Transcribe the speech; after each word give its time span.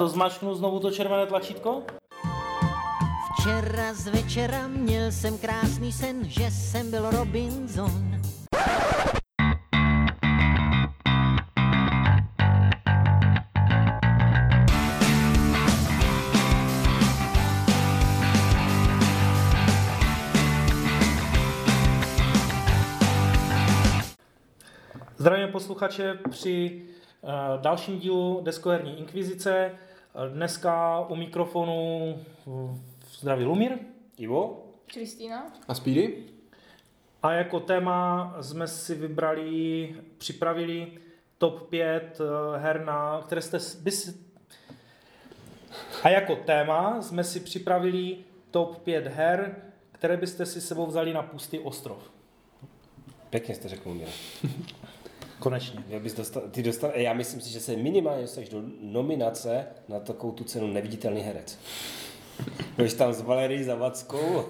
To 0.00 0.08
zmačknu 0.08 0.54
znovu 0.54 0.80
to 0.80 0.90
červené 0.90 1.26
tlačítko? 1.26 1.82
Včera 3.36 3.94
z 3.94 4.08
večera 4.08 4.68
měl 4.68 5.12
jsem 5.12 5.38
krásný 5.38 5.92
sen, 5.92 6.24
že 6.24 6.50
jsem 6.50 6.90
byl 6.90 7.10
Robinson. 7.10 8.16
Zdravím 25.16 25.48
posluchače 25.48 26.18
při 26.30 26.82
uh, 27.22 27.30
dalším 27.60 27.98
dílu 27.98 28.40
Deskoherní 28.44 28.98
inkvizice. 28.98 29.70
Uh, 30.14 30.34
Dneska 30.34 31.00
u 31.08 31.14
mikrofonu 31.16 32.16
zdraví 33.20 33.44
Lumír. 33.44 33.78
Ivo? 34.18 34.66
Kristýna? 34.86 35.52
A 35.68 35.74
Speedy? 35.74 36.24
A 37.22 37.32
jako 37.32 37.60
téma 37.60 38.34
jsme 38.40 38.68
si 38.68 38.94
vybrali, 38.94 39.94
připravili 40.18 40.92
top 41.38 41.68
5 41.68 42.20
uh, 42.20 42.26
her, 42.62 42.84
na 42.84 43.22
které 43.26 43.42
jste 43.42 43.60
s- 43.60 43.74
by 43.74 43.90
si... 43.90 44.14
A 46.02 46.08
jako 46.08 46.36
téma 46.36 47.02
jsme 47.02 47.24
si 47.24 47.40
připravili 47.40 48.16
top 48.50 48.78
5 48.82 49.06
her, 49.06 49.56
které 49.92 50.16
byste 50.16 50.46
si 50.46 50.60
sebou 50.60 50.86
vzali 50.86 51.12
na 51.12 51.22
pustý 51.22 51.58
ostrov. 51.58 52.10
Pěkně 53.30 53.54
jste 53.54 53.68
řekl 53.68 53.94
mě. 53.94 54.06
Konečně. 55.40 55.84
Já, 55.88 55.98
bys 55.98 56.14
dostal, 56.14 56.42
ty 56.50 56.62
dostal, 56.62 56.90
já 56.94 57.12
myslím 57.12 57.40
si, 57.40 57.50
že 57.50 57.60
se 57.60 57.76
minimálně 57.76 58.22
dostaneš 58.22 58.48
do 58.48 58.62
nominace 58.82 59.66
na 59.88 60.00
takovou 60.00 60.32
tu 60.32 60.44
cenu 60.44 60.66
neviditelný 60.66 61.20
herec. 61.20 61.58
Budeš 62.76 62.94
tam 62.94 63.12
s 63.12 63.20
Valerí 63.20 63.64
Zavackou 63.64 64.44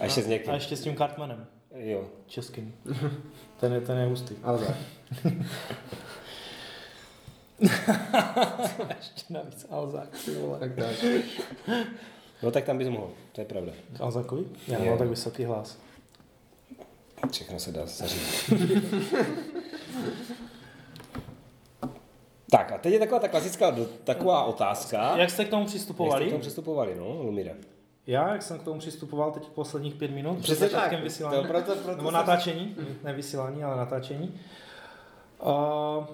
a 0.00 0.04
ještě 0.04 0.22
s 0.22 0.26
A 0.26 0.28
někým. 0.28 0.54
ještě 0.54 0.76
s 0.76 0.80
tím 0.80 0.96
Cartmanem. 0.96 1.46
Jo. 1.74 2.04
Českým. 2.26 2.74
Ten 3.60 3.72
je, 3.72 3.80
ten 3.80 3.98
je 3.98 4.06
hustý. 4.06 4.34
Ale 4.42 4.58
tak. 4.58 4.76
Ještě 8.98 9.34
navíc 9.34 9.66
Alzák, 9.70 10.08
ty 10.24 10.34
vole. 10.34 10.58
tak, 10.58 10.74
tak. 10.74 10.94
No 12.42 12.50
tak 12.50 12.64
tam 12.64 12.78
bys 12.78 12.88
mohl, 12.88 13.10
to 13.32 13.40
je 13.40 13.44
pravda. 13.44 13.72
Alzákovi? 14.00 14.44
Já 14.68 14.78
nemám 14.78 14.98
tak 14.98 15.08
vysoký 15.08 15.44
hlas. 15.44 15.78
Všechno 17.32 17.58
se 17.58 17.72
dá 17.72 17.86
zařídit. 17.86 18.54
tak 22.50 22.72
a 22.72 22.78
teď 22.78 22.92
je 22.92 22.98
taková 22.98 23.20
ta 23.20 23.28
klasická 23.28 23.76
taková 24.04 24.44
otázka. 24.44 25.16
Jak 25.16 25.30
jste 25.30 25.44
k 25.44 25.48
tomu 25.48 25.62
Jak 25.62 25.68
jste 25.70 25.78
přistupovali? 25.78 26.26
k 26.26 26.28
tomu 26.28 26.40
přistupovali, 26.40 26.94
no, 26.98 27.22
Lumíre? 27.22 27.54
Já, 28.06 28.32
jak 28.32 28.42
jsem 28.42 28.58
k 28.58 28.62
tomu 28.62 28.78
přistupoval 28.78 29.30
teď 29.32 29.48
posledních 29.48 29.94
pět 29.94 30.10
minut, 30.10 30.38
před 30.38 30.58
začátkem 30.58 30.90
tak. 30.90 31.02
vysílání. 31.02 31.36
To 31.36 31.48
proto- 31.48 31.74
proto 31.74 31.96
Nebo 31.96 32.10
natáčení, 32.10 32.76
ne 33.04 33.12
vysílání, 33.12 33.64
ale 33.64 33.76
natáčení. 33.76 34.40
Uh, 35.42 36.04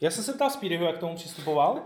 já 0.00 0.10
jsem 0.10 0.24
se 0.24 0.32
ptal 0.32 0.50
Speedyho, 0.50 0.84
jak 0.86 0.96
k 0.96 1.00
tomu 1.00 1.14
přistupoval. 1.16 1.80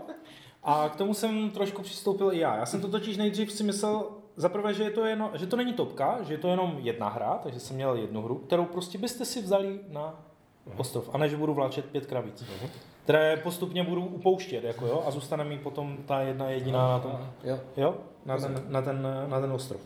A 0.63 0.89
k 0.89 0.95
tomu 0.95 1.13
jsem 1.13 1.49
trošku 1.51 1.81
přistoupil 1.81 2.33
i 2.33 2.39
já. 2.39 2.55
Já 2.57 2.65
jsem 2.65 2.81
to 2.81 2.87
totiž 2.87 3.17
nejdřív 3.17 3.51
si 3.51 3.63
myslel, 3.63 4.05
zaprvé, 4.35 4.73
že, 4.73 4.83
je 4.83 4.89
to 4.89 5.05
jenom, 5.05 5.31
že 5.33 5.47
to 5.47 5.55
není 5.55 5.73
topka, 5.73 6.23
že 6.23 6.33
je 6.33 6.37
to 6.37 6.47
jenom 6.47 6.75
jedna 6.79 7.09
hra, 7.09 7.39
takže 7.43 7.59
jsem 7.59 7.75
měl 7.75 7.95
jednu 7.95 8.21
hru, 8.21 8.35
kterou 8.35 8.65
prostě 8.65 8.97
byste 8.97 9.25
si 9.25 9.41
vzali 9.41 9.79
na 9.89 10.23
ostrov. 10.77 11.09
A 11.13 11.17
ne, 11.17 11.29
že 11.29 11.37
budu 11.37 11.53
vláčet 11.53 11.85
pět 11.85 12.05
kravíc. 12.05 12.45
Které 13.03 13.37
postupně 13.37 13.83
budu 13.83 14.05
upouštět, 14.05 14.63
jako 14.63 14.85
jo, 14.87 15.03
a 15.07 15.11
zůstane 15.11 15.43
mi 15.43 15.57
potom 15.57 15.97
ta 16.05 16.21
jedna 16.21 16.49
jediná 16.49 16.87
na 16.87 16.99
tom, 16.99 17.29
Jo. 17.43 17.59
jo, 17.77 17.95
na 18.25 18.37
ten, 18.37 18.63
na 18.67 18.81
ten, 18.81 19.07
na 19.27 19.41
ten 19.41 19.51
ostrov. 19.51 19.81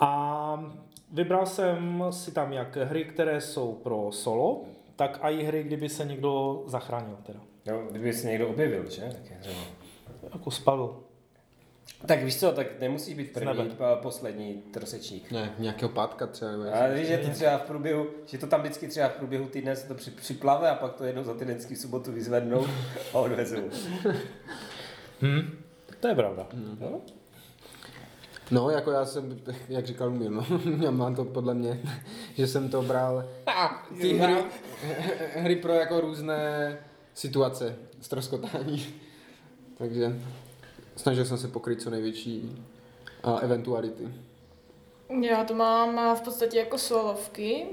A 0.00 0.64
vybral 1.12 1.46
jsem 1.46 2.04
si 2.10 2.32
tam 2.32 2.52
jak 2.52 2.76
hry, 2.76 3.04
které 3.04 3.40
jsou 3.40 3.72
pro 3.72 4.12
solo, 4.12 4.62
tak 4.96 5.18
i 5.22 5.42
hry, 5.42 5.62
kdyby 5.62 5.88
se 5.88 6.04
někdo 6.04 6.62
zachránil 6.66 7.16
teda. 7.22 7.40
Jo, 7.66 7.82
kdyby 7.90 8.12
se 8.12 8.26
někdo 8.26 8.48
objevil, 8.48 8.90
že? 8.90 9.02
Tak 9.02 9.30
je 9.30 9.36
třeba. 9.40 9.56
Jako 10.32 10.50
spadl. 10.50 11.00
Tak 12.06 12.24
víš 12.24 12.40
co, 12.40 12.52
tak 12.52 12.80
nemusíš 12.80 13.14
být 13.14 13.32
první, 13.32 13.76
poslední 14.02 14.54
trosečník. 14.54 15.30
Ne, 15.30 15.54
nějakého 15.58 15.88
pátka 15.88 16.26
třeba. 16.26 16.50
Nebo 16.50 16.64
A 16.74 16.86
víš, 16.86 17.06
že 17.08 17.18
to 17.18 17.30
třeba 17.30 17.58
v 17.58 17.62
průběhu, 17.62 18.06
že 18.26 18.38
to 18.38 18.46
tam 18.46 18.60
vždycky 18.60 18.88
třeba 18.88 19.08
v 19.08 19.12
průběhu 19.12 19.46
týdne 19.46 19.76
se 19.76 19.88
to 19.88 19.94
při, 19.94 20.10
připlave 20.10 20.70
a 20.70 20.74
pak 20.74 20.94
to 20.94 21.04
jednou 21.04 21.24
za 21.24 21.34
týden 21.34 21.54
vždycky 21.54 21.74
v 21.74 21.78
sobotu 21.78 22.12
vyzvednou 22.12 22.66
a 23.14 23.18
odvezou. 23.18 23.62
Hm. 25.22 25.58
To 26.00 26.08
je 26.08 26.14
pravda. 26.14 26.46
No? 26.80 27.00
No, 28.50 28.70
jako 28.70 28.90
já 28.90 29.04
jsem, 29.04 29.40
jak 29.68 29.86
říkal 29.86 30.10
Mír, 30.10 30.30
no, 30.30 30.46
já 30.84 30.90
mám 30.90 31.14
to 31.14 31.24
podle 31.24 31.54
mě, 31.54 31.80
že 32.34 32.46
jsem 32.46 32.68
to 32.68 32.82
bral 32.82 33.28
ty 34.00 34.18
hry, 34.18 34.34
hry 35.34 35.56
pro 35.56 35.72
jako 35.72 36.00
různé 36.00 36.78
situace, 37.14 37.76
stroskotání. 38.00 38.86
Takže 39.78 40.12
snažil 40.98 41.24
jsem 41.24 41.38
se 41.38 41.48
pokryt 41.48 41.82
co 41.82 41.90
největší 41.90 42.64
a 43.22 43.38
eventuality. 43.38 44.08
Já 45.20 45.44
to 45.44 45.54
mám 45.54 46.16
v 46.16 46.20
podstatě 46.20 46.58
jako 46.58 46.78
solovky, 46.78 47.66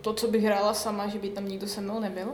to, 0.00 0.14
co 0.14 0.28
bych 0.28 0.44
hrála 0.44 0.74
sama, 0.74 1.08
že 1.08 1.18
by 1.18 1.28
tam 1.28 1.48
nikdo 1.48 1.66
se 1.66 1.80
mnou 1.80 2.00
nebyl. 2.00 2.28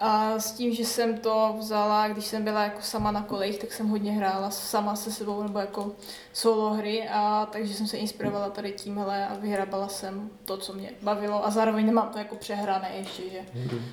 A 0.00 0.38
s 0.38 0.52
tím, 0.52 0.74
že 0.74 0.84
jsem 0.84 1.18
to 1.18 1.54
vzala, 1.58 2.08
když 2.08 2.24
jsem 2.24 2.44
byla 2.44 2.62
jako 2.64 2.82
sama 2.82 3.10
na 3.10 3.22
kolejích, 3.22 3.58
tak 3.58 3.72
jsem 3.72 3.88
hodně 3.88 4.12
hrála 4.12 4.50
sama 4.50 4.96
se 4.96 5.12
sebou, 5.12 5.42
nebo 5.42 5.58
jako 5.58 5.92
solo 6.32 6.74
hry, 6.74 7.08
a 7.08 7.46
takže 7.52 7.74
jsem 7.74 7.86
se 7.86 7.96
inspirovala 7.96 8.50
tady 8.50 8.72
tímhle 8.72 9.26
a 9.28 9.34
vyhrabala 9.34 9.88
jsem 9.88 10.30
to, 10.44 10.56
co 10.56 10.72
mě 10.72 10.90
bavilo 11.02 11.46
a 11.46 11.50
zároveň 11.50 11.86
nemám 11.86 12.08
to 12.08 12.18
jako 12.18 12.36
přehrané 12.36 12.90
ještě, 12.96 13.22
že 13.30 13.38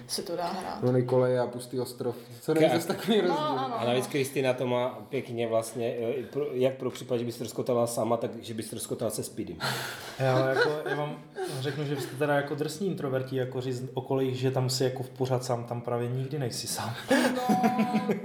se 0.07 0.21
to 0.21 0.35
dá 0.35 0.47
hrát. 0.47 0.83
No 0.83 1.05
koleje 1.05 1.39
a 1.39 1.47
pustý 1.47 1.79
ostrov. 1.79 2.15
Co 2.41 2.53
není 2.53 2.69
zase 2.69 2.88
takový 2.88 3.21
rozdíl. 3.21 3.35
No, 3.39 3.59
ano. 3.65 3.79
A 3.79 3.85
navíc 3.85 4.07
Kristýna 4.07 4.53
to 4.53 4.67
má 4.67 4.89
pěkně 5.09 5.47
vlastně, 5.47 5.95
eh, 6.19 6.23
pro- 6.23 6.53
jak 6.53 6.73
pro 6.73 6.91
případ, 6.91 7.17
že 7.17 7.25
bys 7.25 7.41
rozkotala 7.41 7.88
sama, 7.88 8.17
tak 8.17 8.31
že 8.41 8.53
bys 8.53 8.73
rozkotala 8.73 9.11
se 9.11 9.23
Speedym. 9.23 9.57
Já, 10.19 10.49
jako, 10.49 10.69
já 10.89 10.95
vám 10.95 11.19
řeknu, 11.59 11.85
že 11.85 11.95
vy 11.95 12.01
jste 12.01 12.15
teda 12.15 12.35
jako 12.35 12.55
drsní 12.55 12.88
introverti, 12.88 13.35
jako 13.35 13.61
říct 13.61 13.83
okolí, 13.93 14.35
že 14.35 14.51
tam 14.51 14.69
si 14.69 14.83
jako 14.83 15.03
v 15.03 15.09
pořád 15.09 15.43
sám, 15.43 15.63
tam 15.63 15.81
právě 15.89 16.09
nikdy 16.09 16.39
nejsi 16.39 16.67
sám. 16.67 16.95
No, 17.35 17.41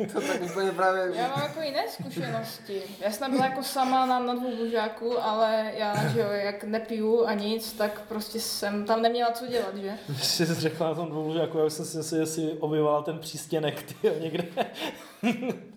To 0.13 0.21
tak 0.21 0.43
úplně 0.43 0.71
právě... 0.71 1.13
Já 1.15 1.29
mám 1.29 1.43
jako 1.43 1.61
jiné 1.61 1.85
zkušenosti. 1.89 2.83
Já 3.01 3.11
jsem 3.11 3.31
byla 3.31 3.45
jako 3.47 3.63
sama 3.63 4.07
na, 4.07 4.19
na 4.19 4.35
dvou 4.35 4.57
bužáku, 4.57 5.23
ale 5.23 5.73
já, 5.77 6.09
že 6.09 6.21
jo, 6.21 6.27
jak 6.31 6.65
nepiju 6.65 7.27
a 7.27 7.35
nic, 7.35 7.73
tak 7.73 8.01
prostě 8.09 8.41
jsem 8.41 8.85
tam 8.85 9.03
neměla 9.03 9.31
co 9.31 9.47
dělat, 9.47 9.77
že? 9.77 9.99
Když 10.09 10.25
jsi 10.25 10.55
řekla 10.55 10.89
na 10.89 10.95
tom 10.95 11.09
dvou, 11.09 11.33
že 11.33 11.39
jako 11.39 11.65
já 11.65 11.71
jsem 11.71 11.85
si 11.85 12.03
si, 12.03 12.27
si 12.27 12.53
objevoval 12.53 13.03
ten 13.03 13.19
přístěnek 13.19 13.83
ty, 13.83 14.13
někde. 14.21 14.45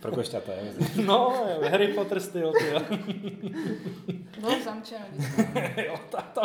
Pro 0.00 0.12
košťata, 0.12 0.52
je, 0.52 0.62
myslím. 0.78 1.06
No, 1.06 1.44
Harry 1.70 1.88
Potter 1.88 2.20
styl, 2.20 2.52
ty 2.58 2.66
jo. 2.66 2.80
Bylo 4.40 4.52
zamčeno 4.64 5.04
jo 5.86 5.94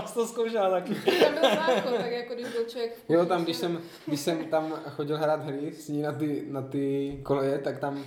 tam, 0.01 0.03
tam 0.03 0.07
jsi 0.07 0.13
to 0.13 0.27
zkoušela 0.27 0.69
taky. 0.69 0.95
Tam 0.95 1.33
byl 1.33 1.49
zákon, 1.55 1.93
tak 1.97 2.11
jako 2.11 2.33
když 2.33 2.47
byl 2.47 2.63
člověk 2.65 2.97
Jo, 3.09 3.25
tam, 3.25 3.43
když 3.43 3.57
jsem, 3.57 3.79
když 4.07 4.19
jsem 4.19 4.45
tam 4.45 4.73
chodil 4.89 5.17
hrát 5.17 5.45
hry 5.45 5.73
s 5.73 5.87
ní 5.87 6.01
na 6.01 6.11
ty, 6.11 6.45
na 6.49 6.61
ty 6.61 7.19
koleje, 7.23 7.57
tak 7.57 7.79
tam 7.79 8.03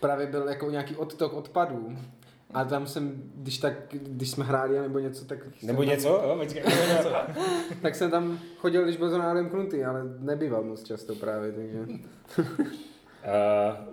právě 0.00 0.26
byl 0.26 0.48
jako 0.48 0.70
nějaký 0.70 0.96
odtok 0.96 1.32
odpadů. 1.32 1.96
A 2.54 2.64
tam 2.64 2.86
jsem, 2.86 3.22
když 3.34 3.58
tak, 3.58 3.72
když 3.90 4.30
jsme 4.30 4.44
hráli 4.44 4.78
nebo 4.78 4.98
něco, 4.98 5.24
tak 5.24 5.38
Nebo 5.62 5.82
jsem 5.82 5.88
něco, 5.90 6.08
jo, 6.08 6.36
počkej, 6.38 6.62
nebo 6.62 6.92
něco. 6.92 7.10
Tam, 7.10 7.26
tak 7.82 7.94
jsem 7.94 8.10
tam 8.10 8.38
chodil, 8.56 8.84
když 8.84 8.96
byl 8.96 9.10
zrovna 9.10 9.48
knutý, 9.48 9.84
ale 9.84 10.02
nebýval 10.18 10.64
moc 10.64 10.82
často 10.82 11.14
právě, 11.14 11.52
takže. 11.52 11.78
Uh, 11.78 12.46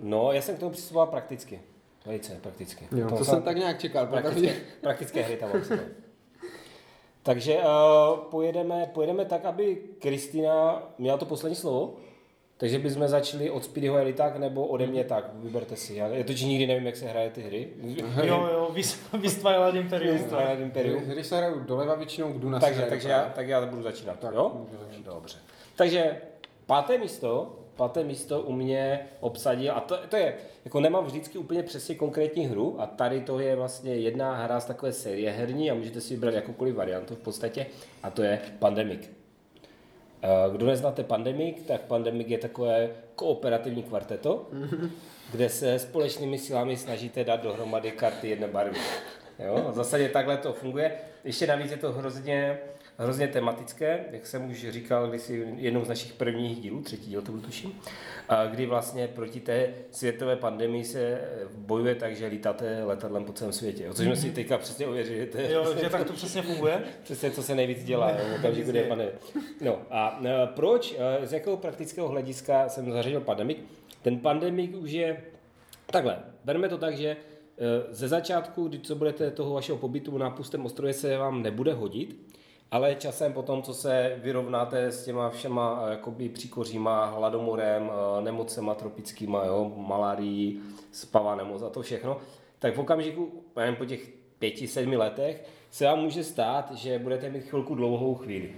no, 0.00 0.32
já 0.32 0.42
jsem 0.42 0.56
k 0.56 0.58
tomu 0.58 0.72
přistupoval 0.72 1.06
prakticky. 1.06 1.60
Velice 2.06 2.38
prakticky. 2.42 2.88
Jo, 2.96 3.10
to 3.10 3.24
jsem 3.24 3.42
tak 3.42 3.56
nějak 3.56 3.78
čekal, 3.78 4.06
praktické, 4.06 4.56
praktické 4.80 5.22
hry 5.22 5.36
tam 5.36 5.50
sebou. 5.64 5.82
Takže 7.26 7.56
uh, 7.56 8.18
pojedeme, 8.18 8.90
pojedeme 8.94 9.24
tak, 9.24 9.44
aby 9.44 9.78
Kristýna 9.98 10.82
měla 10.98 11.18
to 11.18 11.24
poslední 11.24 11.56
slovo. 11.56 11.94
Takže 12.56 12.78
bychom 12.78 13.08
začali 13.08 13.50
od 13.50 13.64
Speedyho 13.64 13.96
Eliták 13.96 14.36
nebo 14.36 14.66
ode 14.66 14.86
mě 14.86 15.04
tak, 15.04 15.24
vyberte 15.34 15.76
si. 15.76 15.94
Já 15.94 16.08
totiž 16.24 16.42
nikdy 16.42 16.66
nevím, 16.66 16.86
jak 16.86 16.96
se 16.96 17.06
hraje 17.06 17.30
ty 17.30 17.42
hry. 17.42 17.68
Jo, 18.24 18.48
jo, 18.52 18.70
Vis- 18.74 19.18
Vis 19.20 19.36
Twilight 19.38 19.74
Imperium. 19.74 20.18
Twilight 20.18 20.60
Imperium. 20.60 21.02
Když 21.02 21.26
se 21.26 21.36
hraju 21.36 21.60
doleva 21.60 21.94
většinou, 21.94 22.32
jdu 22.32 22.50
na 22.50 22.60
Takže, 22.60 22.82
takže, 22.82 23.08
já, 23.08 23.32
tak 23.34 23.48
já 23.48 23.66
budu 23.66 23.82
začínat, 23.82 24.18
Tak, 24.18 24.34
jo? 24.34 24.66
Dobře. 25.04 25.38
Takže 25.76 26.16
páté 26.66 26.98
místo, 26.98 27.56
páté 27.76 28.04
místo 28.04 28.42
u 28.42 28.52
mě 28.52 29.00
obsadil, 29.20 29.72
a 29.72 29.80
to, 29.80 29.98
to 30.08 30.16
je, 30.16 30.34
jako 30.64 30.80
nemám 30.80 31.04
vždycky 31.04 31.38
úplně 31.38 31.62
přesně 31.62 31.94
konkrétní 31.94 32.46
hru, 32.46 32.80
a 32.80 32.86
tady 32.86 33.20
to 33.20 33.40
je 33.40 33.56
vlastně 33.56 33.94
jedna 33.94 34.34
hra 34.34 34.60
z 34.60 34.64
takové 34.64 34.92
série 34.92 35.30
herní 35.30 35.70
a 35.70 35.74
můžete 35.74 36.00
si 36.00 36.14
vybrat 36.14 36.34
jakoukoliv 36.34 36.74
variantu 36.74 37.14
v 37.14 37.18
podstatě, 37.18 37.66
a 38.02 38.10
to 38.10 38.22
je 38.22 38.40
Pandemic. 38.58 39.10
Eh, 40.22 40.28
Kdo 40.52 40.66
neznáte 40.66 41.04
Pandemic, 41.04 41.62
tak 41.66 41.80
Pandemic 41.80 42.28
je 42.28 42.38
takové 42.38 42.90
kooperativní 43.14 43.82
kvarteto, 43.82 44.46
kde 45.32 45.48
se 45.48 45.78
společnými 45.78 46.38
silami 46.38 46.76
snažíte 46.76 47.24
dát 47.24 47.42
dohromady 47.42 47.90
karty 47.90 48.28
jedné 48.28 48.48
barvy. 48.48 48.78
Jo? 49.38 49.66
V 49.70 49.74
zásadě 49.74 50.08
takhle 50.08 50.36
to 50.36 50.52
funguje. 50.52 50.92
Ještě 51.24 51.46
navíc 51.46 51.70
je 51.70 51.76
to 51.76 51.92
hrozně, 51.92 52.58
hrozně 52.98 53.28
tematické, 53.28 54.04
jak 54.10 54.26
jsem 54.26 54.50
už 54.50 54.66
říkal 54.68 55.08
když 55.08 55.22
si 55.22 55.46
jednou 55.56 55.84
z 55.84 55.88
našich 55.88 56.12
prvních 56.12 56.60
dílů, 56.60 56.82
třetí 56.82 57.10
díl 57.10 57.22
to 57.22 57.32
byl 57.32 57.40
tuším, 57.40 57.72
a 58.28 58.46
kdy 58.46 58.66
vlastně 58.66 59.08
proti 59.08 59.40
té 59.40 59.68
světové 59.90 60.36
pandemii 60.36 60.84
se 60.84 61.20
bojuje 61.56 61.94
tak, 61.94 62.16
že 62.16 62.26
lítáte 62.26 62.84
letadlem 62.84 63.24
po 63.24 63.32
celém 63.32 63.52
světě. 63.52 63.88
Což 63.92 64.06
jsme 64.06 64.16
si 64.16 64.30
teďka 64.30 64.58
přesně 64.58 64.86
ověřili. 64.86 65.28
Jo, 65.50 65.74
že 65.82 65.90
tak 65.90 66.06
to 66.06 66.12
přesně 66.12 66.42
funguje. 66.42 66.82
přesně, 67.02 67.30
co 67.30 67.42
se 67.42 67.54
nejvíc 67.54 67.84
dělá 67.84 68.12
v 68.12 68.38
okamžiku, 68.38 68.72
pandemie. 68.88 69.12
No 69.60 69.78
a 69.90 70.20
e, 70.24 70.46
proč, 70.46 70.94
e, 70.98 71.26
z 71.26 71.32
jakého 71.32 71.56
praktického 71.56 72.08
hlediska 72.08 72.68
jsem 72.68 72.92
zařadil 72.92 73.20
pandemik? 73.20 73.58
Ten 74.02 74.18
pandemik 74.18 74.76
už 74.76 74.90
je 74.90 75.22
takhle. 75.86 76.18
Bereme 76.44 76.68
to 76.68 76.78
tak, 76.78 76.96
že 76.96 77.08
e, 77.08 77.16
ze 77.90 78.08
začátku, 78.08 78.68
když 78.68 78.80
co 78.80 78.94
budete 78.94 79.30
toho 79.30 79.54
vašeho 79.54 79.78
pobytu 79.78 80.18
na 80.18 80.30
pustém 80.30 80.66
ostrově, 80.66 80.94
se 80.94 81.16
vám 81.16 81.42
nebude 81.42 81.72
hodit, 81.72 82.25
ale 82.70 82.94
časem 82.94 83.32
potom, 83.32 83.62
co 83.62 83.74
se 83.74 84.16
vyrovnáte 84.22 84.86
s 84.86 85.04
těma 85.04 85.30
všema 85.30 85.82
eh, 85.86 85.90
jakoby 85.90 86.28
příkoříma, 86.28 87.04
hladomorem, 87.04 87.90
eh, 87.90 88.22
nemocema 88.22 88.74
tropickýma, 88.74 89.44
jo, 89.44 89.72
malárií, 89.76 90.60
spavá 90.92 91.34
nemoc 91.34 91.62
a 91.62 91.68
to 91.68 91.82
všechno, 91.82 92.16
tak 92.58 92.74
v 92.76 92.78
okamžiku, 92.78 93.42
nevím, 93.56 93.76
po 93.76 93.84
těch 93.84 94.10
pěti, 94.38 94.68
sedmi 94.68 94.96
letech 94.96 95.44
se 95.70 95.84
vám 95.84 95.98
může 95.98 96.24
stát, 96.24 96.72
že 96.72 96.98
budete 96.98 97.30
mít 97.30 97.40
chvilku 97.40 97.74
dlouhou 97.74 98.14
chvíli. 98.14 98.54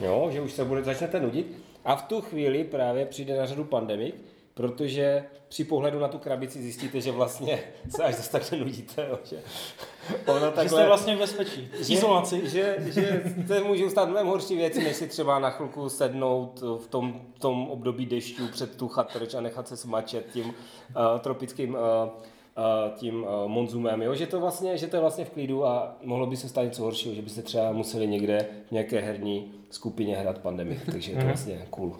Jo, 0.00 0.28
že 0.32 0.40
už 0.40 0.52
se 0.52 0.64
bude, 0.64 0.84
začnete 0.84 1.20
nudit 1.20 1.62
a 1.84 1.96
v 1.96 2.02
tu 2.02 2.20
chvíli 2.20 2.64
právě 2.64 3.06
přijde 3.06 3.36
na 3.36 3.46
řadu 3.46 3.64
pandemik, 3.64 4.14
protože 4.56 5.24
při 5.48 5.64
pohledu 5.64 5.98
na 5.98 6.08
tu 6.08 6.18
krabici 6.18 6.62
zjistíte, 6.62 7.00
že 7.00 7.12
vlastně 7.12 7.58
se 7.88 8.04
až 8.04 8.14
zase 8.14 8.32
tak 8.32 8.52
nenudíte. 8.52 9.06
Jo, 9.10 9.18
že 9.24 9.36
ono 10.26 10.52
Že 10.62 10.68
jste 10.68 10.86
vlastně 10.86 11.16
v 11.16 11.18
bezpečí. 11.18 11.70
V 11.82 11.90
izolaci. 11.90 12.48
že, 12.48 12.76
že 12.80 13.22
se 13.46 13.60
můžou 13.60 13.90
stát 13.90 14.08
mnohem 14.08 14.26
horší 14.26 14.56
věci, 14.56 14.84
než 14.84 14.96
si 14.96 15.08
třeba 15.08 15.38
na 15.38 15.50
chvilku 15.50 15.88
sednout 15.88 16.60
v 16.60 16.86
tom, 16.86 17.20
tom 17.38 17.70
období 17.70 18.06
dešťů 18.06 18.48
před 18.48 18.76
tu 18.76 18.88
chatrč 18.88 19.34
a 19.34 19.40
nechat 19.40 19.68
se 19.68 19.76
smačet 19.76 20.26
tím 20.32 20.46
uh, 20.46 20.54
tropickým 21.20 21.74
uh, 21.74 21.78
tím 22.94 23.22
uh, 23.22 23.28
monzumem, 23.46 24.02
jo? 24.02 24.14
Že, 24.14 24.26
to 24.26 24.40
vlastně, 24.40 24.78
že 24.78 24.86
to 24.86 24.96
je 24.96 25.00
vlastně 25.00 25.24
v 25.24 25.30
klidu 25.30 25.66
a 25.66 25.96
mohlo 26.02 26.26
by 26.26 26.36
se 26.36 26.48
stát 26.48 26.62
něco 26.64 26.82
horšího, 26.82 27.14
že 27.14 27.22
byste 27.22 27.42
třeba 27.42 27.72
museli 27.72 28.06
někde 28.06 28.46
v 28.68 28.72
nějaké 28.72 29.00
herní 29.00 29.52
skupině 29.70 30.16
hrát 30.16 30.38
pandemii, 30.38 30.80
takže 30.92 31.12
je 31.12 31.18
to 31.18 31.26
vlastně 31.26 31.66
cool. 31.70 31.96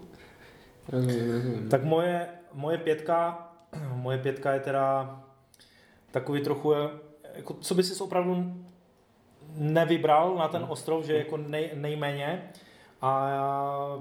Tak 1.71 1.85
moje, 1.85 2.29
moje 2.53 2.79
pětka, 2.79 3.49
moje 3.95 4.19
pětka 4.19 4.53
je 4.53 4.61
teda 4.61 5.21
takový 6.11 6.41
trochu, 6.41 6.75
eh, 6.75 6.89
jako, 7.35 7.55
co 7.55 7.75
by 7.75 7.83
si 7.83 8.03
opravdu 8.03 8.55
nevybral 9.55 10.35
na 10.35 10.49
ten 10.49 10.67
ostrov, 10.69 11.05
že 11.05 11.19
jako 11.19 11.37
nej, 11.37 11.71
nejméně. 11.75 12.51
A 13.03 13.31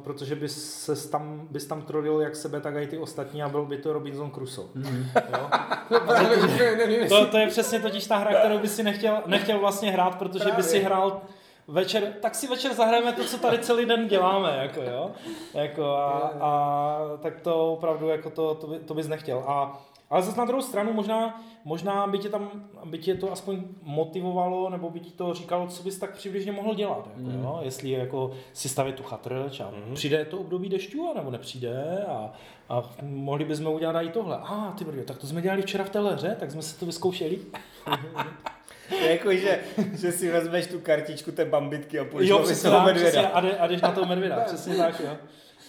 protože 0.04 0.36
bys, 0.36 0.84
se 0.84 1.10
tam, 1.10 1.48
bys 1.52 1.66
tam 1.66 1.82
trolil 1.82 2.22
jak 2.22 2.36
sebe, 2.36 2.62
tak 2.62 2.76
i 2.76 2.88
ty 2.88 2.98
ostatní 2.98 3.44
a 3.44 3.50
byl 3.50 3.66
by 3.66 3.78
to 3.78 3.94
Robinson 3.94 4.32
Crusoe. 4.32 4.68
Jo? 5.16 5.50
To, 7.10 7.26
to 7.26 7.38
je 7.38 7.48
přesně 7.48 7.80
totiž 7.80 8.08
ta 8.08 8.18
hra, 8.18 8.40
kterou 8.40 8.60
by 8.60 8.68
si 8.68 8.84
nechtěl, 8.84 9.24
nechtěl 9.26 9.60
vlastně 9.60 9.92
hrát, 9.92 10.16
protože 10.16 10.52
by 10.52 10.64
si 10.64 10.80
hrál 10.80 11.22
večer, 11.68 12.14
tak 12.22 12.36
si 12.36 12.48
večer 12.48 12.74
zahrajeme 12.74 13.14
to, 13.14 13.24
co 13.24 13.38
tady 13.38 13.60
celý 13.60 13.86
den 13.86 14.08
děláme, 14.08 14.58
jako 14.62 14.82
jo. 14.82 15.12
Jako 15.54 15.86
a, 15.86 16.10
a 16.40 17.00
tak 17.22 17.42
to 17.42 17.74
opravdu 17.74 18.08
jako 18.08 18.30
to, 18.30 18.56
to, 18.56 18.68
by, 18.68 18.80
to 18.80 18.94
bys 18.94 19.08
nechtěl. 19.08 19.44
A, 19.48 19.82
ale 20.10 20.22
zase 20.22 20.38
na 20.40 20.46
druhou 20.46 20.62
stranu 20.62 20.94
možná, 20.94 21.42
možná 21.66 22.08
by 22.08 22.20
tě 22.20 22.30
tam, 22.30 22.50
by 22.86 22.98
tě 22.98 23.16
to 23.16 23.32
aspoň 23.32 23.64
motivovalo, 23.84 24.70
nebo 24.70 24.90
by 24.90 25.00
ti 25.00 25.12
to 25.12 25.34
říkalo, 25.34 25.68
co 25.68 25.84
bys 25.84 26.00
tak 26.00 26.14
přibližně 26.14 26.52
mohl 26.52 26.76
dělat. 26.76 27.08
Jako, 27.08 27.20
Mm. 27.30 27.44
jo? 27.44 27.60
Jestli 27.62 27.90
jako 27.90 28.32
si 28.54 28.70
stavit 28.70 28.96
tu 28.96 29.04
chatrč 29.04 29.60
a 29.60 29.72
přijde 29.94 30.26
to 30.26 30.38
období 30.38 30.70
dešťů, 30.70 31.14
nebo 31.16 31.32
nepřijde 31.32 32.06
a, 32.08 32.32
a 32.70 32.84
mohli 33.02 33.46
bychom 33.46 33.68
udělat 33.68 34.02
i 34.02 34.10
tohle. 34.10 34.38
A 34.38 34.42
ah, 34.42 34.78
ty 34.78 34.84
brdio, 34.86 35.04
tak 35.06 35.18
to 35.18 35.28
jsme 35.28 35.42
dělali 35.42 35.62
včera 35.62 35.84
v 35.84 35.90
té 35.90 36.00
hře, 36.02 36.36
tak 36.40 36.52
jsme 36.52 36.62
si 36.62 36.80
to 36.80 36.86
vyzkoušeli. 36.86 37.40
jako, 39.10 39.34
že, 39.34 39.60
že 40.00 40.12
si 40.12 40.32
vezmeš 40.32 40.68
tu 40.68 40.80
kartičku 40.80 41.32
té 41.32 41.46
bambitky 41.46 42.00
a 42.00 42.06
půjdeš 42.06 42.30
Jo, 42.30 42.40
přesně, 42.40 42.70
toho 42.70 42.86
medvěda. 42.86 43.10
přesně, 43.10 43.28
a, 43.30 43.40
jde, 43.42 43.58
a 43.58 43.68
jdeš 43.68 43.82
na 43.82 43.92
toho 43.92 44.08
medvěda, 44.08 44.40
přesně 44.46 44.76
tak, 44.76 45.00
jo. 45.00 45.10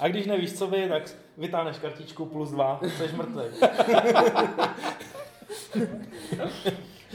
A 0.01 0.09
když 0.09 0.27
nevíš, 0.27 0.53
co 0.53 0.67
by, 0.67 0.89
tak 0.89 1.03
vytáhneš 1.37 1.79
kartičku 1.79 2.27
plus 2.27 2.51
dva, 2.51 2.81
jsi 2.83 3.17
mrtvý. 3.17 3.43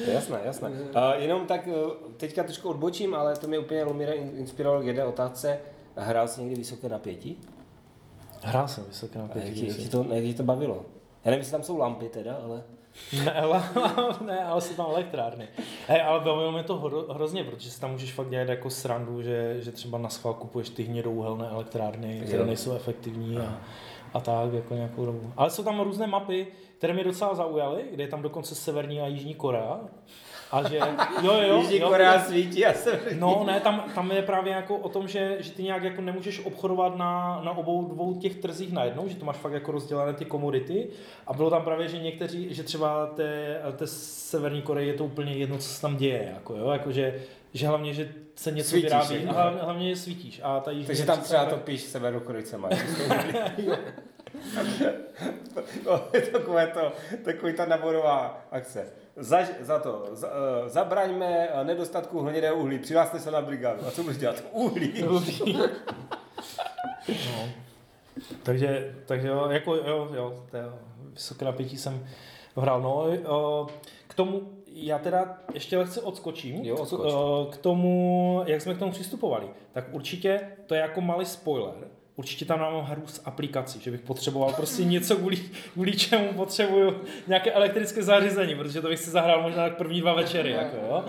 Jasné, 0.08 0.40
jasné. 0.44 0.70
Uh, 0.70 0.76
jenom 1.18 1.46
tak 1.48 1.68
uh, 1.68 1.74
teďka 2.18 2.44
trošku 2.44 2.70
odbočím, 2.70 3.16
ale 3.16 3.36
to 3.36 3.48
mě 3.48 3.60
úplně 3.60 3.84
Lomíra 3.84 4.14
in- 4.14 4.32
inspirovalo 4.38 4.82
k 4.82 4.86
jedné 4.86 5.06
otázce. 5.06 5.60
Hrál 5.96 6.28
jsi 6.28 6.42
někdy 6.42 6.56
vysoké 6.56 6.90
napětí? 6.90 7.42
Hrál 8.44 8.68
jsem 8.68 8.86
vysoké 8.86 9.20
A 9.20 9.22
jak, 9.22 9.32
ti, 9.34 9.40
jak, 9.40 9.54
ti 9.56 9.68
napětí. 9.68 9.90
to, 9.90 10.06
jak 10.14 10.24
ti 10.24 10.34
to 10.34 10.44
bavilo? 10.44 10.76
Já 11.26 11.32
nevím, 11.32 11.40
jestli 11.40 11.52
tam 11.52 11.64
jsou 11.64 11.78
lampy 11.78 12.10
teda, 12.10 12.36
ale... 12.44 12.64
Ne, 13.26 13.34
ale, 13.42 13.64
ne, 14.26 14.44
ale 14.44 14.62
jsou 14.62 14.74
tam 14.74 14.86
elektrárny. 14.90 15.48
Hej, 15.88 16.02
ale 16.02 16.20
bavilo 16.20 16.52
mě 16.52 16.64
to 16.64 16.78
hro, 16.78 17.14
hrozně, 17.14 17.44
protože 17.44 17.72
si 17.72 17.82
tam 17.82 17.92
můžeš 17.92 18.14
fakt 18.14 18.30
dělat 18.30 18.50
jako 18.50 18.70
srandu, 18.70 19.22
že, 19.22 19.58
že 19.62 19.72
třeba 19.72 19.98
na 19.98 20.10
schvál 20.10 20.34
kupuješ 20.34 20.70
ty 20.70 20.84
hnědouhelné 20.84 21.48
elektrárny, 21.50 22.22
které 22.26 22.46
nejsou 22.46 22.76
efektivní 22.76 23.38
a, 23.38 23.58
a 24.14 24.20
tak 24.20 24.54
jako 24.54 24.74
nějakou 24.74 25.06
dobu. 25.06 25.34
Ale 25.38 25.50
jsou 25.50 25.64
tam 25.64 25.80
různé 25.80 26.08
mapy, 26.08 26.48
které 26.78 26.94
mě 26.94 27.04
docela 27.04 27.36
zaujaly, 27.36 27.84
kde 27.92 28.04
je 28.04 28.08
tam 28.08 28.22
dokonce 28.22 28.56
Severní 28.56 29.02
a 29.02 29.08
Jižní 29.08 29.36
Korea. 29.36 29.80
A 30.52 30.70
že, 30.70 30.80
jo, 31.22 31.34
jo, 31.48 31.58
Jižní 31.58 31.80
jo, 31.80 31.90
Korea 31.90 32.20
svítí 32.20 32.66
a 32.66 32.74
se... 32.74 33.00
No, 33.20 33.44
ne, 33.48 33.60
tam, 33.60 33.84
tam 33.96 34.12
je 34.12 34.22
právě 34.22 34.54
jako 34.54 34.78
o 34.78 34.90
tom, 34.90 35.08
že, 35.08 35.38
že 35.40 35.52
ty 35.52 35.64
nějak 35.64 35.84
jako 35.84 36.02
nemůžeš 36.02 36.46
obchodovat 36.46 36.98
na, 36.98 37.42
na 37.46 37.52
obou 37.52 37.86
dvou 37.86 38.14
těch 38.14 38.36
trzích 38.36 38.72
najednou, 38.72 39.08
že 39.08 39.16
to 39.16 39.26
máš 39.26 39.36
fakt 39.36 39.54
jako 39.54 39.72
rozdělené 39.72 40.14
ty 40.14 40.26
komodity. 40.26 40.88
A 41.28 41.34
bylo 41.34 41.50
tam 41.50 41.64
právě, 41.64 41.88
že 41.88 41.98
někteří, 41.98 42.54
že 42.54 42.64
třeba 42.64 43.06
té, 43.06 43.62
té 43.76 43.88
Severní 43.88 44.62
Koreji 44.62 44.88
je 44.88 44.94
to 44.94 45.06
úplně 45.06 45.34
jedno, 45.34 45.58
co 45.58 45.70
se 45.70 45.82
tam 45.82 45.98
děje, 45.98 46.32
jako 46.34 46.56
jo, 46.56 46.70
jako 46.70 46.92
že, 46.92 47.16
že 47.54 47.68
hlavně, 47.68 47.94
že 47.94 48.14
se 48.36 48.52
něco 48.52 48.70
Svítíš, 48.70 48.92
vyrábí, 48.92 49.16
jo. 49.16 49.30
a 49.30 49.34
hlavně, 49.34 49.62
hlavně 49.62 49.96
svítíš. 49.96 50.42
A 50.44 50.60
ta 50.60 50.72
Takže 50.86 51.06
tam 51.06 51.20
třeba 51.20 51.46
to 51.46 51.58
píš 51.58 51.82
severokorejcema. 51.82 52.70
to 55.84 56.08
je 56.14 56.22
takové 56.22 56.68
to, 56.68 56.92
takový 57.24 57.54
ta 57.54 57.66
naborová 57.66 58.42
akce. 58.52 58.88
Za, 59.16 59.40
za 59.60 59.80
to, 59.80 60.08
za, 60.12 60.28
uh, 60.28 60.34
zabraňme 60.68 61.50
eh, 61.50 61.64
nedostatku 61.64 62.22
hnědého 62.22 62.56
uhlí, 62.56 62.80
přihlaste 62.80 63.20
se 63.20 63.32
na 63.32 63.42
brigádu. 63.42 63.88
A 63.88 63.92
co 63.92 64.04
budeš 64.04 64.18
dělat? 64.18 64.44
Uhlí. 64.52 65.06
No. 67.08 67.50
Takže, 68.44 68.96
takže 69.06 69.28
jo, 69.28 69.50
jako 69.50 69.76
jo, 69.76 70.10
jo, 70.14 70.44
to 70.52 70.58
je, 70.58 70.64
vysoké 71.14 71.46
napětí 71.46 71.78
jsem 71.78 72.08
hrál. 72.58 72.82
No, 72.82 73.06
o, 73.26 73.68
k 74.08 74.14
tomu, 74.14 74.50
já 74.68 75.00
teda 75.00 75.38
ještě 75.54 75.78
lehce 75.78 76.02
odskočím. 76.02 76.66
Jo, 76.66 76.78
odskoč. 76.78 77.14
K 77.52 77.58
tomu, 77.58 78.44
jak 78.46 78.62
jsme 78.62 78.74
k 78.74 78.80
tomu 78.80 78.92
přistupovali. 78.92 79.50
Tak 79.72 79.86
určitě, 79.92 80.42
to 80.66 80.76
je 80.76 80.82
jako 80.82 81.02
malý 81.02 81.26
spoiler, 81.26 81.74
určitě 82.16 82.46
tam 82.46 82.60
mám 82.60 82.84
hru 82.84 83.04
z 83.08 83.22
aplikací, 83.26 83.80
že 83.80 83.92
bych 83.92 84.02
potřeboval 84.02 84.54
prostě 84.54 84.84
něco, 84.84 85.16
kvůli, 85.16 85.38
kvůli 85.74 85.92
čemu 85.92 86.34
potřebuju 86.34 87.02
nějaké 87.28 87.52
elektrické 87.52 88.04
zařízení, 88.04 88.56
protože 88.56 88.82
to 88.82 88.88
bych 88.88 89.00
si 89.00 89.10
zahrál 89.10 89.42
možná 89.42 89.64
tak 89.64 89.78
první 89.78 90.02
dva 90.02 90.14
večery, 90.14 90.52
jako 90.52 90.76
jo. 90.76 91.06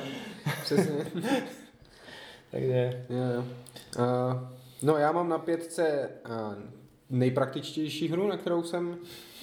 Přesně. 0.62 1.06
Takže, 2.50 3.06
Jo, 3.10 3.16
jo. 3.34 3.44
Uh, 3.98 4.48
no 4.82 4.96
já 4.96 5.12
mám 5.12 5.28
na 5.28 5.38
pětce 5.38 6.10
uh, 6.28 6.54
nejpraktičtější 7.10 8.08
hru, 8.08 8.28
na 8.28 8.36
kterou 8.36 8.62
jsem, 8.62 8.98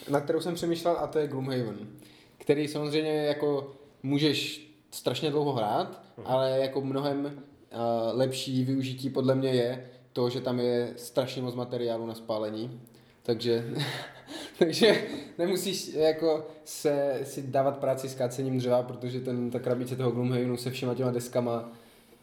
na 0.09 0.21
kterou 0.21 0.41
jsem 0.41 0.55
přemýšlel 0.55 0.97
a 0.99 1.07
to 1.07 1.19
je 1.19 1.27
Gloomhaven, 1.27 1.87
který 2.37 2.67
samozřejmě 2.67 3.11
jako 3.11 3.73
můžeš 4.03 4.69
strašně 4.91 5.29
dlouho 5.31 5.53
hrát, 5.53 6.01
ale 6.25 6.59
jako 6.59 6.81
mnohem 6.81 7.25
uh, 7.25 7.31
lepší 8.11 8.63
využití 8.63 9.09
podle 9.09 9.35
mě 9.35 9.49
je 9.49 9.89
to, 10.13 10.29
že 10.29 10.41
tam 10.41 10.59
je 10.59 10.93
strašně 10.95 11.41
moc 11.41 11.55
materiálu 11.55 12.05
na 12.05 12.15
spálení. 12.15 12.81
Takže, 13.23 13.65
takže 14.59 15.03
nemusíš 15.37 15.93
jako 15.93 16.47
se, 16.65 17.19
si 17.23 17.41
dávat 17.47 17.77
práci 17.77 18.09
s 18.09 18.15
kácením 18.15 18.57
dřeva, 18.57 18.83
protože 18.83 19.19
ten, 19.19 19.51
ta 19.51 19.59
krabice 19.59 19.95
toho 19.95 20.11
Gloomhavenu 20.11 20.57
se 20.57 20.71
všema 20.71 20.95
těma 20.95 21.11
deskama, 21.11 21.71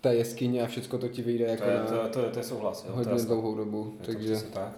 ta 0.01 0.13
jeskyně 0.13 0.63
a 0.63 0.67
všechno 0.67 0.99
to 0.99 1.09
ti 1.09 1.23
vyjde 1.23 1.45
jako 1.45 1.65
To 1.65 1.71
je, 1.71 1.77
na 1.79 1.85
to, 2.09 2.09
to, 2.23 2.31
to 2.31 2.39
je 2.39 2.45
souhlas. 2.45 2.79
Jo, 2.79 2.85
to 2.87 2.91
je 2.93 2.97
hodně 2.97 3.13
jasné. 3.13 3.27
dlouhou 3.29 3.55
dobu. 3.55 3.95
Je 4.01 4.07
to 4.07 4.13
takže 4.13 4.37
tak. 4.53 4.73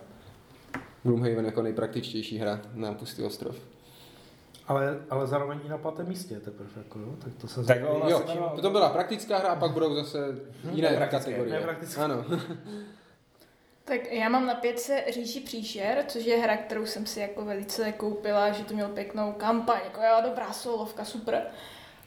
Gloomhaven 1.03 1.45
jako 1.47 1.62
nejpraktičtější 1.62 2.38
hra 2.38 2.61
na 2.75 2.93
pustý 2.95 3.23
ostrov. 3.23 3.57
ale, 4.67 5.00
ale 5.11 5.27
zároveň 5.27 5.59
i 5.67 5.69
na 5.69 5.79
pátém 5.79 6.09
místě 6.09 6.41
teprve, 6.41 6.71
jako 6.77 6.99
jo, 6.99 7.15
tak 7.19 7.35
to 7.35 7.49
se 7.49 7.65
Tak 7.65 7.81
Jo, 8.09 8.23
tam- 8.27 8.61
to 8.62 8.71
byla 8.71 8.88
praktická 8.88 9.38
hra 9.38 9.49
a 9.49 9.57
pak 9.57 9.71
budou 9.73 9.95
zase 9.95 10.19
jiné 10.73 10.91
Nepraktické, 10.91 11.25
kategorie. 11.31 11.55
nepraktické. 11.57 12.00
Ano. 12.00 12.25
Tak 13.88 14.12
já 14.12 14.28
mám 14.28 14.47
na 14.47 14.54
pětce 14.54 15.04
Říši 15.09 15.40
příšer, 15.40 16.04
což 16.09 16.25
je 16.25 16.37
hra, 16.37 16.57
kterou 16.57 16.87
jsem 16.87 17.07
si 17.07 17.21
jako 17.21 17.45
velice 17.45 17.92
koupila, 17.92 18.50
že 18.50 18.64
to 18.64 18.75
měl 18.75 18.88
pěknou 18.88 19.33
kampaň, 19.33 19.80
jako 19.85 20.00
já 20.00 20.21
dobrá 20.21 20.52
solovka, 20.52 21.04
super. 21.04 21.47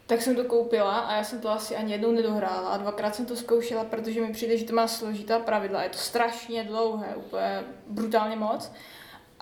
Tak 0.07 0.21
jsem 0.21 0.35
to 0.35 0.43
koupila 0.43 0.99
a 0.99 1.15
já 1.15 1.23
jsem 1.23 1.41
to 1.41 1.49
asi 1.49 1.75
ani 1.75 1.91
jednou 1.91 2.11
nedohrála 2.11 2.69
a 2.69 2.77
dvakrát 2.77 3.15
jsem 3.15 3.25
to 3.25 3.35
zkoušela, 3.35 3.83
protože 3.83 4.21
mi 4.21 4.33
přijde, 4.33 4.57
že 4.57 4.65
to 4.65 4.73
má 4.73 4.87
složitá 4.87 5.39
pravidla. 5.39 5.83
Je 5.83 5.89
to 5.89 5.97
strašně 5.97 6.63
dlouhé, 6.63 7.15
úplně 7.15 7.63
brutálně 7.87 8.35
moc. 8.35 8.71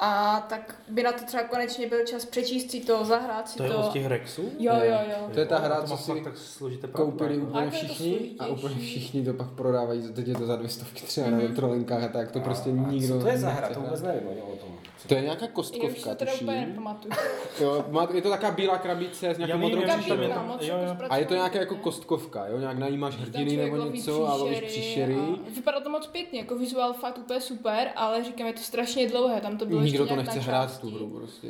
A 0.02 0.40
tak 0.50 0.76
by 0.90 1.04
na 1.04 1.12
to 1.12 1.26
třeba 1.26 1.44
konečně 1.44 1.88
byl 1.88 2.06
čas 2.06 2.26
přečíst 2.26 2.72
si 2.72 2.80
to, 2.80 3.06
zahrát 3.06 3.50
si 3.50 3.58
To 3.58 3.64
to. 3.64 3.70
je 3.72 3.76
od 3.76 3.94
těch 3.94 4.06
Rexů? 4.06 4.42
Jo, 4.60 4.74
jo, 4.84 4.98
jo. 5.10 5.30
To 5.34 5.40
je 5.40 5.46
ta 5.46 5.58
hra, 5.60 5.82
co 5.84 5.98
si 5.98 6.22
tak 6.24 6.38
složité 6.38 6.88
koupili 6.88 7.18
pravidla. 7.18 7.48
úplně 7.48 7.62
A 7.62 7.64
jako 7.66 7.76
všichni 7.86 8.32
a 8.40 8.48
úplně 8.48 8.76
všichni 8.76 9.26
to 9.26 9.34
pak 9.34 9.48
prodávají, 9.50 10.14
teď 10.14 10.28
je 10.28 10.36
to 10.36 10.46
za 10.46 10.56
dvě 10.56 10.70
stovky 10.70 11.02
třeba 11.02 11.30
na 11.30 11.38
Mhm. 11.38 11.56
trolenkách 11.56 12.04
a 12.04 12.08
tak, 12.08 12.32
to 12.32 12.40
prostě 12.40 12.70
A 12.70 12.74
nikdo 12.74 13.18
Co 13.18 13.22
to 13.24 13.28
je 13.28 13.38
za 13.38 13.50
hra? 13.50 13.70
To 13.70 13.80
vůbec 13.80 14.02
nevím 14.02 14.28
o 14.28 14.56
tom. 14.56 14.70
To 15.08 15.16
je 15.16 15.22
nějaká 15.22 15.46
Já 15.46 15.48
už 15.52 15.54
kostkovka, 15.56 16.16
to 16.16 16.26
tuším. 16.26 16.50
Jo, 17.62 17.86
má, 17.90 18.08
je 18.14 18.22
to 18.22 18.30
taková 18.30 18.52
bílá 18.52 18.78
krabice 18.78 19.30
s 19.34 19.38
nějakou 19.38 19.58
modrou 19.58 19.82
jako. 19.82 21.04
A 21.10 21.18
je 21.18 21.26
to 21.26 21.34
nějaká 21.34 21.60
jako 21.60 21.76
kostkovka, 21.76 22.48
jo? 22.48 22.60
Nějak 22.60 22.78
najímáš 22.78 23.16
hrdiny 23.16 23.52
člověk 23.52 23.74
nebo 23.74 23.86
něco 23.86 24.28
a 24.30 24.34
lovíš 24.36 24.58
příšery 24.60 24.82
příšery. 24.82 25.14
a- 25.16 25.50
Vypadá 25.56 25.80
to 25.80 25.90
moc 25.90 26.08
pěkně, 26.08 26.40
jako 26.40 26.56
vizuál 26.56 26.94
fakt 26.94 27.18
úplně 27.18 27.42
super, 27.42 27.88
ale 27.96 28.24
říkám, 28.24 28.48
je 28.48 28.54
to 28.54 28.60
strašně 28.62 29.08
dlouhé, 29.10 29.42
tam 29.42 29.58
to 29.58 29.66
bylo 29.66 29.82
Nikdo 29.92 30.08
to 30.08 30.16
nechce 30.16 30.40
hrát 30.40 30.80
tu 30.82 30.90
hru 30.92 31.10
prostě. 31.10 31.48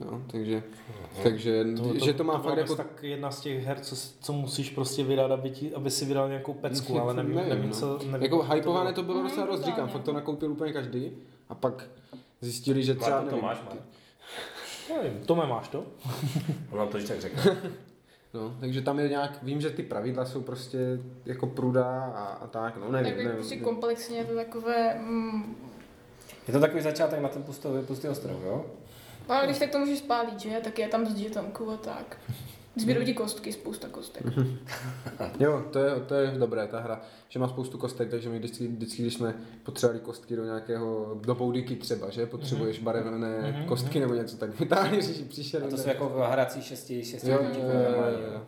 Jo, 0.00 0.20
takže, 0.30 0.62
takže 1.22 1.64
že 2.04 2.12
to 2.12 2.24
má 2.24 2.38
byla 2.38 2.50
fakt 2.50 2.58
jako... 2.58 2.76
tak 2.76 3.02
jedna 3.02 3.30
z 3.30 3.40
těch 3.40 3.64
her, 3.64 3.80
co, 3.80 3.96
co 4.20 4.32
musíš 4.32 4.70
prostě 4.70 5.04
vydat, 5.04 5.30
aby, 5.30 5.50
ti, 5.50 5.74
aby 5.74 5.90
si 5.90 6.04
vydal 6.04 6.28
nějakou 6.28 6.52
pecku, 6.54 7.00
ale 7.00 7.14
nevím, 7.14 7.34
Nevím, 7.34 7.50
nevím, 7.50 7.68
no. 7.70 7.76
co... 7.76 7.98
Nevím, 7.98 8.22
Jako 8.22 8.36
jak 8.36 8.46
to 8.48 8.54
hypované 8.54 8.84
bylo. 8.92 8.94
to 8.94 9.02
bylo 9.02 9.18
Mhm, 9.18 9.28
docela 9.28 9.46
dost, 9.46 9.64
říkám, 9.64 9.88
fakt 9.88 10.02
to 10.02 10.12
nakoupil 10.12 10.50
úplně 10.52 10.72
každý 10.72 11.10
a 11.48 11.54
pak 11.54 11.84
zjistili, 12.40 12.82
že 12.84 12.94
třeba, 12.94 13.18
to 13.20 13.26
nevím, 13.26 13.42
máš, 13.42 13.58
Martin? 13.64 13.80
Nevím, 15.02 15.20
Tome, 15.26 15.46
máš 15.46 15.68
to? 15.68 15.84
On 16.70 16.78
nám 16.78 16.88
to 16.88 16.98
tak 17.06 17.20
řekl. 17.20 17.50
no, 18.34 18.56
takže 18.60 18.82
tam 18.82 18.98
je 18.98 19.08
nějak, 19.08 19.38
vím, 19.42 19.60
že 19.60 19.70
ty 19.70 19.82
pravidla 19.82 20.24
jsou 20.24 20.40
prostě 20.42 20.78
jako 21.24 21.46
pruda 21.46 21.84
a, 22.16 22.24
a 22.24 22.46
tak, 22.46 22.76
no 22.76 22.90
nevím, 22.92 23.04
Tak 23.04 23.06
jako 23.06 23.22
nevím. 23.22 23.36
prostě 23.36 23.56
komplexně 23.56 24.18
je 24.18 24.24
to 24.24 24.34
takové, 24.34 24.94
mm, 25.00 25.56
Je 26.46 26.52
to 26.52 26.60
takový 26.60 26.82
začátek 26.82 27.20
na 27.20 27.28
ten 27.28 27.42
pustý, 27.42 27.68
pustý 27.86 28.08
ostrov, 28.08 28.36
jo? 28.44 28.66
no, 29.28 29.34
ale 29.34 29.46
když 29.46 29.58
tak 29.58 29.70
to 29.70 29.78
můžeš 29.78 29.98
spálit, 29.98 30.40
že? 30.40 30.60
Tak 30.64 30.78
je 30.78 30.88
tam 30.88 31.06
z 31.06 31.16
žetonku 31.16 31.70
a 31.70 31.76
tak. 31.76 32.16
Zběrou 32.76 33.04
ti 33.04 33.14
kostky, 33.14 33.52
spousta 33.52 33.88
kostek. 33.88 34.22
Jo, 35.40 35.64
to 35.72 35.78
je, 35.78 35.90
to 36.00 36.14
je 36.14 36.30
dobré, 36.30 36.66
ta 36.66 36.80
hra, 36.80 37.00
že 37.28 37.38
má 37.38 37.48
spoustu 37.48 37.78
kostek, 37.78 38.10
takže 38.10 38.28
my 38.28 38.38
vždycky, 38.38 38.68
vždycky 38.68 39.02
když 39.02 39.14
jsme 39.14 39.34
potřebovali 39.62 40.00
kostky 40.00 40.36
do 40.36 40.44
nějakého, 40.44 41.14
do 41.20 41.34
boudiky 41.34 41.76
třeba, 41.76 42.10
že 42.10 42.26
potřebuješ 42.26 42.78
barevné 42.78 43.38
Mhm, 43.52 43.64
kostky 43.66 44.00
nebo 44.00 44.14
něco, 44.14 44.36
tak 44.36 44.50
říši 45.00 45.24
příšerné. 45.24 45.66
A 45.66 45.70
to 45.70 45.76
jsou 45.78 45.88
jako 45.88 46.08
hrací 46.30 46.62
šesti, 46.62 47.04
šesti 47.04 47.30
Jo, 47.30 47.38
jo, 47.42 47.60
jo, 47.64 48.04
jo, 48.20 48.32
jo. 48.34 48.40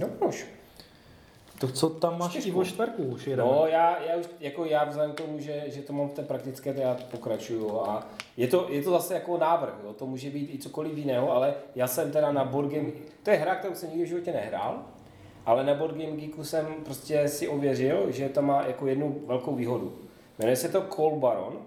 No 0.00 0.08
už. 0.28 0.46
To 1.60 1.68
co 1.68 1.90
tam 1.90 2.18
máš 2.18 2.30
Čtyřku. 2.30 2.60
o 2.60 2.64
čtvrku 2.64 3.02
už 3.02 3.26
jedeme. 3.26 3.48
No, 3.48 3.66
já, 3.66 4.02
já 4.02 4.16
už, 4.16 4.26
jako 4.40 4.64
já 4.64 4.84
vzhledem 4.84 5.12
k 5.14 5.20
tomu, 5.20 5.40
že, 5.40 5.64
že 5.66 5.82
to 5.82 5.92
mám 5.92 6.08
v 6.08 6.12
té 6.12 6.22
praktické, 6.22 6.74
to 6.74 6.80
já 6.80 6.96
pokračuju 7.10 7.80
a 7.80 8.06
je 8.36 8.48
to, 8.48 8.66
je 8.70 8.82
to 8.82 8.90
zase 8.90 9.14
jako 9.14 9.38
návrh, 9.38 9.74
jo? 9.84 9.92
to 9.92 10.06
může 10.06 10.30
být 10.30 10.54
i 10.54 10.58
cokoliv 10.58 10.96
jiného, 10.98 11.32
ale 11.32 11.54
já 11.74 11.86
jsem 11.86 12.10
teda 12.12 12.32
na 12.32 12.44
Board 12.44 12.68
Game, 12.72 12.88
to 13.22 13.30
je 13.30 13.36
hra, 13.36 13.54
kterou 13.54 13.74
jsem 13.74 13.88
nikdy 13.90 14.04
v 14.04 14.08
životě 14.08 14.32
nehrál, 14.32 14.82
ale 15.46 15.64
na 15.64 15.74
Board 15.74 15.94
Game 15.94 16.16
Geeku 16.16 16.44
jsem 16.44 16.66
prostě 16.84 17.28
si 17.28 17.48
ověřil, 17.48 18.06
že 18.12 18.28
to 18.28 18.42
má 18.42 18.62
jako 18.66 18.86
jednu 18.86 19.20
velkou 19.26 19.54
výhodu. 19.54 19.92
Jmenuje 20.38 20.56
se 20.56 20.68
to 20.68 20.80
Call 20.96 21.16
Baron, 21.16 21.58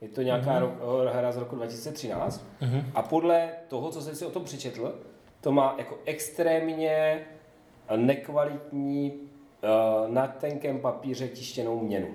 je 0.00 0.08
to 0.08 0.22
nějaká 0.22 0.60
mm-hmm. 0.60 1.10
hra 1.12 1.32
z 1.32 1.36
roku 1.36 1.56
2013 1.56 2.44
Mhm. 2.60 2.82
a 2.94 3.02
podle 3.02 3.48
toho, 3.68 3.90
co 3.90 4.02
jsem 4.02 4.14
si 4.14 4.26
o 4.26 4.30
tom 4.30 4.44
přečetl, 4.44 4.94
to 5.40 5.52
má 5.52 5.74
jako 5.78 5.98
extrémně 6.04 7.20
nekvalitní 7.96 9.12
na 10.08 10.26
tenkém 10.26 10.80
papíře 10.80 11.28
tištěnou 11.28 11.80
měnu. 11.80 12.08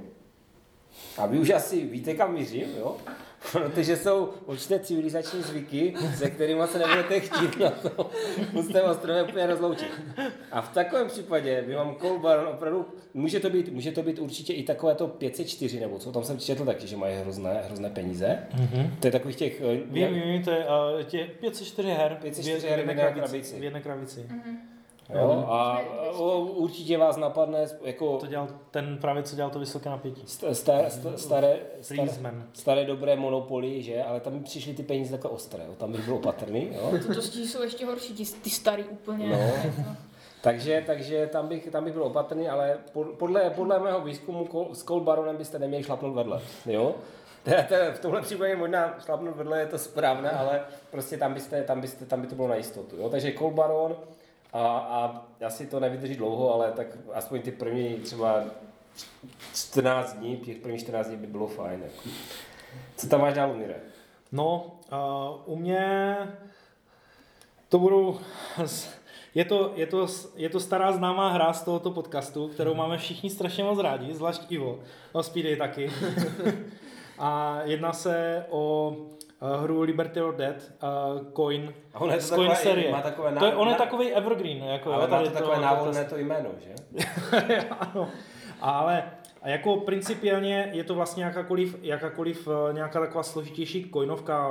A 1.18 1.26
vy 1.26 1.40
už 1.40 1.50
asi 1.50 1.86
víte, 1.86 2.14
kam 2.14 2.34
mířím, 2.34 2.68
jo? 2.78 2.98
Protože 3.52 3.98
jsou 3.98 4.30
určité 4.46 4.80
civilizační 4.80 5.42
zvyky, 5.42 5.94
se 6.18 6.30
kterými 6.30 6.62
se 6.68 6.80
nebudete 6.80 7.20
chtít 7.20 7.60
na 7.60 7.70
to 7.70 8.10
pustém 8.52 8.86
ostrově 8.86 9.24
úplně 9.24 9.48
rozloučit. 9.48 9.92
A 10.52 10.62
v 10.62 10.74
takovém 10.74 11.08
případě 11.08 11.64
by 11.68 11.76
vám 11.76 11.96
Cold 11.96 12.22
Baron 12.22 12.48
opravdu, 12.48 12.86
může 13.14 13.40
to 13.40 13.50
být, 13.50 13.70
může 13.70 13.92
to 13.92 14.04
být 14.04 14.20
určitě 14.20 14.54
i 14.54 14.64
takové 14.64 14.96
to 14.96 15.08
504, 15.08 15.80
nebo 15.80 16.00
co, 16.00 16.12
tam 16.12 16.24
jsem 16.24 16.40
četl 16.40 16.66
taky, 16.66 16.88
že 16.88 16.98
mají 16.98 17.16
hrozné, 17.16 17.62
hrozné 17.66 17.90
peníze. 17.90 18.48
Mhm. 18.54 18.96
To 19.00 19.08
je 19.08 19.12
takových 19.12 19.36
těch, 19.36 19.62
eh, 19.62 19.76
Vím, 19.86 20.14
vím, 20.14 20.44
to 20.44 20.52
je 20.52 20.66
uh, 20.66 21.04
tě 21.04 21.30
504 21.40 21.90
her. 21.90 22.18
504 22.22 22.68
v 22.68 22.70
her 22.70 22.86
v 22.86 22.88
jedné 22.88 23.14
krabici. 23.14 23.60
V 23.60 23.64
jedné 23.64 23.82
krabici. 23.82 24.26
Jo, 25.14 25.46
a 25.50 25.82
o, 26.18 26.40
určitě 26.40 26.98
vás 26.98 27.18
napadne 27.18 27.66
jako 27.84 28.18
To 28.18 28.28
dělal 28.28 28.48
ten 28.72 28.98
právě, 29.02 29.24
co 29.24 29.36
dělal 29.36 29.52
to 29.52 29.60
vysoké 29.60 29.90
napětí. 29.90 30.22
st- 30.26 30.50
staré, 30.52 30.88
st- 30.88 31.14
staré, 31.14 31.60
staré, 31.82 32.08
staré 32.54 32.86
dobré 32.86 33.16
monopoly, 33.16 33.82
že? 33.84 34.04
Ale 34.04 34.20
tam 34.20 34.34
mi 34.34 34.40
přišly 34.40 34.74
ty 34.74 34.84
peníze 34.84 35.12
takové 35.18 35.34
ostré, 35.34 35.64
jo? 35.68 35.76
tam 35.78 35.92
bych 35.92 36.06
byl 36.06 36.16
opatrný, 36.16 36.70
jo? 36.74 36.92
To 37.08 37.14
dosti 37.14 37.48
jsou 37.48 37.62
ještě 37.64 37.86
horší, 37.86 38.14
ty, 38.14 38.26
ty 38.26 38.50
starý 38.50 38.84
úplně. 38.84 39.30
No. 39.30 39.38
Jako. 39.40 39.82
Takže, 40.42 40.84
takže 40.88 41.28
tam, 41.32 41.48
bych, 41.48 41.70
tam 41.72 41.84
bych 41.84 41.94
byl 41.94 42.04
opatrný, 42.04 42.50
ale 42.50 42.78
pod- 42.94 43.08
podle, 43.08 43.50
podle 43.50 43.80
mého 43.80 44.02
výzkumu 44.02 44.46
kol- 44.46 44.74
s 44.76 44.84
Cold 44.84 45.04
Baronem 45.04 45.38
byste 45.38 45.60
neměli 45.60 45.84
šlapnout 45.84 46.16
vedle, 46.16 46.42
jo? 46.66 46.96
To, 47.44 47.52
to, 47.68 47.74
je- 47.74 47.92
v 47.92 48.00
tomhle 48.00 48.22
případě 48.22 48.56
možná 48.56 48.96
šlapnout 49.06 49.36
vedle 49.36 49.60
je 49.60 49.66
to 49.66 49.78
správné, 49.78 50.30
ale 50.32 50.62
prostě 50.92 51.18
tam, 51.18 51.34
byste, 51.34 51.64
tam, 51.64 51.82
byste, 51.82 52.06
tam 52.06 52.22
by 52.22 52.28
to 52.28 52.36
bylo 52.36 52.48
na 52.48 52.56
jistotu, 52.56 52.96
jo? 52.98 53.10
Takže 53.10 53.34
Cold 53.40 53.54
Baron 53.54 53.96
a, 54.54 54.78
a 54.78 55.26
asi 55.46 55.68
to 55.68 55.80
nevydrží 55.80 56.16
dlouho, 56.16 56.54
ale 56.54 56.72
tak 56.72 56.88
aspoň 57.14 57.42
ty 57.42 57.52
první 57.52 57.96
třeba 57.96 58.44
14 59.56 60.14
dní, 60.14 60.38
těch 60.38 60.58
prvních 60.58 60.82
14 60.82 61.08
dní 61.08 61.18
by 61.18 61.28
bylo 61.28 61.48
fajn. 61.48 61.82
Jako. 61.84 62.10
Co 62.96 63.08
tam 63.08 63.22
máš 63.22 63.34
dál, 63.34 63.54
Mire? 63.54 63.76
No, 64.32 64.72
uh, 65.46 65.54
u 65.54 65.56
mě 65.56 66.18
to 67.70 67.80
budou... 67.80 68.20
Je 69.36 69.46
to, 69.46 69.72
je, 69.76 69.88
to, 69.88 70.08
je 70.36 70.50
to 70.50 70.60
stará 70.60 70.92
známá 70.92 71.30
hra 71.30 71.54
z 71.54 71.64
tohoto 71.64 71.92
podcastu, 71.92 72.48
kterou 72.48 72.74
máme 72.74 72.98
všichni 72.98 73.30
strašně 73.30 73.64
moc 73.64 73.80
rádi, 73.80 74.14
zvlášť 74.14 74.42
Ivo. 74.50 74.80
No, 75.16 75.24
Speedy 75.24 75.56
taky. 75.56 75.92
A 77.20 77.60
jedná 77.64 77.94
se 77.94 78.46
o 78.50 78.96
uh, 79.42 79.64
hru 79.64 79.82
Liberty 79.82 80.22
or 80.22 80.36
Dead, 80.36 80.72
uh, 80.84 81.32
Coin, 81.36 81.74
A 81.94 82.00
ono 82.02 82.14
je 82.14 82.20
to 82.20 82.36
Coin 82.36 82.50
takové- 82.50 82.56
série. 82.70 82.92
má 82.92 83.02
takové 83.02 83.34
to 83.40 83.46
je, 83.46 83.56
on 83.56 83.68
je 83.70 83.76
takový 83.76 84.12
evergreen. 84.14 84.64
Jako, 84.64 84.94
Ale 84.94 85.04
jo, 85.04 85.10
má 85.10 85.18
tady 85.18 85.30
to 85.30 85.34
takové 85.36 85.56
to- 85.56 85.62
návodné 85.62 86.06
to 86.06 86.18
jméno, 86.18 86.50
že? 86.60 86.76
ano. 87.80 88.10
Ale 88.62 89.04
a 89.42 89.50
jako 89.50 89.76
principiálně 89.78 90.70
je 90.74 90.84
to 90.84 90.96
vlastně 90.96 91.24
jakákoliv, 91.24 91.76
jakákoliv 91.82 92.48
eh, 92.70 92.74
nějaká 92.74 93.00
taková 93.00 93.24
složitější 93.24 93.90
coinovka, 93.94 94.50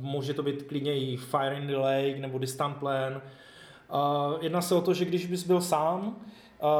může 0.00 0.34
to 0.34 0.42
být 0.42 0.62
klidně 0.62 0.98
i 0.98 1.16
Fire 1.16 1.56
in 1.56 1.66
the 1.66 1.76
Lake 1.76 2.18
nebo 2.18 2.38
Distant 2.38 2.76
Plan. 2.76 3.22
Uh, 3.92 4.38
jedná 4.40 4.60
se 4.60 4.74
o 4.74 4.80
to, 4.80 4.94
že 4.94 5.04
když 5.04 5.26
bys 5.26 5.46
byl 5.46 5.60
sám, 5.60 6.16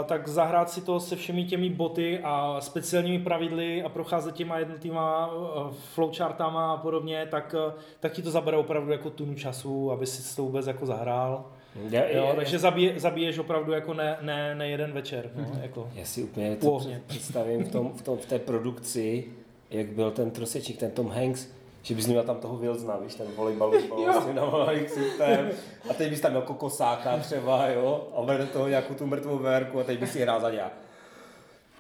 tak 0.04 0.28
zahrát 0.28 0.70
si 0.70 0.80
to 0.80 1.00
se 1.00 1.16
všemi 1.16 1.44
těmi 1.44 1.70
boty 1.70 2.20
a 2.22 2.60
speciálními 2.60 3.18
pravidly 3.18 3.82
a 3.82 3.88
procházet 3.88 4.34
těma 4.34 4.58
jednotlivýma 4.58 5.34
uh, 5.34 5.72
flowchartama 5.94 6.72
a 6.72 6.76
podobně, 6.76 7.26
tak, 7.30 7.54
uh, 7.66 7.72
tak 8.00 8.12
ti 8.12 8.22
to 8.22 8.30
zabere 8.30 8.56
opravdu 8.56 8.92
jako 8.92 9.10
tunu 9.10 9.34
času, 9.34 9.92
aby 9.92 10.06
si 10.06 10.36
to 10.36 10.42
vůbec 10.42 10.66
jako 10.66 10.86
zahrál. 10.86 11.44
Je, 11.90 12.10
Jo, 12.14 12.32
takže 12.36 12.58
zabije, 12.58 13.00
zabiješ 13.00 13.38
opravdu 13.38 13.72
jako 13.72 13.94
ne, 13.94 14.16
ne, 14.20 14.54
ne 14.54 14.68
jeden 14.68 14.92
večer. 14.92 15.30
No, 15.36 15.46
jako. 15.62 15.88
Já 15.94 16.04
si 16.04 16.22
úplně 16.22 16.56
to 16.56 16.72
ohně. 16.72 17.02
představím 17.06 17.64
v, 17.64 17.72
tom, 17.72 17.92
v, 17.92 18.02
tom, 18.02 18.18
v 18.18 18.26
té 18.26 18.38
produkci, 18.38 19.24
jak 19.70 19.86
byl 19.86 20.10
ten 20.10 20.30
trosečník, 20.30 20.78
ten 20.78 20.90
Tom 20.90 21.08
Hanks, 21.08 21.48
že 21.84 21.94
bys 21.94 22.06
měl 22.06 22.22
tam 22.22 22.36
toho 22.36 22.56
Wilsona, 22.56 22.96
víš, 22.96 23.14
ten 23.14 23.26
volejbalový 23.36 23.88
bal 23.88 24.22
s 24.22 24.24
tím 24.24 24.84
ksichtem. 24.84 25.50
A 25.90 25.94
teď 25.94 26.10
bys 26.10 26.20
tam 26.20 26.30
měl 26.30 26.42
kokosáka 26.42 27.16
třeba, 27.16 27.66
jo, 27.68 28.08
a 28.16 28.22
vedle 28.22 28.46
toho 28.46 28.68
nějakou 28.68 28.94
tu 28.94 29.06
mrtvou 29.06 29.38
verku 29.38 29.80
a 29.80 29.84
teď 29.84 29.98
bys 29.98 30.12
si 30.12 30.20
hrál 30.20 30.40
za 30.40 30.50
nějak. 30.50 30.72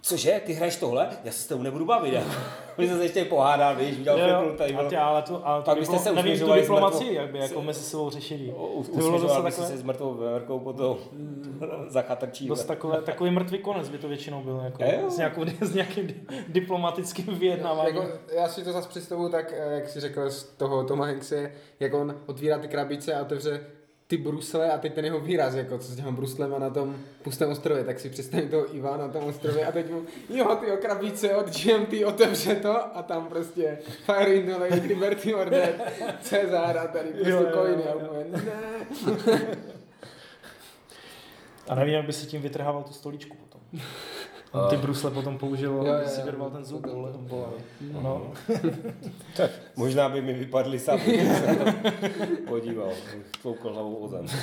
Cože, 0.06 0.40
ty 0.46 0.52
hraješ 0.52 0.76
tohle? 0.76 1.08
Já 1.24 1.32
se 1.32 1.38
s 1.42 1.46
tebou 1.46 1.62
nebudu 1.62 1.84
bavit. 1.84 2.14
My 2.78 2.86
jsme 2.88 2.96
se 2.96 3.02
ještě 3.04 3.24
pohádal, 3.24 3.76
víš, 3.76 3.98
udělal 3.98 4.18
Jo, 4.20 4.40
film, 4.42 4.56
tady 4.56 4.74
ale 4.96 5.22
to, 5.22 5.46
ale 5.48 5.62
to 5.62 5.64
Pak 5.64 5.78
byste 5.78 5.98
se 5.98 6.12
nevím, 6.12 6.22
tu 6.24 6.28
usměřovali 6.32 6.60
s 6.60 6.64
diplomaci, 6.64 7.04
mrtvou- 7.04 7.12
jak 7.12 7.30
by 7.30 7.38
jako 7.38 7.62
mezi 7.62 7.80
sebou 7.80 8.10
řešili. 8.10 8.52
U- 8.56 8.66
u- 8.66 8.82
To 8.84 8.90
bylo 8.96 9.02
zase 9.10 9.14
Usměřoval 9.14 9.42
bys 9.42 9.54
takové, 9.54 9.68
se 9.72 9.78
s 9.78 9.82
mrtvou 9.82 10.14
verkou 10.14 10.58
potom 10.60 10.96
za 11.88 12.02
chatrčí. 12.02 12.46
dost 12.48 12.64
takové, 12.64 13.02
takový 13.02 13.30
mrtvý 13.30 13.58
konec 13.58 13.88
by 13.88 13.98
to 13.98 14.08
většinou 14.08 14.42
byl, 14.42 14.60
jako, 14.64 15.10
s, 15.10 15.16
nějakou, 15.16 15.44
s 15.60 15.74
nějakým 15.74 16.06
di- 16.06 16.20
diplomatickým 16.48 17.26
vyjednáváním. 17.38 17.96
Jako, 17.96 18.08
já 18.34 18.48
si 18.48 18.64
to 18.64 18.72
zase 18.72 18.88
představuju 18.88 19.28
tak, 19.28 19.52
eh, 19.56 19.74
jak 19.74 19.88
si 19.88 20.00
řekl 20.00 20.30
z 20.30 20.44
toho 20.44 20.84
Toma 20.84 21.06
Hankse, 21.06 21.52
jak 21.80 21.94
on 21.94 22.16
otvírá 22.26 22.58
ty 22.58 22.68
krabice 22.68 23.14
a 23.14 23.22
otevře 23.22 23.60
ty 24.06 24.16
brusle 24.16 24.70
a 24.72 24.78
teď 24.78 24.94
ten 24.94 25.04
jeho 25.04 25.20
výraz, 25.20 25.54
jako 25.54 25.78
co 25.78 25.92
s 25.92 25.96
těma 25.96 26.10
bruslema 26.10 26.58
na 26.58 26.70
tom 26.70 26.96
pustém 27.22 27.50
ostrově, 27.50 27.84
tak 27.84 28.00
si 28.00 28.10
představím 28.10 28.48
toho 28.48 28.76
Iva 28.76 28.96
na 28.96 29.08
tom 29.08 29.24
ostrově 29.24 29.66
a 29.66 29.72
teď 29.72 29.90
mu, 29.90 30.02
jo, 30.28 30.56
ty 30.60 30.66
krabice 30.66 31.36
od 31.36 31.46
GMT, 31.46 32.04
otevře 32.06 32.54
to 32.54 32.96
a 32.96 33.02
tam 33.02 33.26
prostě 33.26 33.78
Fire 34.06 34.34
in 34.34 34.46
the 34.46 34.52
Lake, 34.52 34.74
Liberty 34.74 35.34
Order, 35.34 35.74
Cezar 36.20 36.78
a 36.78 36.86
tady 36.86 37.08
prostě 37.08 37.30
Jo, 37.30 37.40
jo, 37.40 37.46
jo, 37.46 37.52
coiny 37.52 37.82
a 37.84 37.90
jo. 37.92 38.00
úplně, 38.04 38.24
ne. 38.30 38.42
A 41.68 41.74
nevím, 41.74 41.94
jak 41.94 42.06
by 42.06 42.12
si 42.12 42.26
tím 42.26 42.42
vytrhával 42.42 42.82
tu 42.82 42.92
stoličku 42.92 43.36
potom. 43.36 43.60
On 44.54 44.68
ty 44.70 44.76
brusle 44.76 45.10
potom 45.10 45.38
použil, 45.38 45.94
aby 45.96 46.08
si 46.08 46.22
vyrval 46.22 46.50
ten 46.50 46.64
zub. 46.64 46.86
Bolavý. 47.18 47.54
No. 47.92 48.32
Tak 49.36 49.50
možná 49.76 50.08
by 50.08 50.20
mi 50.22 50.32
vypadly 50.32 50.78
sami, 50.78 51.02
když 51.02 51.28
jsem 51.38 51.56
to 51.56 51.64
podíval. 52.48 52.90
Tloukl 53.42 53.72
hlavou 53.72 53.94
o 53.96 54.08
zem. 54.08 54.26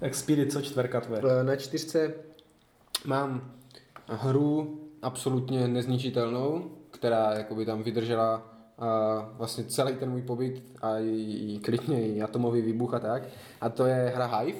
Tak 0.00 0.14
Spirit, 0.14 0.52
co 0.52 0.62
čtverka 0.62 1.00
tvoje? 1.00 1.22
Eh, 1.40 1.44
Na 1.44 1.56
čtyřce 1.56 2.14
mám 3.04 3.52
hru 4.08 4.80
absolutně 5.02 5.68
nezničitelnou, 5.68 6.70
která 6.90 7.34
jakoby 7.34 7.66
tam 7.66 7.82
vydržela 7.82 8.52
a 8.78 8.88
vlastně 9.32 9.64
celý 9.64 9.94
ten 9.94 10.10
můj 10.10 10.22
pobyt 10.22 10.62
a 10.82 10.98
i, 10.98 11.54
i 11.54 11.58
klidně 11.64 12.08
i 12.08 12.22
atomový 12.22 12.60
výbuch 12.62 12.94
a 12.94 12.98
tak. 12.98 13.22
A 13.60 13.68
to 13.68 13.86
je 13.86 14.12
hra 14.14 14.38
Hive. 14.38 14.58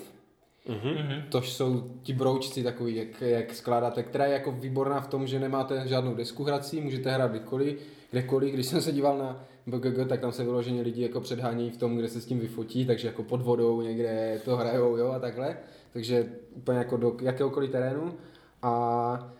Mhm. 0.68 1.22
Tož 1.28 1.52
jsou 1.52 1.90
ti 2.02 2.12
broučci 2.12 2.62
takový, 2.62 2.96
jak, 2.96 3.20
jak 3.20 3.54
skládáte, 3.54 4.02
která 4.02 4.26
je 4.26 4.32
jako 4.32 4.52
výborná 4.52 5.00
v 5.00 5.06
tom, 5.06 5.26
že 5.26 5.40
nemáte 5.40 5.88
žádnou 5.88 6.14
desku 6.14 6.44
hrací, 6.44 6.80
můžete 6.80 7.10
hrát 7.10 7.30
kdykoliv, 7.30 7.78
kdekoliv. 8.10 8.54
Když 8.54 8.66
jsem 8.66 8.82
se 8.82 8.92
díval 8.92 9.18
na 9.18 9.44
BGG, 9.66 10.08
tak 10.08 10.20
tam 10.20 10.32
se 10.32 10.44
vyloženě 10.44 10.82
lidi 10.82 11.02
jako 11.02 11.20
předhánějí 11.20 11.70
v 11.70 11.76
tom, 11.76 11.96
kde 11.96 12.08
se 12.08 12.20
s 12.20 12.26
tím 12.26 12.38
vyfotí, 12.38 12.86
takže 12.86 13.08
jako 13.08 13.22
pod 13.22 13.42
vodou 13.42 13.82
někde 13.82 14.40
to 14.44 14.56
hrajou, 14.56 14.96
jo, 14.96 15.08
a 15.10 15.18
takhle. 15.18 15.56
Takže 15.92 16.26
úplně 16.54 16.78
jako 16.78 16.96
do 16.96 17.16
jakéhokoliv 17.22 17.70
terénu. 17.70 18.14
A 18.62 19.32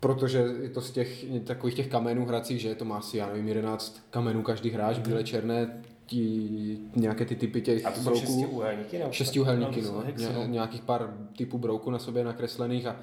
protože 0.00 0.38
je 0.62 0.68
to 0.68 0.80
z 0.80 0.90
těch 0.90 1.24
takových 1.44 1.74
těch 1.74 1.88
kamenů 1.88 2.26
hracích, 2.26 2.60
že 2.60 2.74
to 2.74 2.84
má 2.84 2.96
asi, 2.96 3.18
já 3.18 3.26
nevím, 3.26 3.48
11 3.48 4.06
kamenů 4.10 4.42
každý 4.42 4.70
hráč, 4.70 4.98
bílé, 4.98 5.24
černé, 5.24 5.82
ti, 6.08 6.78
nějaké 6.96 7.24
ty 7.24 7.34
typy 7.36 7.60
těch 7.62 7.86
A 7.86 7.90
to 7.90 7.96
jsou 7.96 8.04
brouků. 8.04 8.20
šestiúhelníky? 8.20 8.98
nebo? 8.98 9.12
Šestiúhelníky, 9.12 9.82
No, 9.82 9.92
no. 9.92 10.04
Ně, 10.40 10.46
nějakých 10.46 10.82
pár 10.82 11.14
typů 11.36 11.58
brouků 11.58 11.90
na 11.90 11.98
sobě 11.98 12.24
nakreslených 12.24 12.86
a 12.86 12.96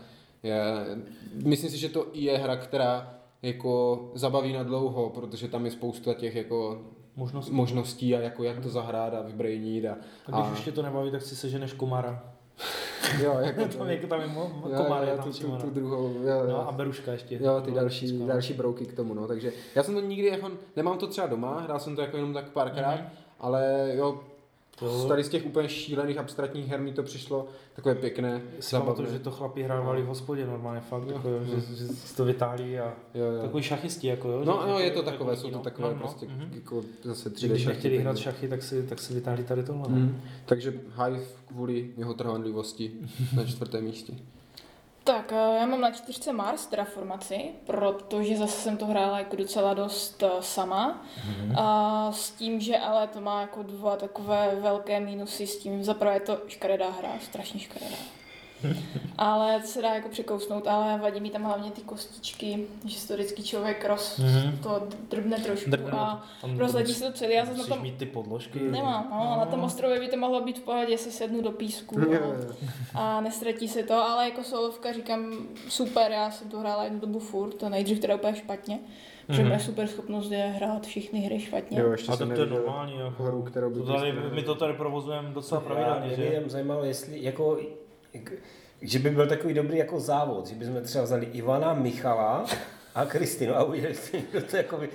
je, 0.44 0.62
myslím 1.46 1.70
si, 1.70 1.78
že 1.78 1.90
to 1.90 2.08
je 2.14 2.38
hra, 2.38 2.56
která 2.56 3.20
jako 3.42 4.12
zabaví 4.16 4.54
na 4.54 4.64
dlouho, 4.64 5.10
protože 5.10 5.48
tam 5.48 5.66
je 5.66 5.72
spousta 5.72 6.14
těch 6.14 6.36
jako 6.36 6.82
Možnost. 7.16 7.50
možností 7.50 8.16
a 8.16 8.20
jako 8.20 8.44
jak 8.44 8.60
to 8.60 8.70
zahrát 8.70 9.14
a 9.14 9.22
vybrejnit 9.22 9.86
a, 9.86 9.98
A 10.32 10.42
když 10.42 10.60
už 10.60 10.66
tě 10.66 10.72
to 10.72 10.82
nebaví, 10.82 11.12
tak 11.12 11.22
si 11.22 11.36
seženeš 11.36 11.74
komara. 11.74 12.35
Jo, 13.24 13.38
jako 13.42 13.66
tam 13.78 13.90
je, 13.90 13.98
tam 13.98 14.22
je 14.22 14.28
mo, 14.28 14.52
mo, 14.62 14.70
jo, 14.70 14.84
komar, 14.84 15.04
jo, 15.08 15.16
tam 15.18 15.32
tu, 15.34 15.40
tu, 15.40 15.46
tu 15.58 15.66
no. 15.66 15.70
druhou, 15.72 16.14
jo, 16.14 16.28
jo. 16.28 16.46
No 16.48 16.68
a 16.70 16.72
beruška 16.72 17.12
ještě. 17.12 17.36
Jo, 17.42 17.62
ty 17.62 17.72
No, 17.72 17.76
další, 17.76 18.06
všechno. 18.08 18.28
další 18.28 18.54
brouky 18.54 18.86
k 18.86 18.94
tomu, 18.94 19.14
no, 19.14 19.28
takže 19.28 19.52
já 19.76 19.84
jsem 19.84 19.94
to 19.94 20.02
nikdy 20.02 20.28
jako, 20.28 20.52
nemám 20.76 20.98
to 20.98 21.08
třeba 21.08 21.28
doma, 21.28 21.60
hrál 21.60 21.80
jsem 21.80 21.96
to 21.96 22.02
jako 22.02 22.18
jenom 22.18 22.34
tak 22.34 22.50
párkrát, 22.50 22.96
Mhm. 22.96 23.10
ale 23.40 23.92
jo, 23.96 24.20
To- 24.80 25.00
z 25.00 25.06
tady 25.06 25.24
z 25.24 25.30
těch 25.30 25.46
úplně 25.46 25.70
šílených 25.70 26.18
abstraktních 26.18 26.68
her 26.68 26.82
mi 26.82 26.94
to 26.94 27.04
přišlo 27.04 27.48
takové 27.74 27.96
pěkné, 27.96 28.42
Si 28.60 28.76
pamatuju, 28.76 29.12
že 29.12 29.20
to 29.20 29.32
chlapi 29.32 29.64
hrávali 29.64 30.02
v 30.02 30.06
hospodě 30.06 30.46
normálně 30.46 30.82
fakt, 30.82 31.08
jako, 31.08 31.30
jo, 31.30 31.40
že, 31.44 31.76
že 31.76 32.16
to 32.18 32.26
vytáhlí 32.26 32.80
a 32.80 32.94
jo, 33.14 33.26
jo. 33.26 33.42
takový 33.42 33.64
šachisti, 33.64 34.08
jako 34.08 34.30
jo. 34.30 34.42
No, 34.46 34.60
že- 34.66 34.72
no, 34.72 34.80
je 34.80 34.92
to 34.92 35.04
takové, 35.04 35.36
jsou 35.38 35.50
to 35.50 35.58
no. 35.58 35.64
takové 35.64 35.88
no, 35.88 35.94
no, 35.94 36.00
prostě 36.00 36.26
mhm. 36.26 36.52
jako 36.56 36.84
zase 37.04 37.30
3D 37.30 37.48
když 37.48 37.62
šachy, 37.62 37.74
nechtěli 37.74 37.98
hrát 37.98 38.18
šachy, 38.18 38.48
tak 38.48 38.64
si, 38.64 38.84
tak 38.84 39.00
si 39.00 39.14
vytáhli 39.14 39.44
tady 39.44 39.64
tohle. 39.64 39.84
no. 39.90 39.96
Mhm. 39.96 40.22
Takže 40.46 40.72
Hive 40.72 41.24
kvůli 41.48 41.90
jeho 41.98 42.14
trvanlivosti 42.14 42.92
na 43.36 43.46
čtvrtém 43.46 43.84
místě. 43.84 44.14
Tak, 45.06 45.32
eh, 45.32 45.58
já 45.60 45.66
mám 45.66 45.82
na 45.82 45.92
čtyřce 45.92 46.34
Mars 46.34 46.66
Terraformaci, 46.66 47.52
protože 47.66 48.38
zase 48.38 48.62
jsem 48.62 48.78
to 48.78 48.86
hrála 48.86 49.20
jako 49.20 49.36
docela 49.36 49.74
dost 49.74 50.24
eh, 50.24 50.30
sama. 50.40 51.06
A 51.58 52.12
s 52.12 52.32
tím, 52.32 52.60
že 52.60 52.78
ale 52.78 53.08
to 53.08 53.22
má 53.22 53.42
jako 53.42 53.64
dva 53.64 53.96
takové 53.96 54.56
velké 54.62 55.00
mínusy 55.00 55.48
s 55.48 55.60
tím. 55.60 55.84
Zaprvé 55.84 56.14
je 56.14 56.20
to 56.20 56.42
škaredá 56.48 56.90
hra, 56.90 57.10
strašně 57.22 57.60
škaredá. 57.60 57.96
Ale 59.18 59.62
se 59.62 59.82
dá 59.82 59.94
jako 59.94 60.10
překousnout, 60.10 60.68
ale 60.68 60.98
vadí 61.00 61.20
mi 61.20 61.30
tam 61.30 61.44
hlavně 61.44 61.72
ty 61.72 61.82
kostičky, 61.82 62.60
že 62.86 63.00
si 63.00 63.08
to 63.08 63.14
vždycky 63.14 63.44
člověk 63.44 63.86
roz, 63.86 64.18
Mhm. 64.20 64.58
to 64.64 64.88
drbne 65.10 65.38
trošku 65.40 65.70
Drbne, 65.70 65.92
a 65.92 66.24
Tam 66.42 66.58
rozletí 66.60 66.94
se 66.94 67.06
to 67.06 67.12
celé. 67.14 67.34
Já 67.34 67.46
jsem 67.46 67.54
na 67.54 67.58
musíš 67.58 67.74
tom 67.74 67.82
mít 67.84 67.98
ty 67.98 68.06
podložky. 68.06 68.60
Nemám, 68.60 69.08
no, 69.12 69.36
na 69.40 69.46
tom 69.46 69.64
ostrově 69.64 70.00
by 70.00 70.08
to 70.08 70.18
mohlo 70.18 70.42
být 70.42 70.58
v 70.58 70.62
pohodě, 70.62 70.98
si 70.98 71.12
sednu 71.12 71.42
do 71.42 71.52
písku 71.52 72.00
no, 72.00 72.08
a 72.94 73.22
nestratí 73.22 73.68
se 73.68 73.84
to, 73.84 73.94
ale 73.94 74.26
jako 74.26 74.44
solovka 74.44 74.94
říkám 74.94 75.34
super, 75.70 76.12
já 76.12 76.32
jsem 76.32 76.50
to 76.50 76.60
hrála 76.60 76.84
jednu 76.84 77.00
dobu 77.00 77.20
furt, 77.20 77.54
to 77.54 77.70
nejdřív 77.70 78.00
teda 78.00 78.16
úplně 78.16 78.36
špatně, 78.36 78.80
protože 79.28 79.42
Mhm. 79.42 79.50
moje 79.50 79.60
super 79.60 79.88
schopnost 79.88 80.32
je 80.32 80.38
hrát 80.44 80.86
všechny 80.86 81.20
hry 81.20 81.40
špatně. 81.40 81.80
Jo, 81.80 81.92
ještě 81.92 82.12
A 82.12 82.16
tak 82.18 82.28
to 82.36 82.42
je 82.42 82.46
normální, 82.48 82.98
jako. 83.00 83.24
hru, 83.24 83.42
kterou 83.42 83.70
by 83.70 83.80
to 83.80 83.94
tady, 83.94 84.14
my 84.34 84.44
to 84.44 84.56
tady 84.56 84.74
provozujeme 84.74 85.30
docela 85.32 85.62
Já, 85.62 85.68
pravidelně, 85.68 86.16
že? 86.16 86.24
jen 86.24 86.50
zajímalo, 86.50 86.84
jestli 86.84 87.24
jako, 87.24 87.58
jak, 87.58 87.68
že 88.82 89.00
by 89.00 89.10
byl 89.10 89.28
takový 89.28 89.54
dobrý 89.54 89.78
jako 89.78 90.00
závod, 90.00 90.48
že 90.48 90.56
bychom 90.56 90.82
třeba 90.82 91.04
vzali 91.04 91.26
Ivana, 91.26 91.74
Michala 91.74 92.46
a 92.96 93.06
Kristinu 93.06 93.56
a 93.56 93.64
uviděli 93.64 93.96
si, 93.96 94.24
kdo 94.32 94.42
to 94.42 94.58
jako 94.58 94.78
by... 94.78 94.90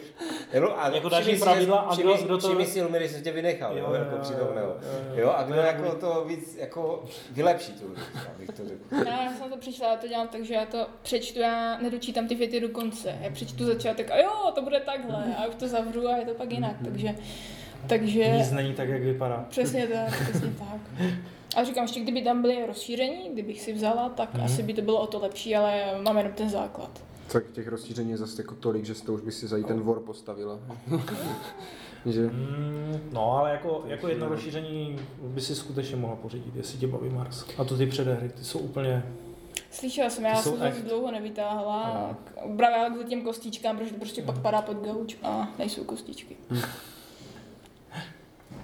Nebo, 0.54 0.80
a 0.80 0.88
Jako 0.88 1.08
další 1.08 1.34
si, 1.36 1.42
pravidla 1.42 1.78
a 1.78 1.94
kdo- 1.96 2.16
kdo 2.16 2.38
to- 2.38 2.48
Všimni 2.48 2.66
si, 2.66 2.82
Lumíry, 2.82 3.08
že 3.08 3.20
tě 3.20 3.32
vynechal, 3.32 3.78
Jo, 3.78 3.84
jo, 3.84 3.94
jo, 3.94 3.94
jako 3.94 4.16
jo, 4.16 4.22
přítomného. 4.22 4.66
jo, 4.66 4.74
jo. 5.14 5.14
Jo, 5.20 5.32
a 5.36 5.42
kdo 5.42 5.54
To 5.54 5.60
je 5.60 5.66
jako 5.66 5.82
dobrý. 5.82 6.00
to 6.00 6.24
víc 6.28 6.56
jako 6.60 7.04
vylepší 7.30 7.72
tu 7.72 7.94
abych 8.34 8.50
to 8.56 8.62
řekl. 8.68 9.08
Já, 9.10 9.22
já 9.24 9.32
jsem 9.32 9.50
to 9.50 9.56
přišla, 9.56 9.90
já 9.90 9.96
to 9.96 10.08
dělám 10.08 10.28
tak, 10.28 10.44
že 10.44 10.54
já 10.54 10.66
to 10.66 10.86
přečtu, 11.02 11.38
já 11.40 11.78
nedočítám 11.78 12.28
ty 12.28 12.34
věty 12.34 12.60
do 12.60 12.68
konce. 12.68 13.18
Já 13.20 13.30
přečtu 13.30 13.64
začátek 13.64 14.10
a 14.10 14.16
jo, 14.18 14.52
to 14.54 14.62
bude 14.62 14.80
takhle 14.80 15.34
a 15.38 15.46
už 15.46 15.54
to 15.54 15.68
zavřu 15.68 16.08
a 16.08 16.16
je 16.16 16.24
to 16.24 16.34
pak 16.34 16.50
jinak, 16.52 16.76
takže... 16.84 17.14
Takže... 17.86 18.24
Nic 18.30 18.50
není 18.50 18.74
tak, 18.74 18.88
jak 18.88 19.02
vypadá. 19.02 19.44
Přesně 19.48 19.86
tak, 19.86 20.22
přesně 20.28 20.48
tak. 20.58 20.80
A 21.56 21.64
říkám, 21.64 21.84
ještě 21.84 22.00
kdyby 22.00 22.22
tam 22.22 22.42
byly 22.42 22.66
rozšíření, 22.66 23.30
kdybych 23.32 23.60
si 23.60 23.72
vzala, 23.72 24.08
tak 24.08 24.34
Mhm. 24.34 24.42
mm-hmm. 24.42 24.44
asi 24.52 24.62
by 24.62 24.74
to 24.74 24.82
bylo 24.82 25.00
o 25.00 25.06
to 25.06 25.18
lepší, 25.18 25.56
ale 25.56 25.84
mám 26.02 26.16
jenom 26.18 26.32
ten 26.32 26.50
základ. 26.50 26.90
Tak 27.32 27.50
těch 27.52 27.68
rozšíření 27.68 28.10
je 28.10 28.16
zase 28.16 28.42
jako 28.42 28.54
tolik, 28.54 28.84
že 28.84 28.94
to 28.94 29.14
už 29.14 29.20
by 29.20 29.32
si 29.32 29.46
za 29.46 29.56
ten 29.66 29.80
vor 29.80 30.00
postavila. 30.00 30.58
že 32.06 32.26
Mm, 32.26 33.00
no, 33.12 33.32
ale 33.32 33.50
jako, 33.50 33.84
jako 33.86 34.08
jedno 34.08 34.28
rozšíření 34.28 34.98
by 35.22 35.40
si 35.40 35.54
skutečně 35.54 35.96
mohla 35.96 36.16
pořídit, 36.16 36.56
jestli 36.56 36.78
tě 36.78 36.86
baví 36.86 37.08
Mars. 37.08 37.44
A 37.58 37.64
to 37.64 37.76
ty 37.76 37.86
předehry, 37.86 38.28
ty 38.28 38.44
jsou 38.44 38.58
úplně... 38.58 39.02
Slyšela 39.70 40.10
jsem, 40.10 40.24
já 40.24 40.36
jsem 40.36 40.52
to 40.58 40.64
echt. 40.64 40.84
dlouho 40.84 41.10
nevytáhla. 41.10 41.82
Ale 42.76 42.90
kvůli 42.90 43.04
těm 43.04 43.22
kostičkám, 43.22 43.78
protože 43.78 43.90
to 43.92 43.98
prostě 44.00 44.22
pak 44.22 44.38
padá 44.38 44.62
pod 44.62 44.76
gauč 44.76 45.16
a 45.22 45.48
nejsou 45.58 45.84
kostičky. 45.84 46.36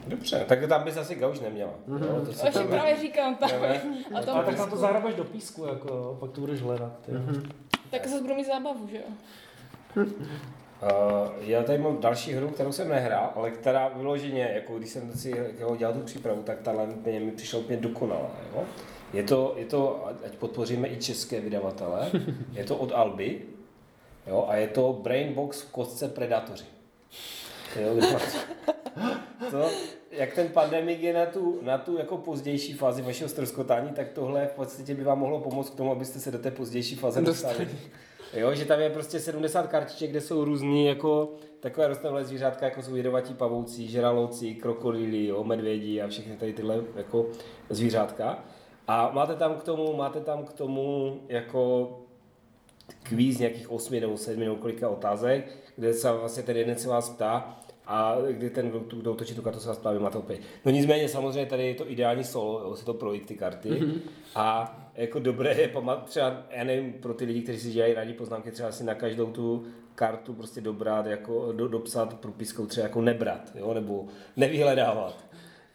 Dobře, 0.06 0.44
tak 0.48 0.68
tam 0.68 0.84
bys 0.84 0.96
asi 0.96 1.14
gauč 1.14 1.40
neměla. 1.40 1.70
Jo, 1.88 2.20
to 2.20 2.26
To 2.26 2.32
si 2.32 2.52
tam- 2.52 2.68
právě 2.68 2.96
říkám, 2.96 3.34
tak. 3.36 3.60
Ne, 3.62 3.82
A 4.14 4.22
tam 4.22 4.36
Ale 4.36 4.46
tak 4.46 4.56
tam 4.56 4.70
to 4.70 4.76
zahrabeš 4.76 5.14
do 5.14 5.24
písku, 5.24 5.64
jako, 5.64 6.16
pak 6.20 6.30
to 6.30 6.40
budeš 6.40 6.60
hledat. 6.62 6.92
Jo. 7.08 7.20
tak 7.90 8.06
zase 8.06 8.22
budu 8.22 8.34
mít 8.34 8.46
zábavu, 8.46 8.88
že 8.88 8.96
jo? 8.96 9.02
Uh, 10.82 11.28
já 11.40 11.62
tady 11.62 11.78
mám 11.78 12.00
další 12.00 12.32
hru, 12.32 12.48
kterou 12.48 12.72
jsem 12.72 12.88
nehrál, 12.88 13.32
ale 13.34 13.50
která 13.50 13.88
vyloženě, 13.88 14.50
jako 14.54 14.78
když 14.78 14.90
jsem 14.90 15.12
si 15.14 15.30
jako 15.58 15.76
dělal 15.76 15.94
tu 15.94 16.00
přípravu, 16.00 16.42
tak 16.42 16.60
ta 16.62 16.72
mě 17.06 17.20
mi 17.20 17.30
přišla 17.30 17.58
úplně 17.58 17.78
dokonalá. 17.78 18.30
Jo? 18.54 18.64
Je 19.12 19.22
to, 19.22 19.54
je 19.56 19.64
to, 19.64 20.06
ať 20.26 20.32
podpoříme 20.36 20.88
i 20.88 20.96
české 20.96 21.40
vydavatele, 21.40 22.10
je 22.52 22.64
to 22.64 22.76
od 22.76 22.92
Alby 22.94 23.42
jo? 24.26 24.44
a 24.48 24.56
je 24.56 24.68
to 24.68 24.92
Brainbox 25.02 25.62
v 25.62 25.70
kostce 25.72 26.08
Predatoři. 26.08 26.64
Jo, 27.80 28.18
to, 29.50 29.68
jak 30.10 30.34
ten 30.34 30.48
pandemik 30.48 31.02
je 31.02 31.12
na 31.12 31.26
tu, 31.26 31.58
na 31.62 31.78
tu 31.78 31.98
jako 31.98 32.16
pozdější 32.16 32.72
fázi 32.72 33.02
vašeho 33.02 33.28
stroskotání, 33.28 33.90
tak 33.90 34.08
tohle 34.08 34.46
v 34.46 34.52
podstatě 34.52 34.94
by 34.94 35.04
vám 35.04 35.18
mohlo 35.18 35.40
pomoct 35.40 35.70
k 35.70 35.74
tomu, 35.74 35.92
abyste 35.92 36.20
se 36.20 36.30
do 36.30 36.38
té 36.38 36.50
pozdější 36.50 36.94
fáze 36.96 37.22
dostali. 37.22 37.68
Jo, 38.32 38.54
že 38.54 38.64
tam 38.64 38.80
je 38.80 38.90
prostě 38.90 39.20
70 39.20 39.66
kartiček, 39.66 40.10
kde 40.10 40.20
jsou 40.20 40.44
různý 40.44 40.86
jako 40.86 41.32
takové 41.60 41.88
rostomilé 41.88 42.24
zvířátka, 42.24 42.66
jako 42.66 42.82
jsou 42.82 42.96
jedovatí 42.96 43.34
pavouci, 43.34 43.86
žraloci, 43.86 44.54
krokodýly, 44.54 45.26
jo, 45.26 45.44
medvědi 45.44 46.00
a 46.00 46.08
všechny 46.08 46.36
tady 46.36 46.52
tyhle 46.52 46.80
jako 46.96 47.26
zvířátka. 47.70 48.44
A 48.88 49.10
máte 49.12 49.34
tam 49.34 49.54
k 49.54 49.62
tomu, 49.62 49.96
máte 49.96 50.20
tam 50.20 50.44
k 50.44 50.52
tomu 50.52 51.16
jako 51.28 51.90
kvíz 53.02 53.38
nějakých 53.38 53.70
8 53.70 54.00
nebo 54.00 54.16
7 54.16 54.40
nebo 54.40 54.56
kolika 54.56 54.88
otázek, 54.88 55.56
kde 55.76 55.94
se 55.94 56.12
vlastně 56.12 56.42
ten 56.42 56.56
jeden 56.56 56.76
se 56.76 56.88
vás 56.88 57.10
ptá 57.10 57.56
a 57.86 58.16
kdy 58.30 58.50
ten, 58.50 58.70
kdo, 58.70 59.14
točí 59.14 59.34
tu 59.34 59.42
kartu, 59.42 59.60
se 59.60 59.68
vás 59.68 59.78
ptá, 59.78 59.92
vy 59.92 59.98
máte 59.98 60.18
odpověď. 60.18 60.40
No 60.64 60.70
nicméně 60.72 61.08
samozřejmě 61.08 61.46
tady 61.46 61.66
je 61.66 61.74
to 61.74 61.90
ideální 61.90 62.24
solo, 62.24 62.60
jo, 62.60 62.76
se 62.76 62.84
to 62.84 62.94
projít 62.94 63.26
ty 63.26 63.34
karty 63.34 63.70
Mhm. 63.70 64.00
a 64.34 64.76
jako 64.94 65.18
dobré 65.18 65.54
je 65.60 65.68
pamat, 65.68 66.04
třeba, 66.04 66.42
já 66.50 66.64
nevím, 66.64 66.92
pro 66.92 67.14
ty 67.14 67.24
lidi, 67.24 67.42
kteří 67.42 67.58
si 67.60 67.70
dělají 67.70 67.94
rádi 67.94 68.12
poznámky, 68.12 68.50
třeba 68.50 68.72
si 68.72 68.84
na 68.84 68.94
každou 68.94 69.26
tu 69.26 69.64
kartu 69.94 70.34
prostě 70.34 70.60
dobrat, 70.60 71.06
jako 71.06 71.52
do, 71.52 71.68
dopsat 71.68 72.14
propiskou 72.20 72.66
třeba 72.66 72.86
jako 72.86 73.00
nebrat, 73.00 73.52
jo, 73.54 73.74
nebo 73.74 74.06
nevyhledávat. 74.36 75.24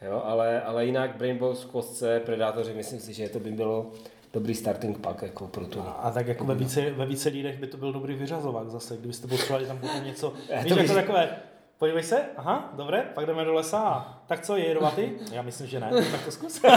Jo, 0.05 0.21
ale, 0.25 0.61
ale 0.61 0.85
jinak 0.85 1.15
Brainbox, 1.15 1.65
kostce, 1.65 2.19
Predátoři, 2.25 2.73
myslím 2.73 2.99
si, 2.99 3.13
že 3.13 3.29
to 3.29 3.39
by 3.39 3.51
bylo 3.51 3.91
dobrý 4.33 4.55
starting 4.55 4.97
pack 4.97 5.21
jako 5.21 5.47
pro 5.47 5.65
tu. 5.65 5.83
A 5.99 6.11
tak 6.11 6.27
jako 6.27 6.45
ve 6.45 6.55
více, 6.55 6.91
ve 6.91 7.05
více 7.05 7.29
lídech 7.29 7.59
by 7.59 7.67
to 7.67 7.77
byl 7.77 7.93
dobrý 7.93 8.13
vyřazovák 8.15 8.69
zase, 8.69 8.97
kdybyste 8.97 9.27
potřebovali 9.27 9.65
tam 9.65 9.77
potom 9.77 10.03
něco. 10.03 10.29
Víš, 10.33 10.47
to 10.49 10.55
jako 10.69 10.75
bych- 10.75 10.91
takové, 10.93 11.29
podívej 11.77 12.03
se, 12.03 12.21
aha, 12.37 12.73
dobré, 12.73 13.01
pak 13.13 13.25
jdeme 13.25 13.45
do 13.45 13.53
lesa 13.53 14.17
tak 14.27 14.41
co, 14.41 14.55
je 14.55 14.67
jedovatý? 14.67 15.09
Já 15.31 15.41
myslím, 15.41 15.67
že 15.67 15.79
ne, 15.79 15.91
tak 16.11 16.25
to 16.25 16.31
zkus. 16.31 16.61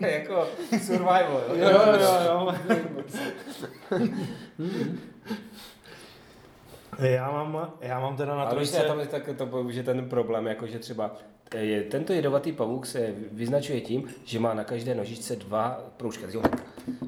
jako 0.00 0.46
survival. 0.82 1.42
jo, 1.54 1.68
jo, 1.68 1.98
jo. 2.26 2.54
Já 6.98 7.30
mám, 7.30 7.72
já 7.80 8.00
mám 8.00 8.16
teda 8.16 8.36
na 8.36 8.42
Ale 8.44 8.60
víš, 8.60 8.70
trojce... 8.70 8.88
tam 8.88 9.00
je 9.00 9.06
tak, 9.06 9.28
to 9.36 9.46
už 9.46 9.74
je 9.74 9.82
ten 9.82 10.08
problém, 10.08 10.46
jako 10.46 10.66
že 10.66 10.78
třeba 10.78 11.16
eh, 11.54 11.58
je, 11.58 11.82
tento 11.82 12.12
jedovatý 12.12 12.52
pavouk 12.52 12.86
se 12.86 13.14
vyznačuje 13.32 13.80
tím, 13.80 14.08
že 14.24 14.38
má 14.38 14.54
na 14.54 14.64
každé 14.64 14.94
nožičce 14.94 15.36
dva 15.36 15.80
proužka. 15.96 16.26
Tak 16.42 16.62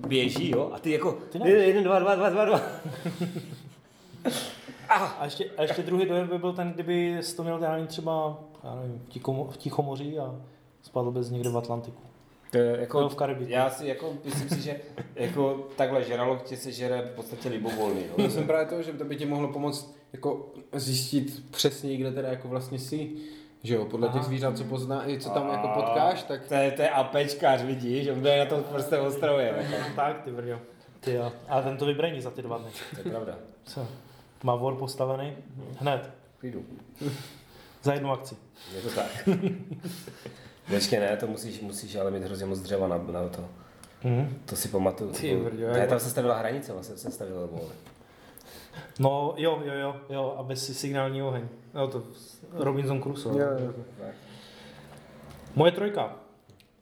běží, 0.06 0.50
jo, 0.50 0.70
a 0.74 0.78
ty 0.78 0.90
jako 0.90 1.12
Ty 1.12 1.38
jeden, 1.48 1.84
dva, 1.84 1.98
dva, 1.98 2.14
dva, 2.14 2.28
dva, 2.30 2.44
dva. 2.44 2.60
A 4.88 5.24
ještě, 5.24 5.44
a 5.56 5.62
ještě 5.62 5.82
druhý 5.82 6.06
dojem 6.06 6.28
by 6.28 6.38
byl 6.38 6.52
ten, 6.52 6.72
kdyby 6.72 7.18
jsi 7.20 7.36
to 7.36 7.42
měl 7.42 7.62
já 7.62 7.72
nevím, 7.72 7.86
třeba 7.86 8.38
já 8.64 8.74
nevím, 8.74 8.98
v, 8.98 9.08
Tichomo, 9.08 9.44
v 9.44 9.56
Tichomoří 9.56 10.18
a 10.18 10.34
spadl 10.82 11.10
bys 11.10 11.30
někde 11.30 11.50
v 11.50 11.58
Atlantiku. 11.58 12.02
To 12.54 12.58
je 12.58 12.70
Jako 12.80 12.98
jako, 12.98 13.08
v 13.08 13.14
Karibiku. 13.16 13.50
já 13.50 13.70
si 13.70 13.86
jako, 13.86 14.12
myslím 14.24 14.48
si, 14.48 14.60
že 14.62 14.80
jako 15.14 15.68
takhle 15.76 16.04
žralok 16.04 16.42
tě 16.42 16.56
se 16.56 16.72
žere 16.72 17.02
v 17.02 17.14
podstatě 17.16 17.48
libovolný. 17.48 18.00
Já 18.18 18.24
No. 18.24 18.30
jsem 18.30 18.46
právě 18.46 18.66
to, 18.66 18.82
že 18.82 18.92
to 18.92 19.04
by 19.04 19.16
ti 19.16 19.26
mohlo 19.26 19.48
pomoct 19.52 19.96
jako 20.12 20.52
zjistit 20.72 21.42
přesně, 21.50 21.96
kde 21.96 22.12
teda 22.12 22.28
jako 22.28 22.48
vlastně 22.48 22.78
jsi. 22.78 23.10
Že 23.62 23.74
jo, 23.74 23.84
podle 23.84 24.08
těch 24.08 24.22
zvířat, 24.22 24.56
co 24.58 24.64
pozná, 24.64 25.08
i 25.08 25.18
co 25.20 25.30
tam 25.30 25.48
jako 25.50 25.68
potkáš, 25.68 26.22
tak 26.22 26.44
To 26.48 26.54
je, 26.54 26.70
to 26.70 26.82
je 26.82 26.90
apečkář, 26.90 27.62
vidíš, 27.62 28.08
on 28.08 28.26
je 28.26 28.38
na 28.38 28.46
tom 28.46 28.62
prostě 28.62 28.98
ostrově. 28.98 29.66
Tak, 29.96 30.22
ty 30.22 30.30
brďo. 30.30 30.58
Ty 31.00 31.12
jo. 31.14 31.32
A 31.48 31.62
ten 31.62 31.76
to 31.76 31.86
vybrejní 31.86 32.20
za 32.20 32.30
ty 32.30 32.42
dva 32.42 32.58
dny. 32.58 32.70
To 32.90 32.96
je 33.08 33.10
pravda. 33.12 33.34
Co? 33.64 33.86
Má 34.42 34.54
vor 34.54 34.74
postavený? 34.76 35.32
Hned. 35.78 36.10
Jdu. 36.42 36.64
Za 37.82 37.92
jednu 37.94 38.12
akci. 38.12 38.36
Je 38.74 38.80
to 38.82 38.90
tak. 38.90 39.28
Počkej, 40.70 41.00
ne, 41.00 41.16
to 41.16 41.26
musíš, 41.26 41.60
musíš 41.60 41.96
ale 41.96 42.10
mít 42.10 42.22
hrozně 42.22 42.46
moc 42.46 42.58
dřeva 42.58 42.88
na, 42.88 42.98
na 42.98 43.28
to. 43.28 43.44
Mhm. 44.04 44.36
To 44.44 44.56
si 44.56 44.68
pamatuju. 44.68 45.10
Ty 45.12 45.30
to 45.30 45.36
bylo- 45.36 45.44
brďo, 45.50 45.72
ne, 45.72 45.86
tam 45.86 46.00
se 46.00 46.10
stavila 46.10 46.38
hranice, 46.38 46.72
vlastně 46.72 46.96
se 46.96 47.10
stavila 47.10 47.46
vole. 47.46 47.72
No 48.98 49.34
jo, 49.36 49.62
jo, 49.64 49.72
jo, 49.74 49.96
jo, 50.10 50.34
aby 50.38 50.56
si 50.56 50.74
signální 50.74 51.22
oheň. 51.22 51.48
Jo, 51.74 51.88
to 51.88 52.02
Robinson 52.52 53.02
Crusoe. 53.02 53.42
Jo, 53.42 53.46
jo. 53.58 53.72
Moje 55.54 55.72
trojka. 55.72 56.16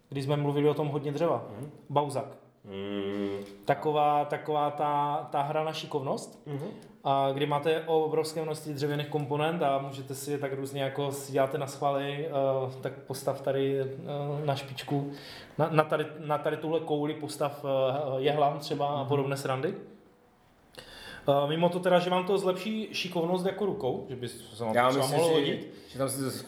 Když 0.09 0.25
jsme 0.25 0.37
mluvili 0.37 0.69
o 0.69 0.75
tom 0.75 0.89
hodně 0.89 1.13
dřeva. 1.13 1.47
Mhm. 1.59 1.71
Bauzak. 1.91 2.27
Mm. 2.65 3.45
Taková, 3.65 4.25
taková 4.25 4.71
ta, 4.71 5.29
ta 5.33 5.43
hra 5.43 5.65
na 5.65 5.73
šikovnost, 5.73 6.43
Mhm. 6.47 6.67
a 7.05 7.31
kdy 7.33 7.47
máte 7.47 7.83
obrovské 7.87 8.43
množství 8.43 8.75
dřevěných 8.75 9.09
komponent 9.09 9.63
a 9.63 9.79
můžete 9.79 10.15
si 10.15 10.33
je 10.33 10.39
tak 10.39 10.53
různě 10.53 10.83
jako 10.83 11.13
si 11.13 11.33
děláte 11.33 11.59
na 11.59 11.67
schvály, 11.67 12.29
uh, 12.65 12.73
tak 12.81 12.93
postav 12.93 13.41
tady 13.41 13.83
uh, 13.83 14.45
na 14.45 14.55
špičku, 14.57 15.13
na, 15.59 15.69
na, 15.71 15.85
tady, 15.85 16.07
na 16.19 16.39
tady 16.39 16.57
tuhle 16.57 16.81
kouli 16.81 17.15
postav 17.15 17.65
uh, 17.65 17.71
jehlam 18.17 18.59
třeba 18.59 18.87
a 18.87 19.05
podobné 19.05 19.37
srandy. 19.37 19.75
Mimo 21.49 21.69
to 21.69 21.81
teda, 21.81 21.99
že 21.99 22.11
vám 22.11 22.25
to 22.27 22.39
zlepší 22.39 22.89
šikovnost 22.93 23.47
jako 23.47 23.67
rukou, 23.67 24.07
že 24.09 24.17
by 24.17 24.29
se 24.29 24.65
vám 24.65 24.75
Já 24.75 24.91
to 24.91 24.99
myslím 24.99 25.19
mohlo 25.19 25.29
si, 25.29 25.35
hodit, 25.41 25.75
že 25.89 25.99
tam 25.99 26.09
si. 26.09 26.47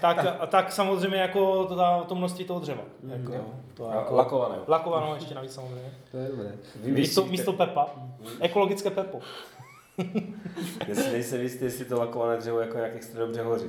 Tak, 0.00 0.26
a 0.40 0.46
tak 0.46 0.72
samozřejmě 0.72 1.16
jako 1.16 1.64
to, 1.66 1.76
ta- 1.76 2.04
to 2.08 2.14
množství 2.14 2.44
toho 2.44 2.60
dřeva. 2.60 2.82
Jako, 3.08 3.32
to 3.74 3.90
jako, 3.90 4.14
Lakované. 4.14 4.56
Lakovanou 4.68 5.14
ještě 5.14 5.34
navíc 5.34 5.52
samozřejmě. 5.52 5.90
to 6.10 6.16
je 6.16 6.28
dobré. 6.28 6.52
Místo, 6.84 7.24
místo 7.26 7.52
pepa. 7.52 7.86
Ekologické 8.40 8.90
pepo. 8.90 9.20
Já 10.88 10.94
si 10.94 11.12
nejsem 11.12 11.40
jistý, 11.40 11.64
jestli 11.64 11.84
to 11.84 11.98
lakované 11.98 12.36
dřevo 12.36 12.60
jako 12.60 12.76
nějak 12.76 12.94
extra 12.96 13.20
dobře 13.20 13.42
hoří. 13.42 13.66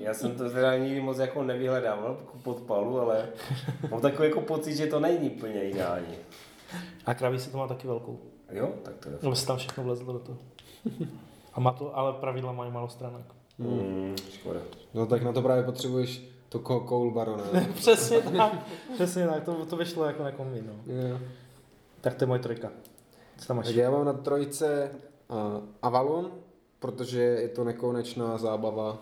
Já 0.00 0.14
jsem 0.14 0.34
to 0.34 0.50
teda 0.50 0.76
nikdy 0.76 1.00
moc 1.00 1.18
jako 1.18 1.42
nevyhledával 1.42 2.14
ku 2.32 2.38
podpalu, 2.38 3.00
ale 3.00 3.28
mám 3.90 4.00
takový 4.00 4.28
jako 4.28 4.40
pocit, 4.40 4.76
že 4.76 4.86
to 4.86 5.00
není 5.00 5.30
úplně 5.30 5.62
ideální. 5.62 6.14
A 7.06 7.14
kraví 7.14 7.38
se 7.38 7.50
to 7.50 7.58
má 7.58 7.66
taky 7.68 7.86
velkou. 7.88 8.18
Jo, 8.50 8.68
tak 8.82 8.94
to 8.96 9.08
je. 9.08 9.14
Aby 9.26 9.36
se 9.36 9.46
tam 9.46 9.56
všechno 9.56 9.84
vlezlo 9.84 10.12
do 10.12 10.18
toho. 10.18 10.38
A 11.54 11.60
má 11.60 11.72
to, 11.72 11.96
ale 11.98 12.12
pravidla 12.12 12.52
mají 12.52 12.70
málo 12.72 12.88
stránek. 12.88 13.26
Mm, 13.58 14.14
škoda. 14.32 14.60
No 14.94 15.06
tak 15.06 15.22
na 15.22 15.32
to 15.32 15.42
právě 15.42 15.64
potřebuješ 15.64 16.22
to 16.48 16.58
ko- 16.58 16.84
koul 16.84 17.10
barona. 17.10 17.44
Přesně 17.74 18.20
tak. 18.20 18.52
Přesně 18.94 19.26
tak, 19.26 19.44
to, 19.44 19.66
to 19.66 19.76
vyšlo 19.76 20.04
jako 20.04 20.22
na 20.22 20.32
kombi, 20.32 20.62
no. 20.66 20.94
Jo. 20.94 21.18
Tak 22.00 22.14
to 22.14 22.24
je 22.24 22.28
moje 22.28 22.40
trojka. 22.40 22.70
Co 23.38 23.46
tam 23.46 23.56
máš? 23.56 23.66
Tak 23.66 23.74
já 23.76 23.90
mám 23.90 24.04
na 24.04 24.12
trojce 24.12 24.90
uh, 25.28 25.36
Avalon, 25.82 26.30
protože 26.78 27.20
je 27.20 27.48
to 27.48 27.64
nekonečná 27.64 28.38
zábava 28.38 28.98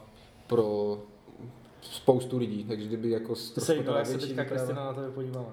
pro 0.47 0.99
spoustu 1.91 2.39
lidí, 2.39 2.65
takže 2.65 2.87
kdyby 2.87 3.11
jako 3.11 3.35
s 3.35 3.51
Ty 3.51 3.61
se 3.61 3.67
trošku 3.67 3.73
líbilo, 3.73 3.95
teda 3.95 3.99
jak 3.99 4.21
se 4.21 4.27
teďka 4.27 4.45
Kristina 4.45 4.85
na 4.85 4.93
tebe 4.93 5.11
podívala. 5.11 5.47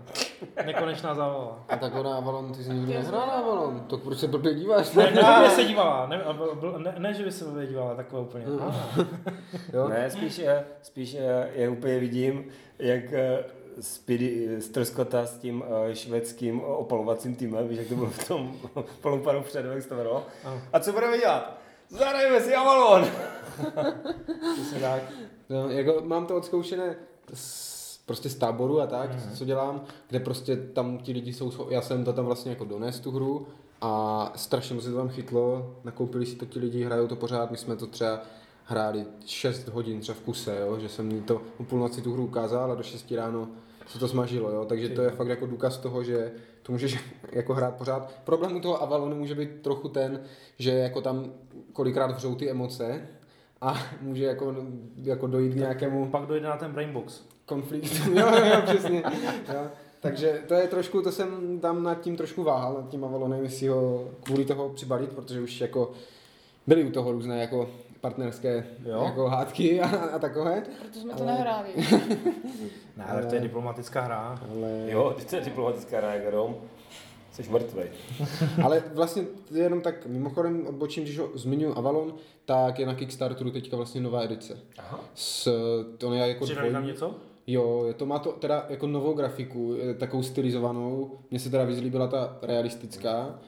Nekonečná 0.66 1.16
zábava. 1.16 1.66
A 1.70 1.78
tak 1.78 1.96
ona 1.96 2.18
Avalon, 2.18 2.54
ty 2.54 2.64
jsi 2.64 2.70
nikdy 2.70 2.94
nehrál 2.94 3.28
na 3.28 3.34
Avalon, 3.34 3.80
to 3.80 3.98
proč 3.98 4.18
se 4.18 4.28
blbě 4.28 4.54
díváš? 4.54 4.94
Ne, 4.94 5.12
ne, 5.12 5.40
by 5.44 5.50
se 5.50 5.64
dívala, 5.64 6.08
ne, 6.08 6.24
ne, 6.78 6.96
ne, 6.98 7.14
že 7.14 7.24
by 7.24 7.32
se 7.32 7.46
blbě 7.46 7.68
dívala, 7.68 7.96
takové 7.96 8.22
úplně. 8.22 8.46
Ah. 8.60 8.76
Jo? 9.74 9.88
Ne, 9.90 10.10
spíš, 10.12 10.42
spíš 10.82 11.18
je 11.54 11.70
úplně 11.70 12.00
vidím, 12.00 12.46
jak 12.80 13.14
eh, 13.14 13.44
Speedy 13.80 14.62
ztroskota 14.62 15.26
s 15.26 15.38
tím 15.38 15.64
eh, 15.68 15.96
švédským 15.96 16.62
opalovacím 16.62 17.36
týmem, 17.36 17.68
víš, 17.68 17.78
jak 17.78 17.88
to 17.88 17.96
bylo 17.96 18.10
v 18.10 18.28
tom 18.28 18.56
polopanu 19.02 19.44
předu, 19.44 19.70
jak 19.70 19.82
se 19.82 19.90
to 19.90 19.96
jmenovalo. 19.96 20.26
A 20.74 20.80
co 20.80 20.94
budeme 20.94 21.18
dělat? 21.18 21.61
Zahrajeme 21.92 22.42
si 22.42 22.56
Avalon! 22.56 23.06
Přesně 24.54 24.80
tak. 24.80 25.02
No, 25.50 25.70
jako 25.70 26.02
mám 26.06 26.26
to 26.26 26.36
odzkoušené 26.36 26.96
z, 27.34 27.98
prostě 28.06 28.30
z 28.30 28.36
táboru 28.36 28.82
a 28.82 28.88
tak, 28.88 29.10
Mhm. 29.10 29.36
co 29.36 29.46
dělám, 29.46 29.82
kde 30.10 30.20
prostě 30.20 30.56
tam 30.56 30.98
ti 30.98 31.12
lidi 31.12 31.34
jsou, 31.34 31.68
já 31.70 31.82
jsem 31.82 32.06
to 32.06 32.14
tam 32.14 32.26
vlastně 32.26 32.52
jako 32.52 32.66
dones 32.66 33.00
tu 33.00 33.12
hru 33.12 33.48
a 33.82 34.32
strašně 34.36 34.76
moc 34.76 34.84
se 34.84 34.92
to 34.92 34.98
tam 34.98 35.10
chytlo, 35.10 35.76
nakoupili 35.84 36.26
si 36.26 36.36
to 36.36 36.46
ti 36.46 36.60
lidi, 36.60 36.84
hrajou 36.84 37.08
to 37.08 37.16
pořád, 37.16 37.52
my 37.52 37.58
jsme 37.58 37.76
to 37.76 37.88
třeba 37.88 38.20
hráli 38.66 39.06
6 39.26 39.68
hodin 39.68 40.00
třeba 40.00 40.18
v 40.18 40.22
kuse, 40.22 40.58
jo, 40.60 40.80
že 40.80 40.90
jsem 40.90 41.08
mi 41.08 41.22
to 41.22 41.42
o 41.60 41.64
půlnoci 41.64 42.02
tu 42.02 42.14
hru 42.14 42.24
ukázal 42.26 42.72
a 42.72 42.76
do 42.76 42.84
6 42.84 43.12
ráno 43.12 43.48
se 43.88 44.00
to 44.00 44.08
smažilo, 44.08 44.52
jo, 44.52 44.66
takže 44.66 44.90
to 44.90 45.02
je 45.02 45.10
fakt 45.10 45.28
jako 45.28 45.46
důkaz 45.46 45.78
toho, 45.78 46.04
že 46.04 46.32
to 46.64 46.72
můžeš 46.72 47.00
jako 47.32 47.54
hrát 47.54 47.76
pořád. 47.76 48.14
Problém 48.24 48.56
u 48.56 48.60
toho 48.60 48.82
Avalonu 48.82 49.16
může 49.16 49.36
být 49.36 49.50
trochu 49.62 49.90
ten, 49.90 50.24
že 50.60 50.72
jako 50.72 51.02
tam 51.02 51.32
kolikrát 51.74 52.12
vřou 52.12 52.36
ty 52.36 52.50
emoce 52.50 53.08
a 53.62 53.78
může 54.02 54.26
jako, 54.26 54.56
jako 55.04 55.28
dojít 55.28 55.54
k 55.54 55.56
nějakému 55.56 56.10
Pak 56.10 56.26
dojde 56.26 56.48
na 56.48 56.58
ten 56.58 56.72
brainbox. 56.72 57.22
konfliktu. 57.46 58.12
jo, 58.14 58.28
jo, 58.46 58.62
přesně. 58.66 59.04
Jo. 59.54 59.62
Takže 60.00 60.42
to 60.48 60.54
je 60.54 60.68
trošku, 60.68 61.02
to 61.02 61.12
jsem 61.12 61.60
tam 61.60 61.84
nad 61.84 62.02
tím 62.02 62.18
trošku 62.18 62.44
váhal, 62.44 62.74
nad 62.74 62.90
tím 62.90 63.06
Avalonem, 63.06 63.44
jestli 63.44 63.68
ho 63.68 64.08
kvůli 64.24 64.46
toho 64.46 64.70
přibalit, 64.70 65.10
protože 65.10 65.42
už 65.42 65.62
jako 65.62 65.92
byly 66.68 66.84
u 66.84 66.92
toho 66.92 67.12
různé 67.12 67.42
jako 67.42 67.70
partnerské 68.02 68.66
Jo. 68.86 69.04
jako 69.06 69.28
hádky 69.28 69.82
a, 69.82 69.88
a 69.90 70.20
takové. 70.20 70.64
Proto 70.82 71.00
jsme 71.00 71.14
to 71.14 71.24
Ale- 71.24 71.32
nehráli. 71.32 71.70
Ne, 72.98 73.06
ale 73.06 73.26
to 73.26 73.36
je 73.36 73.42
diplomatická 73.42 74.02
hra. 74.02 74.40
Ale, 74.52 74.86
Jo, 74.88 75.16
to 75.30 75.36
je 75.36 75.42
diplomatická 75.42 76.00
reaga, 76.00 76.30
Rom. 76.30 76.56
Jsi 77.32 77.50
mrtvej. 77.50 77.88
ale 78.64 78.84
vlastně 78.94 79.24
jenom 79.52 79.82
tak 79.82 80.06
mimochodem 80.06 80.68
odbočím, 80.68 81.04
když 81.04 81.18
ho 81.20 81.30
zmiňuji 81.34 81.74
Avalon, 81.76 82.14
tak 82.46 82.80
je 82.80 82.86
na 82.86 82.96
Kickstarteru 82.96 83.52
teďka 83.52 83.78
vlastně 83.78 84.02
nová 84.02 84.22
edice. 84.24 84.58
Aha. 84.78 85.00
S, 85.16 85.50
to 85.98 86.14
je 86.14 86.28
jako 86.28 86.46
Přidali 86.46 86.72
tam 86.72 86.86
něco? 86.88 87.16
Jo, 87.48 87.84
je 87.88 87.94
to 87.94 88.06
má 88.06 88.20
to 88.20 88.32
teda 88.32 88.66
jako 88.70 88.88
novou 88.88 89.14
grafiku, 89.14 89.76
takovou 90.00 90.24
stylizovanou. 90.24 91.12
Mně 91.32 91.40
se 91.40 91.50
teda 91.50 91.64
víc 91.64 91.80
líbila 91.80 92.08
ta 92.08 92.38
realistická. 92.42 93.40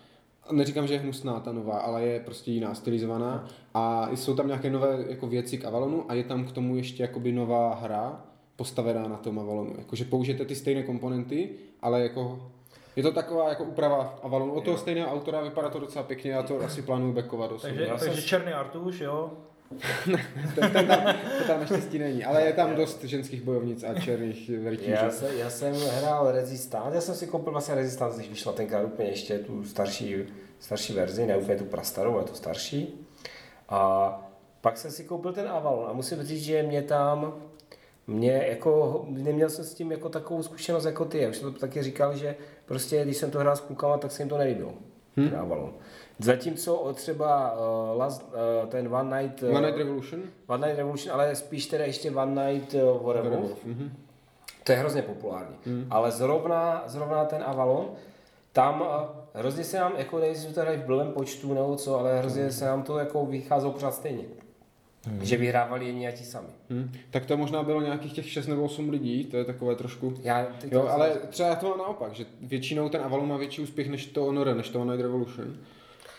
Neříkám, 0.51 0.87
že 0.87 0.93
je 0.93 0.99
hnusná 0.99 1.39
ta 1.39 1.51
nová, 1.51 1.77
ale 1.79 2.03
je 2.03 2.19
prostě 2.19 2.51
jiná, 2.51 2.73
stylizovaná. 2.75 3.45
A 3.73 4.09
jsou 4.15 4.35
tam 4.35 4.47
nějaké 4.47 4.69
nové 4.69 5.05
jako 5.07 5.27
věci 5.27 5.57
k 5.57 5.65
Avalonu 5.65 6.05
a 6.11 6.13
je 6.13 6.23
tam 6.23 6.45
k 6.45 6.51
tomu 6.51 6.75
ještě 6.77 7.03
jakoby 7.03 7.31
nová 7.31 7.75
hra 7.75 8.25
postavená 8.55 9.07
na 9.07 9.17
tom 9.17 9.39
Avalonu. 9.39 9.73
Jakože 9.77 10.05
použijete 10.05 10.45
ty 10.45 10.55
stejné 10.55 10.83
komponenty, 10.83 11.49
ale 11.81 12.01
jako 12.01 12.51
je 12.95 13.03
to 13.03 13.11
taková 13.11 13.49
jako 13.49 13.63
úprava 13.63 14.19
Avalonu. 14.23 14.53
Od 14.53 14.63
toho 14.65 14.77
stejného 14.77 15.11
autora 15.11 15.41
vypadá 15.41 15.69
to 15.69 15.79
docela 15.79 16.03
pěkně, 16.03 16.31
já 16.31 16.43
to 16.43 16.59
asi 16.59 16.81
plánuju 16.81 17.13
backovat 17.13 17.61
Takže, 17.61 17.85
jsem 17.87 17.97
takže 17.99 18.21
si- 18.21 18.27
černý 18.27 18.53
artuš, 18.53 18.99
jo. 18.99 19.31
To 20.55 21.47
tam 21.47 21.59
naštěstí 21.59 21.99
není, 21.99 22.25
ale 22.25 22.41
je 22.41 22.53
tam 22.53 22.75
dost 22.75 23.03
ženských 23.03 23.41
bojovnic 23.41 23.83
a 23.83 23.99
černých 23.99 24.51
rytířů. 24.65 24.91
Já, 24.91 25.11
se, 25.11 25.35
já 25.35 25.49
jsem 25.49 25.75
hrál 25.75 26.31
Resistance, 26.31 26.95
já 26.95 27.01
jsem 27.01 27.15
si 27.15 27.27
koupil 27.27 27.51
vlastně 27.51 27.75
Resistance, 27.75 28.17
když 28.17 28.29
vyšla 28.29 28.53
tenkrát 28.53 28.83
úplně 28.83 29.09
ještě 29.09 29.39
tu 29.39 29.63
starší, 29.63 30.15
starší 30.59 30.93
verzi, 30.93 31.25
ne 31.25 31.37
úplně 31.37 31.57
tu 31.57 31.65
prastarou, 31.65 32.13
ale 32.13 32.23
tu 32.23 32.33
starší. 32.33 33.07
A 33.69 34.29
Pak 34.63 34.77
jsem 34.77 34.91
si 34.91 35.03
koupil 35.03 35.33
ten 35.33 35.47
Avalon 35.47 35.89
a 35.89 35.93
musím 35.93 36.23
říct, 36.23 36.43
že 36.43 36.63
mě 36.63 36.81
tam, 36.81 37.35
mě 38.07 38.45
jako, 38.49 39.05
neměl 39.09 39.49
jsem 39.49 39.65
s 39.65 39.73
tím 39.73 39.91
jako 39.91 40.09
takovou 40.09 40.43
zkušenost 40.43 40.85
jako 40.85 41.05
ty. 41.05 41.21
Já 41.21 41.29
už 41.29 41.37
jsem 41.37 41.53
to 41.53 41.59
taky 41.59 41.83
říkal, 41.83 42.17
že 42.17 42.35
prostě 42.65 43.03
když 43.03 43.17
jsem 43.17 43.31
to 43.31 43.39
hrál 43.39 43.55
s 43.55 43.61
klukama, 43.61 43.97
tak 43.97 44.11
se 44.11 44.21
jim 44.21 44.29
to 44.29 44.37
nelíbilo. 44.37 44.73
Hmm. 45.17 45.29
Ten 45.29 45.39
Avalon. 45.39 45.73
Zatímco 46.19 46.75
o 46.75 46.93
třeba 46.93 47.53
uh, 47.53 47.97
last, 47.97 48.33
uh, 48.63 48.69
ten 48.69 48.95
One 48.95 49.21
Night, 49.21 49.43
uh, 49.43 49.55
One 49.55 49.61
Night 49.61 49.77
Revolution? 49.77 50.21
One 50.47 50.67
Night 50.67 50.77
Revolution, 50.77 51.13
ale 51.13 51.35
spíš 51.35 51.65
teda 51.65 51.85
ještě 51.85 52.11
One 52.11 52.51
Night 52.51 52.73
uh, 52.73 53.07
Werewolf, 53.07 53.65
mhm. 53.65 53.91
to 54.63 54.71
je 54.71 54.77
hrozně 54.77 55.01
populární. 55.01 55.55
Hmm. 55.65 55.87
Ale 55.89 56.11
zrovna, 56.11 56.83
zrovna 56.87 57.25
ten 57.25 57.43
Avalon, 57.45 57.89
tam 58.53 58.81
uh, 58.81 58.87
hrozně 59.33 59.63
se 59.63 59.79
nám, 59.79 59.93
jako 59.97 60.19
nejsem 60.19 60.53
to 60.53 60.61
hrají 60.61 60.77
v 60.77 60.85
blbém 60.85 61.11
počtu 61.11 61.53
nebo 61.53 61.75
co, 61.75 61.99
ale 61.99 62.19
hrozně 62.19 62.51
se 62.51 62.65
nám 62.65 62.83
to 62.83 62.97
jako 62.97 63.25
vycházelo 63.25 63.71
pořád 63.71 63.93
stejně. 63.93 64.23
Hmm. 65.05 65.25
Že 65.25 65.37
vyhrávali 65.37 65.85
jedni 65.85 66.07
a 66.07 66.11
ti 66.11 66.23
sami. 66.23 66.47
Hmm. 66.69 66.91
Tak 67.09 67.25
to 67.25 67.37
možná 67.37 67.63
bylo 67.63 67.81
nějakých 67.81 68.13
těch 68.13 68.29
6 68.29 68.47
nebo 68.47 68.63
8 68.63 68.89
lidí, 68.89 69.25
to 69.25 69.37
je 69.37 69.45
takové 69.45 69.75
trošku... 69.75 70.13
Já 70.23 70.47
Jo, 70.71 70.87
ale 70.87 71.11
třeba 71.29 71.49
já 71.49 71.55
to 71.55 71.69
mám 71.69 71.77
naopak, 71.77 72.13
že 72.13 72.25
většinou 72.41 72.89
ten 72.89 73.01
Avalon 73.01 73.27
má 73.27 73.37
větší 73.37 73.61
úspěch 73.61 73.89
než 73.89 74.05
to 74.05 74.23
Honor, 74.23 74.55
než 74.55 74.69
to 74.69 74.81
One 74.81 74.91
Night 74.91 75.01
Revolution. 75.01 75.57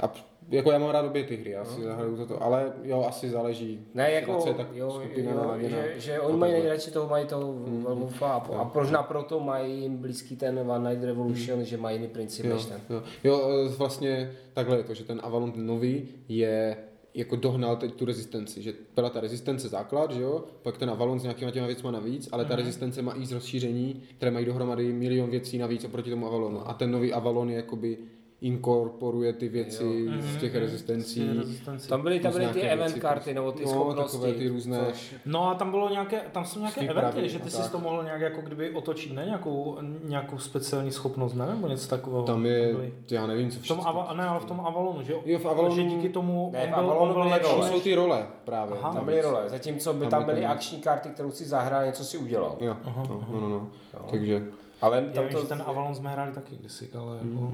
A 0.00 0.12
jako 0.50 0.70
já 0.72 0.78
mám 0.78 0.90
rád 0.90 1.06
obě 1.06 1.24
ty 1.24 1.36
hry, 1.36 1.50
já 1.50 1.64
si 1.64 1.82
zahraju 1.82 2.16
toto, 2.16 2.42
ale 2.42 2.72
jo, 2.82 3.04
asi 3.08 3.30
záleží. 3.30 3.80
Ne, 3.94 4.10
jako, 4.12 4.44
je 4.46 4.54
tak 4.54 4.66
jo, 4.72 4.90
skupina 4.90 5.30
jo, 5.30 5.36
naladěná. 5.36 5.76
že, 5.94 6.00
že 6.00 6.18
A 6.18 6.22
oni 6.22 6.36
mají 6.38 6.52
nejradši 6.52 6.90
toho, 6.90 7.08
mají 7.08 7.26
toho 7.26 7.52
Werewolfa 7.52 8.32
a, 8.32 8.40
po- 8.40 8.54
a 8.54 8.70
možná 8.74 9.02
proto 9.02 9.40
mají 9.40 9.80
jim 9.80 9.96
blízký 9.96 10.36
ten 10.36 10.58
One 10.70 10.90
Night 10.90 11.04
Revolution, 11.04 11.64
že 11.64 11.76
mají 11.76 11.96
jiný 11.96 12.08
princip 12.08 12.44
Jo, 12.46 12.54
než 12.54 12.64
ten. 12.64 12.80
jo. 12.90 13.02
jo, 13.24 13.48
e, 13.50 13.68
vlastně 13.68 14.32
takhle 14.52 14.76
je 14.76 14.82
to, 14.82 14.94
že 14.94 15.04
ten 15.04 15.20
Avalon 15.24 15.52
ten 15.52 15.66
nový 15.66 16.08
je 16.28 16.76
jako 17.14 17.36
dohnal 17.36 17.76
teď 17.76 17.94
tu 17.94 18.04
rezistenci, 18.04 18.62
že 18.62 18.72
byla 18.94 19.10
ta 19.10 19.20
rezistence 19.20 19.68
základ, 19.68 20.10
že 20.10 20.22
jo, 20.22 20.44
pak 20.62 20.78
ten 20.78 20.90
Avalon 20.90 21.20
s 21.20 21.22
nějakýma 21.22 21.50
těma 21.50 21.66
věcma 21.66 21.90
navíc, 21.90 22.28
ale 22.32 22.44
ta 22.44 22.56
rezistence 22.56 23.02
má 23.02 23.14
i 23.16 23.26
z 23.26 23.32
rozšíření, 23.32 24.02
které 24.16 24.30
mají 24.30 24.46
dohromady 24.46 24.92
milion 24.92 25.30
věcí 25.30 25.58
navíc 25.58 25.84
oproti 25.84 26.10
tomu 26.10 26.26
Avalonu. 26.26 26.68
A 26.68 26.74
ten 26.74 26.90
nový 26.90 27.12
Avalon 27.12 27.50
je 27.50 27.56
jakoby 27.56 27.98
inkorporuje 28.40 29.32
ty 29.32 29.48
věci 29.48 30.08
z 30.20 30.36
těch 30.36 30.54
rezistencí. 30.54 31.28
Rezistenci. 31.38 31.88
Tam 31.88 32.02
byly, 32.02 32.20
tam 32.20 32.32
byly 32.32 32.46
ty 32.46 32.60
event 32.60 32.80
věci, 32.92 33.00
karty 33.00 33.34
nebo 33.34 33.52
ty 33.52 33.64
no, 33.64 33.70
schopnosti. 33.70 34.12
takové 34.18 34.32
ty 34.32 34.48
různé- 34.48 34.92
No 35.26 35.50
a 35.50 35.54
tam 35.54 35.70
bylo 35.70 35.90
nějaké, 35.90 36.20
tam 36.32 36.44
jsou 36.44 36.58
nějaké 36.60 36.80
eventy, 36.80 37.28
že 37.28 37.38
ty 37.38 37.50
tak. 37.50 37.70
to 37.70 37.78
mohl 37.78 38.04
nějak 38.04 38.20
jako 38.20 38.40
kdyby 38.40 38.70
otočit, 38.70 39.12
ne? 39.12 39.24
Nějakou, 39.24 39.78
nějakou 40.04 40.38
speciální 40.38 40.92
schopnost, 40.92 41.34
ne? 41.34 41.46
Nebo 41.46 41.68
něco 41.68 41.88
takového. 41.88 42.22
Tam 42.22 42.46
je, 42.46 42.72
byly. 42.72 42.92
já 43.10 43.26
nevím, 43.26 43.50
co 43.50 43.58
V 43.60 43.68
tom, 43.68 43.76
všechno. 43.76 43.88
Ava, 43.88 44.14
ne, 44.14 44.24
ale 44.24 44.40
v 44.40 44.44
tom 44.44 44.60
Avalonu, 44.60 45.02
že, 45.02 45.12
Jo, 45.24 45.38
v 45.38 45.44
Avalonu- 45.46 45.74
že 45.74 45.82
díky 45.84 46.08
tomu 46.08 46.50
Ne, 46.52 46.60
v 46.60 46.62
on 46.64 46.68
byl, 46.68 46.78
Avalonu 46.90 47.14
on 47.14 47.22
byl 47.22 47.32
lepší 47.32 47.62
jsou 47.62 47.80
ty 47.80 47.94
role 47.94 48.26
právě. 48.44 48.78
Aha. 48.78 48.92
Tam 48.94 49.04
byly 49.04 49.20
role, 49.20 49.48
zatímco 49.48 49.92
by 49.92 50.06
Tam 50.06 50.24
byly 50.24 50.46
akční 50.46 50.78
karty, 50.80 51.08
kterou 51.08 51.30
si 51.30 51.44
zahrál, 51.44 51.86
něco 51.86 52.04
si 52.04 52.18
udělal. 52.18 52.56
Jo, 52.60 52.76
no, 52.86 53.26
no, 53.32 53.40
no, 53.40 53.48
no. 53.48 53.68
Takže, 54.10 54.42
Ale 54.80 55.02
tam 55.02 55.28
to, 55.28 55.42
ten 55.46 55.62
Avalon 55.66 55.94
jsme 55.94 56.10
hráli 56.10 56.32
taky 56.32 56.56
kdysi, 56.56 56.90
ale 56.98 57.16
jako... 57.16 57.52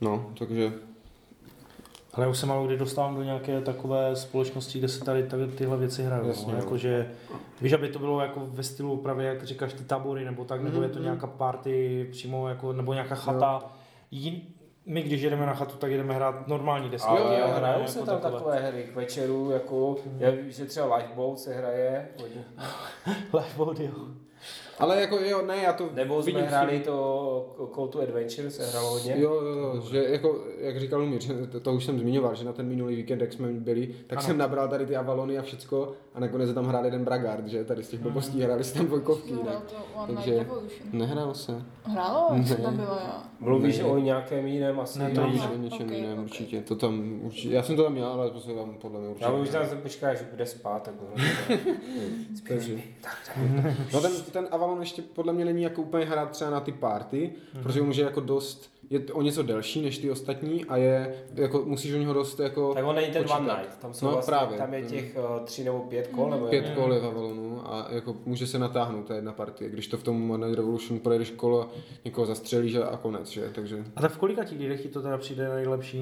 no, 0.00 0.32
takže 0.38 0.72
Ale 2.14 2.28
už 2.28 2.38
se 2.38 2.46
málo 2.46 2.66
kdy 2.66 2.76
dostávám 2.76 3.16
do 3.16 3.22
nějaké 3.22 3.60
takové 3.60 4.16
společnosti, 4.16 4.78
kde 4.78 4.88
se 4.88 5.04
tady, 5.04 5.22
tady 5.22 5.46
tyhle 5.46 5.76
věci 5.76 6.02
hrajou. 6.02 6.28
Jasně, 6.28 6.52
no. 6.52 6.58
jo. 6.58 6.64
Jakože, 6.64 7.10
víš, 7.60 7.72
aby 7.72 7.88
to 7.88 7.98
bylo 7.98 8.20
jako 8.20 8.46
ve 8.46 8.62
stylu 8.62 8.96
právě, 8.96 9.26
jak 9.26 9.44
říkáš, 9.44 9.72
ty 9.72 9.84
tabory, 9.84 10.24
nebo 10.24 10.44
tak, 10.44 10.62
nebo 10.62 10.82
je 10.82 10.88
to 10.88 10.98
nějaká 10.98 11.26
party 11.26 12.08
přímo, 12.10 12.48
jako, 12.48 12.72
nebo 12.72 12.92
nějaká 12.92 13.14
chata. 13.14 13.62
Jin, 14.10 14.40
my, 14.86 15.02
když 15.02 15.22
jedeme 15.22 15.46
na 15.46 15.54
chatu, 15.54 15.76
tak 15.76 15.90
jedeme 15.90 16.14
hrát 16.14 16.48
normální 16.48 16.90
desky. 16.90 17.08
ale 17.08 17.20
Jo, 17.20 17.26
jo, 17.26 17.32
jo, 17.32 17.46
jo, 17.48 17.54
hrajou 17.56 17.80
jako 17.80 17.92
se 17.92 18.02
tam 18.02 18.20
takové 18.20 18.60
hry 18.60 18.82
k 18.82 18.94
večeru, 18.94 19.50
jako, 19.50 19.96
já 20.18 20.30
vím, 20.30 20.50
že 20.50 20.64
třeba 20.64 20.96
Lifeboat 20.96 21.38
se 21.38 21.54
hraje. 21.54 22.08
Lifeboat, 23.34 23.80
jo. 23.80 23.92
Ale 24.78 25.00
jako 25.00 25.18
jo, 25.18 25.42
ne, 25.46 25.56
já 25.56 25.72
to 25.72 25.88
nebo 25.94 26.22
jsme 26.22 26.32
vidím 26.32 26.46
hráli 26.46 26.80
to 26.80 27.70
Call 27.74 27.88
to 27.88 28.00
Adventure, 28.00 28.50
se 28.50 28.66
hralo 28.66 28.90
hodně. 28.90 29.14
Jo, 29.16 29.32
jo, 29.34 29.58
jo, 29.58 29.82
že 29.90 30.04
jako, 30.04 30.40
jak 30.58 30.80
říkal 30.80 31.00
Lumír, 31.00 31.22
že 31.22 31.34
to, 31.46 31.60
to, 31.60 31.72
už 31.72 31.84
jsem 31.84 31.98
zmiňoval, 31.98 32.34
že 32.34 32.44
na 32.44 32.52
ten 32.52 32.66
minulý 32.66 32.96
víkend, 32.96 33.20
jak 33.20 33.32
jsme 33.32 33.48
byli, 33.48 33.86
tak 34.06 34.18
Ano. 34.18 34.26
jsem 34.26 34.38
nabral 34.38 34.68
tady 34.68 34.86
ty 34.86 34.96
Avalony 34.96 35.38
a 35.38 35.42
všecko 35.42 35.92
a 36.14 36.20
nakonec 36.20 36.48
se 36.48 36.54
tam 36.54 36.64
hrál 36.66 36.84
jeden 36.84 37.04
Bragard, 37.04 37.46
že 37.46 37.64
tady 37.64 37.82
z 37.84 37.88
těch 37.88 38.00
blbostí 38.00 38.42
hráli 38.42 38.64
si 38.64 38.74
tam 38.74 38.86
dvojkovky. 38.86 39.32
Ne? 39.32 39.38
to 39.42 40.00
One 40.00 40.14
Takže-. 40.14 40.46
Nehrálo 40.92 41.34
se. 41.34 41.62
Hrálo? 41.84 42.28
Co 42.48 42.54
Ne. 42.54 42.62
tam 42.62 42.76
bylo 42.76 42.94
já? 42.94 43.24
Mluvíš 43.40 43.78
Ne. 43.78 43.84
o 43.84 43.98
nějakém 43.98 44.46
jiném 44.46 44.80
asi. 44.80 44.98
Ne, 44.98 45.10
to 45.10 45.20
je 45.20 45.26
Aha, 45.26 45.50
něčem 45.56 45.86
ok, 45.86 45.92
jiném 45.92 46.18
ok. 46.18 46.24
určitě. 46.24 46.60
To 46.60 46.76
tam 46.76 47.18
určitě, 47.22 47.54
já 47.54 47.62
jsem 47.62 47.76
to 47.76 47.82
tam 47.82 47.92
měl, 47.92 48.06
ale 48.06 48.30
to 48.30 48.40
se 48.40 48.52
tam 48.54 48.74
podle 48.74 49.00
mě 49.00 49.08
určitě. 49.08 49.24
Já 49.24 49.32
už 49.32 49.48
tam 49.48 49.66
se 49.66 49.76
počká, 49.76 50.14
že 50.14 50.24
bude 50.30 50.46
spát, 50.46 50.82
tak. 50.82 50.94
No 53.92 54.00
ten, 54.00 54.12
ten 54.32 54.48
Avalon 54.64 54.80
ještě 54.80 55.02
podle 55.02 55.32
mě 55.32 55.44
není 55.44 55.62
jako 55.62 55.82
úplně 55.82 56.04
hrát 56.04 56.30
třeba 56.30 56.50
na 56.50 56.60
ty 56.60 56.72
party, 56.72 57.32
protože 57.62 57.82
může 57.82 58.02
jako 58.02 58.20
dost, 58.20 58.70
je 58.90 59.00
o 59.12 59.22
něco 59.22 59.42
delší 59.42 59.82
než 59.82 59.98
ty 59.98 60.10
ostatní 60.10 60.64
a 60.64 60.76
je, 60.76 61.14
jako 61.34 61.62
musíš 61.66 61.92
u 61.94 61.98
něho 61.98 62.14
dost 62.14 62.40
jako 62.40 62.74
Tak 62.74 62.84
on 62.84 62.94
není 62.94 63.12
ten 63.12 63.22
počítat. 63.22 63.38
One 63.38 63.56
Night, 63.58 63.78
tam 63.78 63.94
jsou 63.94 64.06
No, 64.06 64.12
vlastně, 64.12 64.30
právě. 64.30 64.58
tam 64.58 64.74
je 64.74 64.82
těch 64.82 65.16
uh, 65.16 65.44
tři 65.44 65.64
nebo 65.64 65.78
pět 65.80 66.06
kol, 66.06 66.30
nebo 66.30 66.46
Pět 66.46 66.70
kol 66.74 66.92
je 66.94 67.00
v 67.00 67.06
Avalonu 67.06 67.60
a 67.72 67.86
jako 67.90 68.16
může 68.24 68.46
se 68.46 68.58
natáhnout 68.58 69.06
ta 69.06 69.14
jedna 69.14 69.32
partie. 69.32 69.70
Když 69.70 69.86
to 69.86 69.96
v 69.96 70.02
tom 70.02 70.30
One 70.30 70.46
Night 70.46 70.56
Revolution 70.58 71.00
projedeš 71.00 71.30
kolo, 71.30 71.68
někoho 72.04 72.26
zastřelíš 72.26 72.74
a 72.74 72.84
a 72.84 72.96
konec, 72.96 73.28
že? 73.28 73.50
Takže 73.54 73.84
A 73.96 74.00
tak 74.00 74.12
v 74.12 74.16
kolika 74.18 74.44
těch 74.44 74.58
lidech 74.58 74.82
ti 74.82 74.88
to 74.88 75.02
teda 75.02 75.18
přijde 75.18 75.48
nejlepší? 75.54 75.98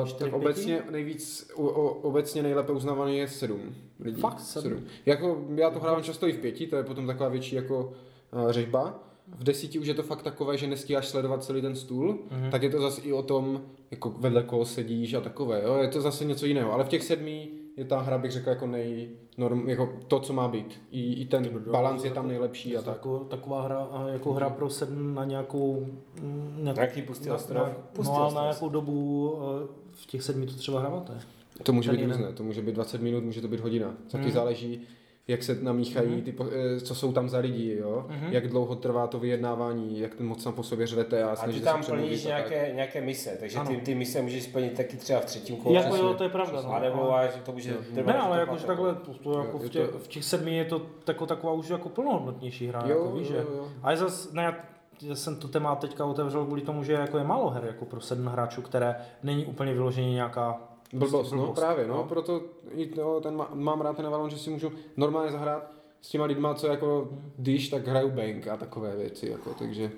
Uh, 0.00 0.06
Čtyři, 0.06 0.30
tak 0.30 0.40
pěti? 0.40 0.44
obecně 0.46 0.82
nejvíc, 0.90 1.50
o, 1.54 1.62
o, 1.62 1.88
obecně 1.88 2.42
nejlépe 2.42 2.72
uznávaný 2.72 3.18
je 3.18 3.28
sedm 3.28 3.74
lidí. 4.00 4.20
Fakt 4.20 4.40
sedm? 4.40 4.84
Jako, 5.06 5.44
já 5.54 5.70
to 5.70 5.80
hrávám 5.80 6.02
často 6.02 6.28
i 6.28 6.32
v 6.32 6.38
pěti, 6.38 6.66
to 6.66 6.76
je 6.76 6.82
potom 6.82 7.06
taková 7.06 7.28
větší 7.28 7.56
jako 7.56 7.92
uh, 8.32 8.50
řežba. 8.50 9.09
V 9.38 9.44
desíti 9.44 9.78
už 9.78 9.86
je 9.86 9.94
to 9.94 10.02
fakt 10.02 10.22
takové, 10.22 10.56
že 10.58 10.66
nestíháš 10.66 11.08
sledovat 11.08 11.44
celý 11.44 11.62
ten 11.62 11.76
stůl, 11.76 12.18
mm-hmm. 12.30 12.50
tak 12.50 12.62
je 12.62 12.70
to 12.70 12.80
zase 12.80 13.00
i 13.00 13.12
o 13.12 13.22
tom, 13.22 13.60
jako 13.90 14.10
vedle 14.10 14.42
koho 14.42 14.64
sedíš 14.64 15.14
a 15.14 15.20
takové, 15.20 15.62
jo? 15.64 15.76
je 15.76 15.88
to 15.88 16.00
zase 16.00 16.24
něco 16.24 16.46
jiného. 16.46 16.72
Ale 16.72 16.84
v 16.84 16.88
těch 16.88 17.02
sedmi 17.02 17.48
je 17.76 17.84
ta 17.84 18.00
hra, 18.00 18.18
bych 18.18 18.30
řekl, 18.32 18.48
jako 18.48 18.66
nej, 18.66 19.08
norm, 19.38 19.68
jako 19.68 19.92
to, 20.08 20.20
co 20.20 20.32
má 20.32 20.48
být. 20.48 20.80
I, 20.90 21.12
i 21.12 21.24
ten 21.26 21.48
balans 21.70 22.04
je 22.04 22.10
tam 22.10 22.28
nejlepší 22.28 22.76
a 22.76 22.82
tak. 22.82 22.94
Jako, 22.94 23.18
taková 23.18 23.62
hra, 23.62 23.88
jako 24.12 24.32
hra 24.32 24.50
pro 24.50 24.70
sedm 24.70 25.14
na 25.14 25.24
nějakou... 25.24 25.86
mm, 26.22 26.54
nějakou 26.62 26.80
Nějaký 26.80 27.02
pustý 27.02 27.30
ostrov. 27.30 27.68
Na, 27.68 27.74
no 28.04 28.22
a 28.30 28.34
na 28.34 28.42
nějakou 28.42 28.68
dobu 28.68 29.34
eh, 29.64 29.66
v 29.92 30.06
těch 30.06 30.22
sedmi 30.22 30.46
to 30.46 30.54
třeba 30.54 30.80
hráváte. 30.80 31.18
To 31.62 31.72
může 31.72 31.88
Ten 31.90 31.96
být 31.96 32.02
jeden. 32.02 32.16
různé, 32.16 32.32
to 32.32 32.42
může 32.42 32.62
být 32.62 32.72
20 32.74 33.00
minut, 33.02 33.24
může 33.24 33.40
to 33.40 33.48
být 33.48 33.60
hodina. 33.60 33.94
Taky 34.10 34.24
Mhm. 34.24 34.32
záleží, 34.32 34.80
jak 35.28 35.42
se 35.42 35.54
namíchají, 35.62 36.22
ty, 36.22 36.32
po- 36.32 36.46
eh, 36.76 36.80
co 36.80 36.94
jsou 36.94 37.12
tam 37.12 37.28
za 37.28 37.38
lidi, 37.38 37.76
jo? 37.80 38.06
Mhm. 38.08 38.32
jak 38.32 38.48
dlouho 38.48 38.74
trvá 38.76 39.06
to 39.06 39.18
vyjednávání, 39.18 40.00
jak 40.00 40.14
ten 40.14 40.26
moc 40.26 40.44
tam 40.44 40.52
po 40.52 40.62
sobě 40.62 40.86
řvete 40.86 41.22
a 41.24 41.30
A 41.30 41.46
ty 41.46 41.60
tam 41.60 41.84
plníš 41.84 42.22
tak. 42.22 42.28
nějaké, 42.28 42.72
nějaké 42.74 43.00
mise, 43.00 43.36
takže 43.40 43.58
ty, 43.60 43.66
Ano. 43.68 43.80
ty 43.84 43.94
mise 43.94 44.22
můžeš 44.22 44.42
splnit 44.44 44.76
taky 44.76 44.96
třeba 44.96 45.20
v 45.20 45.24
třetím 45.24 45.56
kole. 45.56 45.74
Jako 45.74 45.96
jo, 45.96 46.14
to 46.14 46.22
je 46.22 46.28
pravda. 46.28 46.62
No. 46.62 46.72
A 46.74 46.78
nebo 46.78 47.14
až 47.14 47.30
to 47.44 47.52
může 47.52 47.74
trvat. 47.74 48.06
Ne, 48.06 48.18
ale 48.18 48.38
jakože 48.40 48.66
takhle, 48.66 48.94
to, 48.94 49.14
to 49.14 49.38
jako 49.38 49.58
Je 49.62 49.68
v, 49.68 49.70
těch, 49.70 49.88
to- 49.90 49.98
v 49.98 50.08
těch 50.08 50.24
sedmi 50.24 50.56
je 50.56 50.64
to 50.64 50.78
tako, 51.04 51.26
taková 51.26 51.52
už 51.52 51.68
jako 51.68 51.88
plnohodnotnější 51.88 52.66
hra, 52.66 52.82
Jo, 52.86 52.88
jako 52.88 53.12
víš, 53.16 53.28
jo, 53.28 53.36
jo. 53.56 53.68
A 53.82 53.90
je 53.90 53.96
zas, 53.96 54.32
ne, 54.32 54.42
já- 54.42 54.56
já 55.02 55.14
jsem 55.14 55.36
to 55.36 55.48
téma 55.48 55.74
teďka 55.76 56.04
otevřel 56.04 56.44
kvůli 56.44 56.60
tomu, 56.60 56.84
že 56.84 56.92
jako 56.92 57.18
je 57.18 57.24
málo 57.24 57.50
her 57.50 57.64
jako 57.66 57.84
pro 57.84 58.00
sedm 58.00 58.26
hráčů, 58.26 58.62
které 58.62 58.96
není 59.22 59.44
úplně 59.46 59.72
vyloženě 59.72 60.12
nějaká 60.12 60.60
Blbost, 60.92 61.32
no 61.32 61.38
blbost, 61.38 61.58
právě, 61.58 61.86
no, 61.86 61.94
no. 61.96 62.04
proto 62.04 62.42
i 62.74 62.86
to, 62.86 63.20
ten 63.20 63.36
má, 63.36 63.50
mám 63.54 63.80
rád 63.80 63.96
ten 63.96 64.06
Avalon, 64.06 64.30
že 64.30 64.38
si 64.38 64.50
můžu 64.50 64.72
normálně 64.96 65.32
zahrát 65.32 65.72
s 66.00 66.08
těma 66.08 66.24
lidma, 66.24 66.54
co 66.54 66.66
jako, 66.66 67.08
když, 67.36 67.68
tak 67.68 67.86
hraju 67.86 68.10
bank 68.10 68.48
a 68.48 68.56
takové 68.56 68.96
věci, 68.96 69.28
jako, 69.30 69.54
takže 69.58 69.90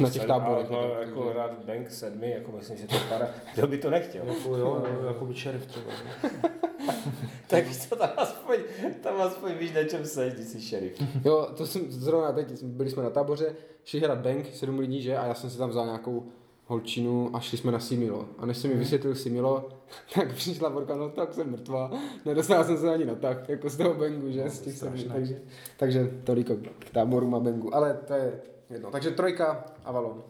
na 0.00 0.10
těch 0.10 0.24
táborech. 0.24 0.70
No, 0.70 0.82
tak, 0.82 1.08
jako 1.08 1.22
takže- 1.22 1.38
rád 1.38 1.64
bank 1.64 1.90
sedmi, 1.90 2.30
jako 2.30 2.52
myslím, 2.52 2.76
že 2.76 2.86
to 2.86 2.98
vypadá. 2.98 3.28
Kdo 3.54 3.66
by 3.66 3.78
to 3.78 3.90
nechtěl? 3.90 4.26
Jako 4.26 4.56
jo, 4.56 4.86
jako 5.06 5.24
by 5.24 5.34
šerif 5.34 5.66
třeba. 5.66 5.92
tak 7.46 7.66
víš 7.66 7.88
co, 7.88 7.96
tam 7.96 8.10
aspoň, 8.16 8.56
tam 9.02 9.20
aspoň 9.20 9.52
víš, 9.52 9.72
na 9.72 9.84
čem 9.84 10.06
seš, 10.06 10.34
když 10.34 10.46
jsi 10.46 10.60
šerif. 10.60 11.02
Jo, 11.24 11.48
to 11.56 11.66
jsem 11.66 11.90
zrovna 11.92 12.32
teď, 12.32 12.62
byli 12.62 12.90
jsme 12.90 13.02
na 13.02 13.10
táboře, 13.10 13.56
šli 13.84 14.00
hrát 14.00 14.18
bank, 14.18 14.46
sedm 14.54 14.78
lidí, 14.78 15.02
že, 15.02 15.16
a 15.16 15.26
já 15.26 15.34
jsem 15.34 15.50
si 15.50 15.58
tam 15.58 15.70
vzal 15.70 15.86
nějakou 15.86 16.26
holčinu 16.70 17.30
a 17.32 17.40
šli 17.40 17.58
jsme 17.58 17.72
na 17.72 17.78
Similo. 17.78 18.28
A 18.38 18.46
než 18.46 18.56
jsem 18.56 18.70
mi 18.70 18.76
vysvětlil 18.76 19.14
Similo, 19.14 19.68
tak 20.14 20.34
přišla 20.34 20.70
Borka, 20.70 20.96
no 20.96 21.08
tak 21.08 21.34
jsem 21.34 21.50
mrtvá. 21.50 21.90
Nedostala 22.24 22.64
jsem 22.64 22.78
se 22.78 22.94
ani 22.94 23.04
na 23.04 23.14
tak, 23.14 23.48
jako 23.48 23.70
z 23.70 23.76
toho 23.76 23.94
bangu, 23.94 24.30
že, 24.30 24.50
z 24.50 24.60
těch 24.60 24.76
sedmi, 24.76 24.98
strašné. 24.98 25.14
takže, 25.14 25.40
takže 25.76 26.10
toliko 26.24 26.56
k 26.78 26.90
táborům 26.90 27.34
a 27.34 27.40
bangu. 27.40 27.74
Ale 27.74 28.00
to 28.06 28.14
je 28.14 28.40
jedno. 28.70 28.90
Takže 28.90 29.10
trojka 29.10 29.64
Avalon. 29.84 30.22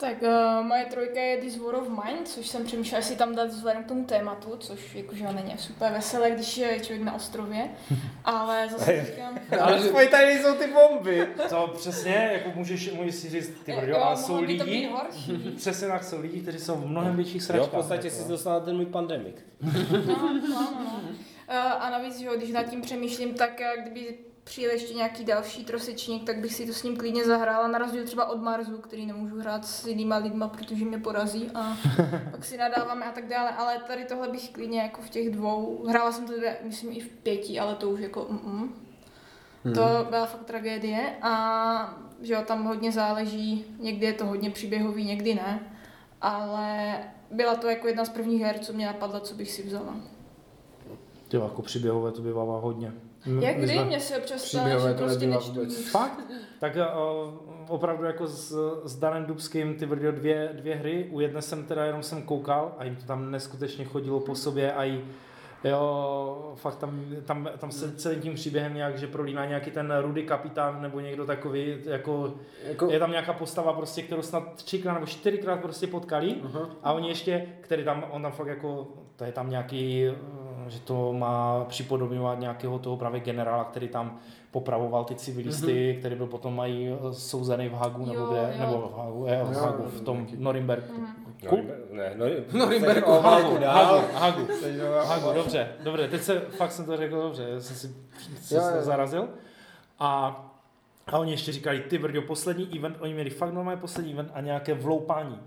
Tak 0.00 0.22
uh, 0.22 0.66
moje 0.66 0.84
trojka 0.84 1.20
je 1.20 1.36
This 1.36 1.56
War 1.58 1.74
of 1.74 1.88
Mine, 1.88 2.18
což 2.24 2.46
jsem 2.48 2.64
přemýšlela, 2.64 2.98
jestli 2.98 3.16
tam 3.16 3.34
dát 3.34 3.48
vzhledem 3.48 3.84
k 3.84 3.88
tomu 3.88 4.04
tématu, 4.04 4.56
což 4.56 4.94
jakože 4.94 5.32
není 5.32 5.54
super 5.58 5.92
veselé, 5.92 6.30
když 6.30 6.56
je 6.56 6.80
člověk 6.80 7.02
na 7.02 7.14
ostrově, 7.14 7.70
ale 8.24 8.68
zase 8.68 9.04
říkám... 9.04 9.38
Ale 9.60 10.06
tady 10.06 10.26
nejsou 10.26 10.54
ty 10.54 10.66
bomby. 10.66 11.28
To 11.48 11.74
přesně, 11.76 12.30
jako 12.32 12.58
můžeš, 12.58 12.92
můžeš 12.92 13.14
si 13.14 13.28
říct, 13.28 13.50
ty 13.64 13.72
brďo, 13.72 13.92
Jo, 13.92 13.98
ale 14.02 14.16
jsou 14.16 14.32
mohlo 14.32 14.46
by 14.46 14.58
to 14.58 14.64
lidi, 14.64 14.90
přesně 15.56 15.88
tak, 15.88 16.04
jsou 16.04 16.20
lidi, 16.20 16.40
kteří 16.40 16.58
jsou 16.58 16.74
v 16.74 16.86
mnohem 16.86 17.16
větších 17.16 17.34
Jo, 17.34 17.40
sračkách. 17.40 17.68
v 17.68 17.72
podstatě 17.72 18.06
jako. 18.06 18.22
jsi 18.22 18.28
dostal 18.28 18.60
ten 18.60 18.76
můj 18.76 18.86
pandemik. 18.86 19.42
No, 19.60 19.72
no, 20.06 20.40
no, 20.48 20.70
no. 20.80 21.00
Uh, 21.48 21.56
a 21.56 21.90
navíc, 21.90 22.18
že 22.18 22.26
jo, 22.26 22.32
když 22.36 22.50
nad 22.50 22.62
tím 22.62 22.80
přemýšlím, 22.80 23.34
tak 23.34 23.60
eh, 23.60 23.72
kdyby 23.82 24.18
přijel 24.44 24.72
ještě 24.72 24.94
nějaký 24.94 25.24
další 25.24 25.64
trosečník, 25.64 26.26
tak 26.26 26.38
bych 26.38 26.54
si 26.54 26.66
to 26.66 26.72
s 26.72 26.82
ním 26.82 26.96
klidně 26.96 27.24
zahrála, 27.24 27.68
na 27.68 27.78
rozdíl 27.78 28.04
třeba 28.04 28.28
od 28.30 28.42
Marzu, 28.42 28.78
který 28.78 29.06
nemůžu 29.06 29.40
hrát 29.40 29.66
s 29.66 29.86
jinýma 29.86 30.16
lidma, 30.16 30.48
protože 30.48 30.84
mě 30.84 30.98
porazí 30.98 31.50
a 31.54 31.76
pak 32.30 32.44
si 32.44 32.56
nadáváme 32.56 33.06
a 33.06 33.12
tak 33.12 33.28
dále, 33.28 33.50
ale 33.50 33.78
tady 33.86 34.04
tohle 34.04 34.28
bych 34.28 34.50
klidně 34.50 34.80
jako 34.80 35.02
v 35.02 35.10
těch 35.10 35.30
dvou, 35.30 35.86
hrála 35.88 36.12
jsem 36.12 36.26
to 36.26 36.32
teda, 36.32 36.50
myslím 36.62 36.92
i 36.92 37.00
v 37.00 37.08
pěti, 37.08 37.60
ale 37.60 37.74
to 37.74 37.90
už 37.90 38.00
jako 38.00 38.26
mm, 38.30 38.74
mm. 39.64 39.74
To 39.74 40.06
byla 40.10 40.26
fakt 40.26 40.44
tragédie 40.44 41.16
a 41.22 41.98
že 42.22 42.34
jo, 42.34 42.42
tam 42.46 42.64
hodně 42.64 42.92
záleží, 42.92 43.64
někdy 43.78 44.06
je 44.06 44.12
to 44.12 44.26
hodně 44.26 44.50
příběhový, 44.50 45.04
někdy 45.04 45.34
ne, 45.34 45.60
ale 46.20 46.98
byla 47.30 47.54
to 47.54 47.68
jako 47.68 47.86
jedna 47.88 48.04
z 48.04 48.08
prvních 48.08 48.42
her, 48.42 48.58
co 48.58 48.72
mě 48.72 48.86
napadla, 48.86 49.20
co 49.20 49.34
bych 49.34 49.50
si 49.50 49.62
vzala. 49.62 49.96
Jo, 51.32 51.42
jako 51.42 51.62
příběhové 51.62 52.12
to 52.12 52.22
bývává 52.22 52.60
hodně. 52.60 52.92
M- 53.26 53.42
Jak 53.42 53.56
my 53.56 53.62
kdy? 53.62 53.72
jsme- 53.74 53.84
Mně 53.84 54.00
se 54.00 54.16
občas 54.18 54.42
stane, 54.42 54.70
že 54.70 54.94
to 54.94 54.94
prostě 55.04 55.26
nečtu. 55.26 55.66
Fakt? 55.90 56.20
Tak 56.60 56.76
uh, 56.76 57.34
opravdu 57.68 58.04
jako 58.04 58.26
s, 58.26 58.52
s 58.84 58.96
Danem 58.98 59.24
Dubským 59.24 59.74
ty 59.74 59.86
brďo 59.86 60.12
dvě, 60.12 60.50
dvě 60.52 60.74
hry, 60.74 61.08
u 61.10 61.20
jedné 61.20 61.42
jsem 61.42 61.64
teda 61.64 61.84
jenom 61.84 62.02
jsem 62.02 62.22
koukal 62.22 62.74
a 62.78 62.84
jim 62.84 62.96
to 62.96 63.04
tam 63.06 63.30
neskutečně 63.30 63.84
chodilo 63.84 64.20
po 64.20 64.34
sobě 64.34 64.72
a 64.72 64.84
i 64.84 65.04
Jo, 65.64 66.52
fakt 66.56 66.76
tam, 66.76 67.04
tam, 67.24 67.48
tam 67.58 67.70
se 67.70 67.92
celým 67.96 68.20
tím 68.20 68.34
příběhem 68.34 68.74
nějak, 68.74 68.98
že 68.98 69.06
prolíná 69.06 69.44
nějaký 69.46 69.70
ten 69.70 69.94
rudy 70.00 70.22
kapitán 70.22 70.82
nebo 70.82 71.00
někdo 71.00 71.26
takový, 71.26 71.76
jako, 71.84 72.34
Jako, 72.68 72.90
je 72.90 72.98
tam 72.98 73.10
nějaká 73.10 73.32
postava 73.32 73.72
prostě, 73.72 74.02
kterou 74.02 74.22
snad 74.22 74.54
třikrát 74.54 74.94
nebo 74.94 75.06
čtyřikrát 75.06 75.60
prostě 75.60 75.86
potkali 75.86 76.36
Aha. 76.44 76.70
a 76.82 76.92
oni 76.92 77.08
ještě, 77.08 77.46
který 77.60 77.84
tam, 77.84 78.04
on 78.10 78.22
tam 78.22 78.32
fakt 78.32 78.46
jako, 78.46 78.88
to 79.16 79.24
je 79.24 79.32
tam 79.32 79.50
nějaký, 79.50 80.04
eh, 80.06 80.14
že 80.70 80.80
to 80.80 81.12
má 81.12 81.64
připodobňovat 81.64 82.40
nějakého 82.40 82.78
toho 82.78 82.96
právě 82.96 83.20
generála, 83.20 83.64
který 83.64 83.88
tam 83.88 84.18
popravoval 84.50 85.04
ty 85.04 85.14
civilisty, 85.14 85.66
mm-hmm. 85.66 85.98
který 85.98 86.14
byl 86.16 86.26
potom 86.26 86.56
mají 86.56 86.88
eh, 86.88 87.14
souzený 87.14 87.68
v 87.68 87.72
Hagu, 87.72 88.06
nebo 88.06 88.20
Jo, 88.20 88.26
kde, 88.26 88.54
jo. 88.58 88.66
nebo 88.66 88.88
v 88.88 88.98
Hagu, 88.98 89.26
je, 89.26 89.44
v 89.44 89.52
Jo, 89.52 89.60
Hagu, 89.60 89.82
v 89.82 90.00
tom 90.00 90.26
Norimberku. 90.36 90.92
Mhm. 90.92 91.06
No, 91.42 91.56
ne, 91.90 92.14
no, 92.16 92.26
Norimberku, 92.58 93.10
Hagu, 93.10 93.26
Hagu, 93.26 93.58
dál. 93.58 94.04
Hagu, 94.14 94.46
Hagu, 95.04 95.32
dobře, 95.34 95.68
dobře, 95.84 96.08
teď 96.08 96.22
se, 96.22 96.40
fakt 96.40 96.72
jsem 96.72 96.84
to 96.84 96.96
řekl 96.96 97.22
dobře, 97.22 97.48
já 97.48 97.60
jsem 97.60 97.76
si 97.76 97.94
se 98.42 98.54
Jo, 98.54 98.62
jo. 98.76 98.82
zarazil. 98.82 99.28
A, 99.98 100.36
a 101.06 101.18
oni 101.18 101.30
ještě 101.30 101.52
říkali, 101.52 101.80
ty 101.80 101.98
brďo, 101.98 102.22
poslední 102.22 102.78
event, 102.78 102.96
oni 103.00 103.14
měli 103.14 103.30
fakt 103.30 103.52
normálně 103.52 103.80
poslední 103.80 104.12
event 104.12 104.30
a 104.34 104.40
nějaké 104.40 104.74
vloupání. 104.74 105.38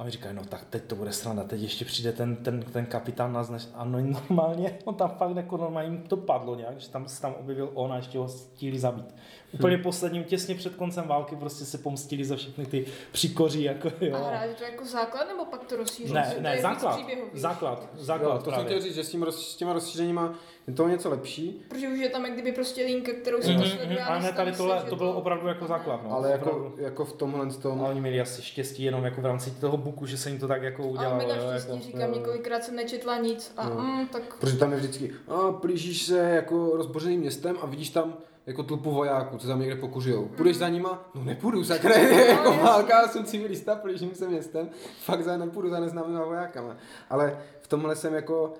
A 0.00 0.02
oni 0.02 0.10
říkají, 0.10 0.36
no 0.36 0.44
tak 0.44 0.64
teď 0.70 0.82
to 0.84 0.96
bude 0.96 1.12
sranda, 1.12 1.44
teď 1.44 1.60
ještě 1.60 1.84
přijde 1.84 2.12
ten, 2.12 2.36
ten, 2.36 2.62
ten 2.62 2.86
kapitán 2.86 3.32
nás 3.32 3.50
než... 3.50 3.68
A 3.74 3.84
no 3.84 4.00
normálně, 4.00 4.78
on 4.84 4.94
tam 4.94 5.10
fakt 5.10 5.36
jako 5.36 5.56
normálně 5.56 5.88
jim 5.88 6.02
to 6.02 6.16
padlo 6.16 6.54
nějak, 6.54 6.80
že 6.80 6.88
tam 6.88 7.08
se 7.08 7.22
tam 7.22 7.34
objevil 7.34 7.70
on 7.74 7.92
a 7.92 7.96
ještě 7.96 8.18
ho 8.18 8.28
chtěli 8.54 8.78
zabít. 8.78 9.14
Úplně 9.52 9.78
posledním, 9.78 10.24
těsně 10.24 10.54
před 10.54 10.74
koncem 10.74 11.08
války 11.08 11.36
prostě 11.36 11.64
se 11.64 11.78
pomstili 11.78 12.24
za 12.24 12.36
všechny 12.36 12.66
ty 12.66 12.86
příkoří, 13.12 13.62
jako 13.62 13.88
jo. 14.00 14.16
A 14.16 14.28
hráte 14.28 14.54
to 14.54 14.64
jako 14.64 14.84
základ, 14.86 15.28
nebo 15.28 15.44
pak 15.44 15.64
to 15.64 15.76
rozšíří? 15.76 16.12
Ne, 16.12 16.32
To 16.36 16.40
ne, 16.42 16.52
víc 16.52 16.62
základ, 16.62 16.96
příběhový. 16.96 17.30
základ, 17.34 17.82
jo, 17.82 18.04
základ 18.04 18.38
to 18.38 18.44
jsem 18.44 18.52
právě. 18.52 18.64
chtěl 18.66 18.80
říct, 18.80 18.94
že 18.94 19.04
s, 19.04 19.10
tím 19.10 19.22
roz, 19.22 19.52
s 19.52 19.56
těma 19.56 19.72
rozšířeníma 19.72 20.34
je 20.70 20.76
to 20.76 20.88
něco 20.88 21.10
lepší, 21.10 21.64
Protože 21.68 21.88
už 21.88 21.98
je 21.98 22.08
tam 22.08 22.24
jak 22.24 22.32
kdyby 22.32 22.52
prostě 22.52 22.84
linka, 22.84 23.12
kterou 23.22 23.40
si 23.40 23.46
to 23.46 23.52
Mhm, 23.52 23.62
sleduje. 23.66 23.88
mhm, 23.88 23.98
a 24.02 24.06
ale 24.06 24.22
ne, 24.22 24.32
tady 24.32 24.52
tohle, 24.52 24.82
to 24.88 24.96
bylo 24.96 25.12
opravdu 25.14 25.48
jako 25.48 25.66
základ, 25.66 26.00
no. 26.04 26.12
ale 26.12 26.30
jako, 26.30 26.50
opravdu. 26.50 26.74
jako 26.78 27.04
v 27.04 27.12
tomhle 27.12 27.46
tom, 27.46 27.84
A 27.84 27.88
oni 27.88 28.00
měli 28.00 28.20
asi 28.20 28.42
štěstí 28.42 28.82
jenom 28.82 29.04
jako 29.04 29.20
v 29.20 29.24
rámci 29.26 29.50
toho 29.50 29.76
buku, 29.76 30.06
že 30.06 30.18
se 30.18 30.30
jim 30.30 30.38
to 30.38 30.48
tak 30.48 30.62
jako 30.62 30.82
Ale 30.82 30.90
udělalo. 30.92 31.16
mega 31.16 31.34
jo, 31.34 31.42
štěstí, 31.50 31.70
jako, 31.72 31.82
říkám, 31.84 32.00
jo. 32.10 32.14
několikrát 32.14 32.64
jsem 32.64 32.76
nečetla 32.76 33.16
nic 33.16 33.52
a 33.56 33.68
No. 33.68 33.74
mm, 33.74 34.06
tak 34.06 34.36
protože 34.40 34.56
tam 34.56 34.72
je 34.72 34.78
vždycky, 34.78 35.12
a 35.28 35.50
blížíš 35.62 36.02
se 36.06 36.18
jako 36.18 36.70
rozbořeným 36.76 37.20
městem 37.20 37.56
a 37.62 37.66
vidíš 37.66 37.90
tam 37.90 38.14
jako 38.46 38.62
tlupu 38.62 38.90
vojáků, 38.90 39.38
co 39.38 39.46
tam 39.48 39.60
někde 39.60 39.76
pokuřujou. 39.76 40.24
Půjdeš 40.28 40.56
za 40.56 40.68
nima? 40.68 41.10
No 41.14 41.24
nepůjdu, 41.24 41.64
sakra, 41.74 41.94
jako 41.98 42.48
jasně. 42.48 42.62
válka, 42.62 43.08
jsem 43.08 43.24
civilista, 43.24 43.80
blížím 43.82 44.14
se 44.14 44.28
městem, 44.28 44.68
fakt 45.04 45.22
za 45.24 45.36
nepůjdu 45.36 45.70
za 45.70 45.80
neznámýma 45.80 46.24
vojákama. 46.24 46.76
Ale 47.10 47.38
v 47.60 47.68
tomhle 47.68 47.96
jsem 47.96 48.14
jako 48.14 48.52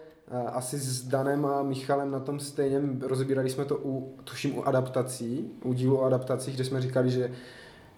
asi 0.52 0.78
s 0.78 1.02
Danem 1.02 1.46
a 1.46 1.62
Michalem 1.62 2.10
na 2.10 2.20
tom 2.20 2.40
stejně, 2.40 2.80
rozebírali 3.00 3.50
jsme 3.50 3.64
to 3.64 3.78
u, 3.84 4.14
tuším 4.24 4.58
u 4.58 4.66
adaptací, 4.66 5.50
u 5.64 5.72
dílu 5.72 5.98
o 5.98 6.04
adaptacích, 6.04 6.54
kde 6.54 6.64
jsme 6.64 6.82
říkali, 6.82 7.10
že 7.10 7.30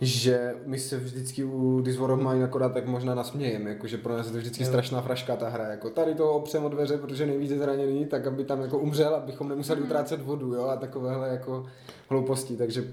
že 0.04 0.54
my 0.66 0.78
se 0.78 0.96
vždycky 0.96 1.44
u 1.44 1.82
This 1.82 1.96
War 1.96 2.10
of 2.10 2.20
Mine 2.20 2.44
akorát 2.44 2.72
tak 2.72 2.86
možná 2.86 3.14
nasmějeme, 3.14 3.70
jakože 3.70 3.98
pro 3.98 4.16
nás 4.16 4.26
je 4.26 4.32
to 4.32 4.38
vždycky 4.38 4.62
Jo. 4.62 4.68
strašná 4.68 5.00
fraška 5.00 5.36
ta 5.36 5.48
hra, 5.48 5.64
jako 5.64 5.90
tady 5.90 6.14
toho 6.14 6.32
opřem 6.32 6.64
o 6.64 6.68
dveře, 6.68 6.98
protože 6.98 7.26
nejvíc 7.26 7.50
je 7.50 7.58
zraněný, 7.58 8.06
tak 8.06 8.26
aby 8.26 8.44
tam 8.44 8.60
jako 8.60 8.78
umřel, 8.78 9.14
abychom 9.14 9.48
nemuseli 9.48 9.80
utrácet 9.80 10.22
vodu, 10.22 10.54
jo, 10.54 10.64
a 10.64 10.76
takovéhle 10.76 11.28
jako 11.28 11.66
hlouposti, 12.08 12.56
takže 12.56 12.84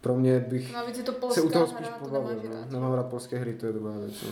pro 0.00 0.14
mě 0.14 0.40
bych 0.40 0.72
navíc 0.72 0.98
je 0.98 1.04
to 1.04 1.32
se 1.32 1.40
u 1.40 1.48
toho 1.48 1.66
hra, 1.66 1.74
spíš 1.76 1.88
to 1.88 2.04
pobavil, 2.04 2.28
nemáš 2.28 2.44
no. 2.48 2.60
rád. 2.60 2.70
nemám 2.70 2.92
rád 2.92 3.06
polské 3.06 3.38
hry, 3.38 3.54
to 3.54 3.66
je 3.66 3.72
dobrá 3.72 3.92
věc. 3.98 4.24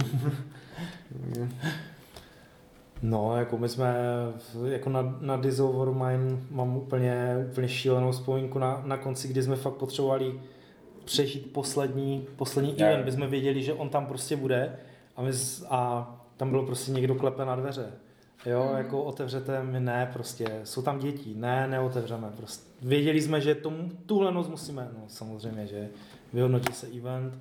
no. 3.02 3.36
Jako 3.36 3.58
my 3.58 3.68
jsme, 3.68 3.94
jako 4.64 4.90
na, 4.90 5.16
na 5.20 5.36
Diz 5.36 5.60
Over 5.60 5.88
Mine 5.90 6.38
mám 6.50 6.76
úplně, 6.76 7.46
úplně 7.50 7.68
šílenou 7.68 8.10
vzpomínku 8.12 8.58
na, 8.58 8.82
na 8.84 8.96
konci, 8.96 9.28
kdy 9.28 9.42
jsme 9.42 9.56
fakt 9.56 9.74
potřebovali 9.74 10.40
přežít 11.04 11.52
poslední, 11.52 12.26
poslední 12.36 12.70
Jo. 12.78 12.86
event, 12.86 13.04
by 13.04 13.12
jsme 13.12 13.26
věděli, 13.26 13.62
že 13.62 13.72
on 13.72 13.88
tam 13.88 14.06
prostě 14.06 14.36
bude 14.36 14.76
a, 15.16 15.22
my, 15.22 15.32
z- 15.32 15.64
a 15.70 16.10
tam 16.36 16.50
bylo 16.50 16.66
prostě 16.66 16.92
někdo 16.92 17.14
klepe 17.14 17.44
na 17.44 17.56
dveře. 17.56 17.86
Jo, 18.46 18.64
Mhm. 18.68 18.76
jako 18.78 19.02
otevřete 19.02 19.62
mi, 19.62 19.80
ne, 19.80 20.10
prostě, 20.12 20.60
jsou 20.64 20.82
tam 20.82 20.98
děti, 20.98 21.34
ne, 21.36 21.66
neotevřeme, 21.68 22.28
prostě. 22.36 22.64
Věděli 22.82 23.22
jsme, 23.22 23.40
že 23.40 23.54
tomu, 23.54 23.90
tuhle 24.06 24.32
noc 24.32 24.48
musíme, 24.48 24.88
no 24.98 25.04
samozřejmě, 25.08 25.66
že 25.66 25.88
vyhodnotí 26.32 26.72
se 26.72 26.86
event, 26.98 27.38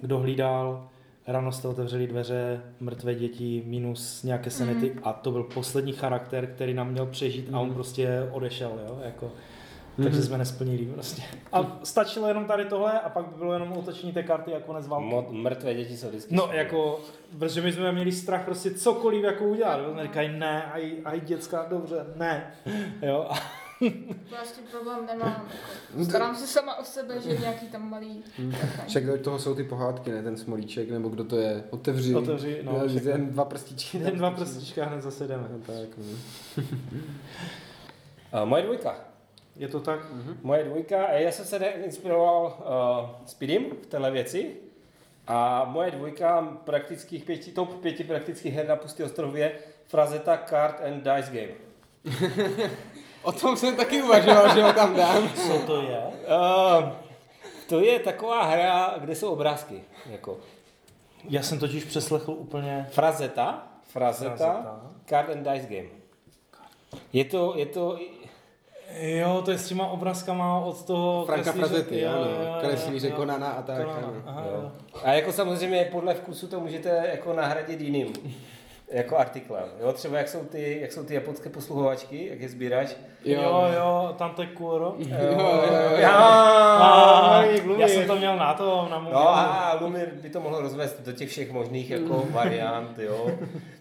kdo 0.00 0.18
hlídal, 0.18 0.88
ráno 1.26 1.52
jste 1.52 1.68
otevřeli 1.68 2.06
dveře, 2.06 2.60
mrtvé 2.80 3.14
děti, 3.14 3.62
minus 3.66 4.22
nějaké 4.22 4.50
sanity 4.50 4.90
Mhm. 4.90 5.00
a 5.02 5.12
to 5.12 5.30
byl 5.30 5.42
poslední 5.42 5.92
charakter, 5.92 6.46
který 6.46 6.74
nám 6.74 6.90
měl 6.90 7.06
přežít 7.06 7.48
a 7.52 7.58
on 7.60 7.66
Mhm. 7.66 7.74
prostě 7.74 8.28
odešel, 8.32 8.72
jo, 8.88 8.98
jako. 9.04 9.30
Takže 9.96 10.18
Mhm. 10.18 10.22
jsme 10.26 10.38
nesplnili 10.38 10.86
prostě. 10.86 11.22
A 11.52 11.78
stačilo 11.84 12.28
jenom 12.28 12.44
tady 12.44 12.64
tohle 12.64 13.00
a 13.00 13.08
pak 13.08 13.26
by 13.26 13.34
bylo 13.38 13.52
jenom 13.52 13.72
otočení 13.72 14.12
té 14.12 14.22
karty 14.22 14.54
a 14.54 14.60
konec 14.60 14.86
války. 14.88 15.06
Mo- 15.14 15.32
mrtvé 15.32 15.74
děti 15.74 15.96
jsou 15.96 16.08
vždycky 16.08 16.34
No 16.34 16.48
jako, 16.52 17.00
protože 17.38 17.60
my 17.60 17.72
jsme 17.72 17.92
měli 17.92 18.12
strach 18.12 18.44
prostě 18.44 18.70
cokoliv 18.74 19.24
jako 19.24 19.44
udělat. 19.44 19.80
Jo? 19.80 19.96
Říkají 20.02 20.38
ne, 20.38 20.62
aj, 20.72 20.92
aj 21.04 21.20
děcka, 21.20 21.66
dobře, 21.70 21.96
ne. 22.16 22.54
Jo? 23.02 23.30
Tím 23.90 24.64
problém 24.70 25.06
nemám. 25.06 25.48
Jako. 25.90 26.04
Starám 26.04 26.36
se 26.36 26.46
sama 26.46 26.78
o 26.78 26.84
sebe, 26.84 27.20
že 27.20 27.36
nějaký 27.36 27.66
tam 27.66 27.90
malý... 27.90 28.24
Však 28.86 29.06
do 29.06 29.18
toho 29.18 29.38
jsou 29.38 29.54
ty 29.54 29.64
pohádky, 29.64 30.10
ne 30.10 30.22
ten 30.22 30.36
smolíček, 30.36 30.90
nebo 30.90 31.08
kdo 31.08 31.24
to 31.24 31.36
je, 31.36 31.64
otevři, 31.70 32.14
Otevři, 32.14 32.60
no, 32.62 32.88
všechno. 32.88 33.10
jen 33.10 33.30
dva 33.30 33.44
prstíčky. 33.44 33.98
ten 33.98 34.18
dva 34.18 34.30
prstíčka 34.30 34.84
hned 34.84 35.02
zase 35.02 35.26
jdeme. 35.26 35.48
No, 35.52 35.58
tak, 35.58 35.88
no. 35.98 36.04
Moje 38.44 38.62
dvojka. 38.62 38.94
Je 39.56 39.68
to 39.68 39.80
tak? 39.80 40.00
Moje 40.42 40.64
dvojka, 40.64 41.06
eh, 41.08 41.22
já 41.22 41.32
jsem 41.32 41.44
se 41.44 41.56
inspiroval 41.66 42.44
uh, 42.44 43.26
Speedem 43.26 43.64
v 43.82 43.86
téhle 43.86 44.10
věci 44.10 44.50
a 45.26 45.64
moje 45.64 45.90
dvojka 45.90 46.42
praktických 46.64 47.24
pěti, 47.24 47.52
top 47.52 47.80
pěti 47.80 48.04
praktických 48.04 48.54
her 48.54 48.68
na 48.68 48.76
pustý 48.76 49.02
ostrově 49.02 49.52
Frazeta 49.86 50.36
Card 50.48 50.80
and 50.80 51.04
Dice 51.04 51.30
Game. 51.32 51.52
O 53.22 53.32
tom 53.32 53.56
jsem 53.56 53.76
taky 53.76 54.02
uvažoval, 54.02 54.54
že 54.54 54.62
ho 54.62 54.72
tam 54.72 54.96
dám. 54.96 55.28
Co 55.28 55.58
to 55.66 55.82
je? 55.82 56.02
Uh, 56.06 56.88
to 57.68 57.80
je 57.80 57.98
taková 57.98 58.42
hra, 58.42 58.94
kde 58.98 59.14
jsou 59.14 59.32
obrázky. 59.32 59.82
Jako. 60.10 60.38
Já 61.28 61.42
jsem 61.42 61.58
totiž 61.58 61.84
přeslechl 61.84 62.32
úplně... 62.32 62.86
Frazeta, 62.90 63.66
Frazeta, 63.88 64.36
Frazeta. 64.36 64.80
Card 65.06 65.30
and 65.30 65.42
Dice 65.42 65.66
Game. 65.74 65.88
Je 67.12 67.24
to, 67.24 67.54
je 67.56 67.66
to, 67.66 67.98
Jo, 69.00 69.42
to 69.44 69.50
je 69.50 69.58
s 69.58 69.68
těma 69.68 69.86
obrázkama 69.86 70.58
od 70.58 70.84
toho... 70.84 71.24
Franka 71.26 71.52
Frazety, 71.52 72.00
jo, 72.00 72.10
ano. 72.12 72.60
Kreslíře. 72.60 73.10
Konana 73.10 73.48
a 73.48 73.62
tak, 73.62 73.84
Konana, 73.84 74.12
aha, 74.26 74.44
Jo. 74.46 74.62
jo. 74.62 74.72
A 75.04 75.12
jako 75.12 75.32
samozřejmě 75.32 75.88
podle 75.92 76.14
vkusu 76.14 76.46
to 76.46 76.60
můžete 76.60 77.08
jako 77.12 77.32
nahradit 77.32 77.80
jiným. 77.80 78.12
Jako 78.92 79.16
artiklem. 79.16 79.64
Jo, 79.80 79.92
třeba 79.92 80.18
jak 80.18 80.28
jsou 80.28 80.44
ty, 80.44 80.78
jak 80.80 80.92
jsou 80.92 81.04
ty 81.04 81.14
japonské 81.14 81.50
posluhovačky, 81.50 82.26
jak 82.30 82.40
je 82.40 82.48
sbíráš. 82.48 82.96
Jo, 83.24 83.42
jo, 83.42 83.68
jo 83.76 84.14
tam 84.18 84.30
to 84.30 84.42
je 84.42 84.48
Kuro. 84.48 84.94
Jo, 84.98 85.16
jo, 85.20 85.64
jo. 85.72 85.96
Já, 85.96 86.12
A, 86.12 87.42
já 87.78 87.88
jsem 87.88 88.06
to 88.06 88.16
měl 88.16 88.36
na 88.36 88.54
to, 88.54 88.88
na 88.90 88.98
mobilu. 88.98 89.20
No 89.20 89.28
a 89.28 89.78
Lumir 89.80 90.08
by 90.22 90.30
to 90.30 90.40
mohl 90.40 90.60
rozvést 90.60 91.00
do 91.00 91.12
těch 91.12 91.28
všech 91.28 91.52
možných 91.52 91.90
jako 91.90 92.24
variant, 92.30 92.98
jo, 92.98 93.30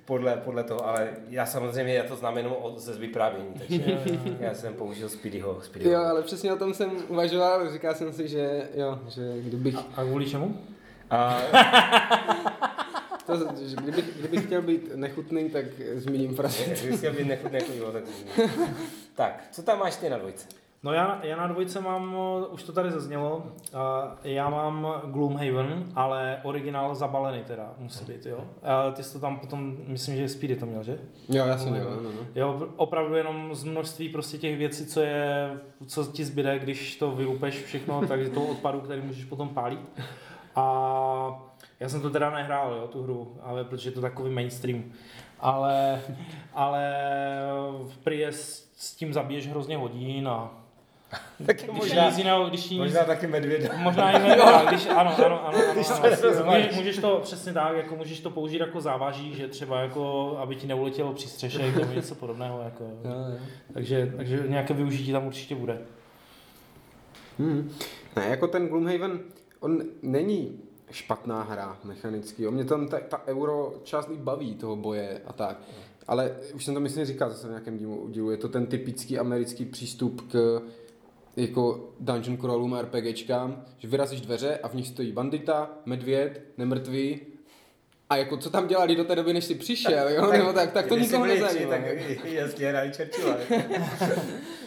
podle, 0.06 0.36
podle 0.38 0.64
toho, 0.64 0.88
ale 0.88 1.10
já 1.30 1.46
samozřejmě, 1.46 1.94
já 1.94 2.04
to 2.04 2.16
znám 2.16 2.38
jenom 2.38 2.54
ze 2.76 2.94
vyprávění, 2.94 3.54
takže 3.58 4.00
já 4.40 4.54
jsem 4.54 4.74
použil 4.74 5.10
Speedyho. 5.10 5.62
Speedyho. 5.62 5.94
Jo, 5.94 6.02
ale 6.02 6.22
přesně 6.22 6.54
o 6.54 6.58
tom 6.58 6.74
jsem 6.74 6.92
uvažoval, 7.08 7.72
říkal 7.72 7.96
jsem 7.96 8.14
si, 8.14 8.28
že 8.28 8.70
jo, 8.76 9.00
že 9.10 9.22
kdybych, 9.42 9.76
A 9.96 10.04
kvůli 10.04 10.30
čemu? 10.30 10.58
A, 11.10 11.38
to, 13.38 13.66
že 13.66 13.76
kdybych, 13.76 14.20
kdybych 14.20 14.46
chtěl 14.46 14.62
být 14.62 14.96
nechutný, 14.96 15.50
tak 15.50 15.66
zmíním 15.96 16.36
frazi. 16.36 16.64
kdyby 16.82 16.98
si 16.98 17.12
být 17.12 17.28
nechutný 17.28 17.60
jako 17.60 17.74
jo, 17.74 17.92
tak... 17.92 18.04
tak, 19.16 19.48
co 19.52 19.64
tam 19.64 19.80
máš 19.80 19.96
ty 19.96 20.10
na 20.10 20.18
dvojce? 20.18 20.48
No 20.84 20.94
já, 20.94 21.20
já 21.24 21.36
na 21.36 21.48
dvojce 21.48 21.82
mám, 21.82 22.16
už 22.52 22.64
to 22.64 22.74
tady 22.74 22.92
zaznělo, 22.92 23.44
a 23.74 24.16
já 24.24 24.50
mám 24.50 25.02
Gloomhaven, 25.06 25.86
ale 25.96 26.40
originál 26.44 26.96
zabalený 26.96 27.44
teda, 27.44 27.74
musí 27.78 28.06
být, 28.06 28.26
jo. 28.26 28.46
A 28.64 28.92
ty 28.92 29.04
jsi 29.04 29.14
to 29.14 29.20
tam 29.20 29.40
potom, 29.40 29.78
myslím, 29.88 30.16
že 30.16 30.30
Speedy 30.30 30.56
to 30.56 30.66
měl, 30.66 30.84
že? 30.84 31.00
Jo, 31.30 31.46
já 31.46 31.58
jsem 31.58 31.72
měl, 31.72 31.84
no, 31.84 32.12
no. 32.12 32.28
Jo, 32.36 32.70
opravdu 32.76 33.16
jenom 33.16 33.56
z 33.56 33.64
množství 33.64 34.10
prostě 34.10 34.38
těch 34.38 34.58
věcí, 34.58 34.86
co 34.86 35.02
je, 35.02 35.52
co 35.88 36.06
ti 36.06 36.26
zbyde, 36.26 36.60
když 36.60 36.96
to 36.96 37.12
vylupeš 37.12 37.64
všechno, 37.64 38.08
takže 38.08 38.30
toho 38.30 38.48
odpadu, 38.48 38.82
který 38.82 39.02
můžeš 39.02 39.26
potom 39.26 39.50
pálit. 39.50 39.80
A 40.56 41.51
já 41.82 41.90
jsem 41.90 42.02
to 42.02 42.10
teda 42.10 42.30
nehrál, 42.30 42.74
jo, 42.74 42.88
tu 42.88 43.04
hru, 43.04 43.38
ale 43.42 43.64
protože 43.64 43.90
je 43.90 43.94
to 43.94 44.02
takový 44.02 44.34
mainstream. 44.34 44.84
Ale, 45.40 46.02
ale 46.54 46.94
v 47.88 47.98
prý 47.98 48.20
je 48.20 48.32
s, 48.32 48.70
s 48.78 48.96
tím 48.96 49.14
zabiješ 49.14 49.48
hrozně 49.48 49.78
hodin 49.78 50.28
a 50.28 50.52
Tak 51.46 51.58
když 51.58 51.72
možná, 51.72 52.06
nic 52.06 52.18
jiného, 52.18 52.50
když 52.50 52.70
nic, 52.70 52.80
možná 52.80 53.04
taky 53.04 53.28
medvěda. 53.28 53.70
Možná 53.78 54.12
i 54.12 54.38
tak, 54.38 54.68
když, 54.68 54.88
ano, 54.88 54.98
ano, 55.00 55.26
ano, 55.26 55.48
ano, 55.48 55.58
Když 55.74 55.90
ano, 55.90 56.18
to 56.22 56.30
ano. 56.30 56.46
Můžeš, 56.46 56.76
můžeš 56.76 56.98
to 56.98 57.20
přesně 57.24 57.54
tak, 57.54 57.78
jako 57.78 57.96
můžeš 57.96 58.20
to 58.20 58.30
použít 58.30 58.60
jako 58.60 58.82
závaží, 58.82 59.36
že 59.36 59.48
třeba 59.48 59.82
jako, 59.82 60.36
aby 60.38 60.56
ti 60.56 60.68
neuletělo 60.68 61.14
přístřešek 61.14 61.76
nebo 61.76 61.94
něco 61.96 62.16
podobného, 62.16 62.62
jako, 62.62 62.84
Jo, 62.84 63.12
jo. 63.12 63.40
takže, 63.74 64.14
takže 64.18 64.44
nějaké 64.48 64.74
využití 64.74 65.12
tam 65.12 65.28
určitě 65.28 65.56
bude. 65.56 65.78
Hmm. 67.40 67.72
Ne, 68.16 68.26
jako 68.30 68.48
ten 68.48 68.68
Gloomhaven, 68.68 69.20
on 69.60 69.82
není 70.02 70.60
špatná 70.92 71.44
hra 71.44 71.80
mechanicky. 71.84 72.48
O 72.48 72.52
mě 72.52 72.66
tam 72.66 72.88
ta, 72.88 73.00
ta 73.00 73.22
euro 73.28 73.74
část 73.84 74.10
i 74.10 74.18
baví 74.18 74.56
toho 74.56 74.76
boje 74.76 75.22
a 75.26 75.34
tak. 75.34 75.62
Ale 76.08 76.36
už 76.54 76.66
jsem 76.66 76.74
to 76.74 76.80
myslím 76.80 77.06
říkal 77.06 77.30
zase 77.30 77.48
v 77.48 77.50
nějakém 77.50 77.78
dílu, 77.78 78.10
dílu, 78.10 78.32
je 78.32 78.38
to 78.38 78.50
ten 78.50 78.66
typický 78.66 79.20
americký 79.20 79.66
přístup 79.66 80.32
k 80.32 80.62
jako 81.36 81.90
dungeon 82.00 82.38
crawlům 82.38 82.74
a 82.74 82.82
RPGčkám, 82.82 83.66
že 83.78 83.88
vyrazíš 83.88 84.22
dveře 84.22 84.58
a 84.58 84.68
v 84.68 84.74
nich 84.74 84.88
stojí 84.88 85.12
bandita, 85.12 85.70
medvěd, 85.86 86.42
nemrtvý 86.58 87.20
a 88.10 88.16
jako 88.16 88.38
co 88.38 88.50
tam 88.50 88.68
dělali 88.68 88.96
do 88.96 89.04
té 89.04 89.16
doby, 89.16 89.34
než 89.34 89.46
jsi 89.46 89.56
přišel, 89.56 90.10
jo? 90.10 90.32
Nebo 90.32 90.54
tak, 90.54 90.72
tak 90.72 90.88
to 90.88 90.98
nikoho 90.98 91.26
nezajímá. 91.26 91.72
Tak 91.72 91.82
jasně, 92.24 92.70
hráli 92.70 92.92
Churchilla. 92.94 93.38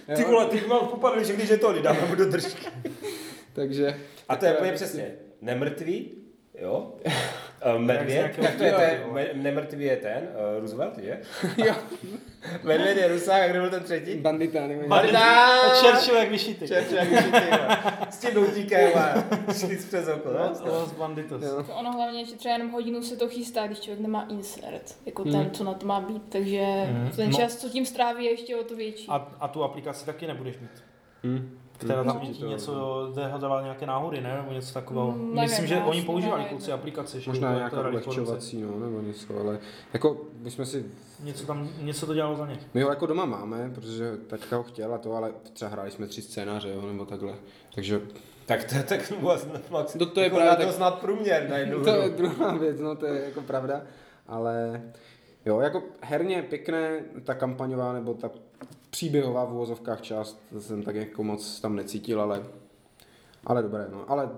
Ty 0.17 0.25
vole, 0.25 0.47
ty 0.47 0.67
mám 0.67 0.87
popadl, 0.87 1.25
že 1.25 1.33
když 1.33 1.51
je 1.51 1.59
to, 1.59 1.83
dáme 1.83 2.07
mu 2.09 2.15
do 2.15 2.31
držky. 2.31 2.67
Takže... 3.53 3.97
A 4.29 4.37
to 4.37 4.47
je 4.47 4.55
úplně 4.55 4.73
přesně. 4.73 5.15
Nemrtvý, 5.45 6.11
jo? 6.61 6.93
Eh, 7.67 7.79
Medvěd, 7.79 8.37
tak 8.43 8.55
to 8.55 8.65
je 8.65 8.73
ten, 8.73 9.43
nemrtvý 9.43 9.85
je 9.85 9.97
ten, 9.97 10.29
uh, 10.55 10.61
Roosevelt, 10.61 10.99
je? 10.99 11.21
Jo, 11.67 11.75
Medvěd 12.63 12.97
je 12.97 13.09
Rusák, 13.09 13.43
a 13.43 13.49
kde 13.49 13.61
byl 13.61 13.71
ten 13.71 13.83
třetí? 13.83 14.15
bandita, 14.15 14.67
nebo 14.67 14.89
Bandita! 14.89 15.49
Churchill 15.81 16.17
jak 16.17 16.31
vyšitý. 16.31 16.67
Churchill, 16.69 16.97
jak 16.99 17.09
vyšitý, 17.09 17.39
jo. 17.51 17.59
S 18.11 18.19
tím 18.19 18.35
doutíkem 18.35 18.91
a 18.99 19.15
šli 19.53 19.77
přes 19.77 20.09
oko, 20.09 20.29
No, 20.33 20.39
no? 20.49 20.55
z 20.55 20.61
toho 20.61 20.87
z 20.87 20.93
Banditos. 20.93 21.43
Jo. 21.43 21.63
To 21.63 21.73
ono 21.75 21.93
hlavně, 21.93 22.25
že 22.25 22.35
třeba 22.37 22.53
jenom 22.55 22.71
hodinu 22.71 23.03
se 23.03 23.17
to 23.17 23.29
chystá, 23.29 23.67
když 23.67 23.81
člověk 23.81 24.01
nemá 24.01 24.27
insert, 24.31 24.97
jako 25.07 25.23
Hmm. 25.23 25.33
ten, 25.33 25.51
co 25.51 25.65
na 25.65 25.75
to 25.75 25.87
má 25.87 26.01
být, 26.01 26.23
takže 26.29 26.61
Hmm. 26.63 27.11
ten 27.17 27.31
No. 27.31 27.37
čas, 27.39 27.57
co 27.57 27.69
tím 27.69 27.87
stráví, 27.87 28.25
je 28.25 28.31
ještě 28.31 28.57
o 28.57 28.65
to 28.65 28.77
větší. 28.77 29.07
A, 29.09 29.29
a 29.41 29.49
tu 29.49 29.65
aplikaci 29.65 30.07
taky 30.07 30.27
nebudeš 30.27 30.59
mít. 30.59 30.85
Hmm. 31.25 31.59
Která 31.79 32.05
tam 32.05 32.21
ti 32.21 32.45
něco 32.45 33.13
dehadala 33.15 33.63
nějaké 33.63 33.87
náhody, 33.87 34.21
ne? 34.21 34.37
Nebo 34.37 34.53
něco 34.53 34.75
takového. 34.75 35.11
Mm, 35.13 35.19
nevím, 35.35 35.41
Myslím, 35.43 35.67
že 35.67 35.77
oni 35.79 36.01
už 36.01 36.07
používali 36.07 36.45
kluci 36.45 36.73
aplikaci. 36.73 37.21
že 37.21 37.31
Možná 37.31 37.55
nějaká 37.55 37.89
ulehčovací, 37.89 38.63
no, 38.63 38.79
nebo 38.81 39.01
něco, 39.01 39.39
ale 39.41 39.59
jako 39.93 40.17
bychom 40.35 40.67
si, 40.67 40.87
Něco 41.23 41.47
tam, 41.47 41.69
něco 41.83 42.07
to 42.07 42.15
dělalo 42.15 42.37
za 42.37 42.47
ně. 42.47 42.59
my 42.75 42.83
ho 42.83 42.91
jako 42.91 43.07
doma 43.07 43.25
máme, 43.25 43.71
protože 43.75 44.17
taťka 44.27 44.57
ho 44.57 44.63
chtěla 44.63 44.99
to, 44.99 45.13
ale 45.17 45.33
třeba 45.53 45.71
hráli 45.71 45.91
jsme 45.91 46.07
tři 46.07 46.23
scénáře, 46.23 46.69
jo, 46.75 46.83
nebo 46.87 47.05
takhle. 47.07 47.35
Takže 47.75 48.01
Tak 48.47 48.65
to 48.65 48.75
je 48.77 48.83
tak 48.83 49.13
vlastně 49.21 49.53
max. 49.71 49.93
To- 49.93 50.07
to 50.07 50.21
je 50.21 50.25
jako 50.25 50.37
právě 50.37 50.57
tak- 50.57 50.67
to 50.67 50.73
snad 50.73 50.99
průměr 51.01 51.47
na 51.51 51.57
jednu 51.57 51.85
to 51.85 51.91
je 51.91 52.09
druhá 52.09 52.55
věc, 52.57 52.81
no 52.81 52.97
to 52.97 53.07
je 53.07 53.25
jako 53.25 53.41
pravda, 53.41 53.83
ale 54.27 54.83
jo, 55.47 55.61
jako 55.61 55.83
herně 56.01 56.43
pěkné, 56.43 57.01
ta 57.25 57.35
kampaňová 57.35 57.93
nebo 57.93 58.15
ta 58.15 58.31
příběhová 58.91 59.45
v 59.45 59.53
uvozovkách 59.53 60.01
část, 60.01 60.43
to 60.53 60.61
jsem 60.61 60.83
tak 60.83 60.95
jako 60.97 61.25
moc 61.25 61.61
tam 61.61 61.77
necítil, 61.77 62.21
ale, 62.23 62.43
ale 63.45 63.63
dobré, 63.63 63.87
no, 63.93 64.05
ale 64.11 64.31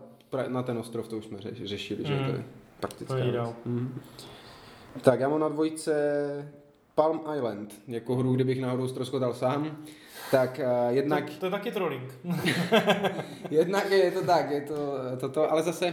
na 0.48 0.62
ten 0.62 0.78
ostrov 0.78 1.08
to 1.08 1.16
už 1.18 1.24
jsme 1.24 1.38
řeš, 1.38 1.64
řešili, 1.64 2.04
že 2.06 2.14
Mhm. 2.14 2.24
to 2.30 2.36
je 2.36 2.44
praktická. 2.80 3.16
Mhm. 3.64 4.00
Tak 5.02 5.20
já 5.20 5.28
mám 5.28 5.40
na 5.40 5.48
dvojce 5.48 5.94
Palm 6.94 7.20
Island, 7.36 7.74
jako 7.88 8.16
hru, 8.16 8.34
kdybych 8.34 8.60
náhodou 8.62 8.88
ztroskotal 8.88 9.34
sám. 9.34 9.76
Tak 10.30 10.60
uh, 10.88 10.94
jednak, 10.96 11.24
To, 11.30 11.36
to 11.40 11.46
je 11.46 11.50
taky 11.50 11.70
trolling. 11.72 12.14
jednak 13.50 13.90
je 13.90 14.10
to 14.10 14.22
tak, 14.22 14.50
je 14.50 14.60
to 14.60 14.74
toto, 15.20 15.52
ale 15.52 15.62
zase 15.62 15.86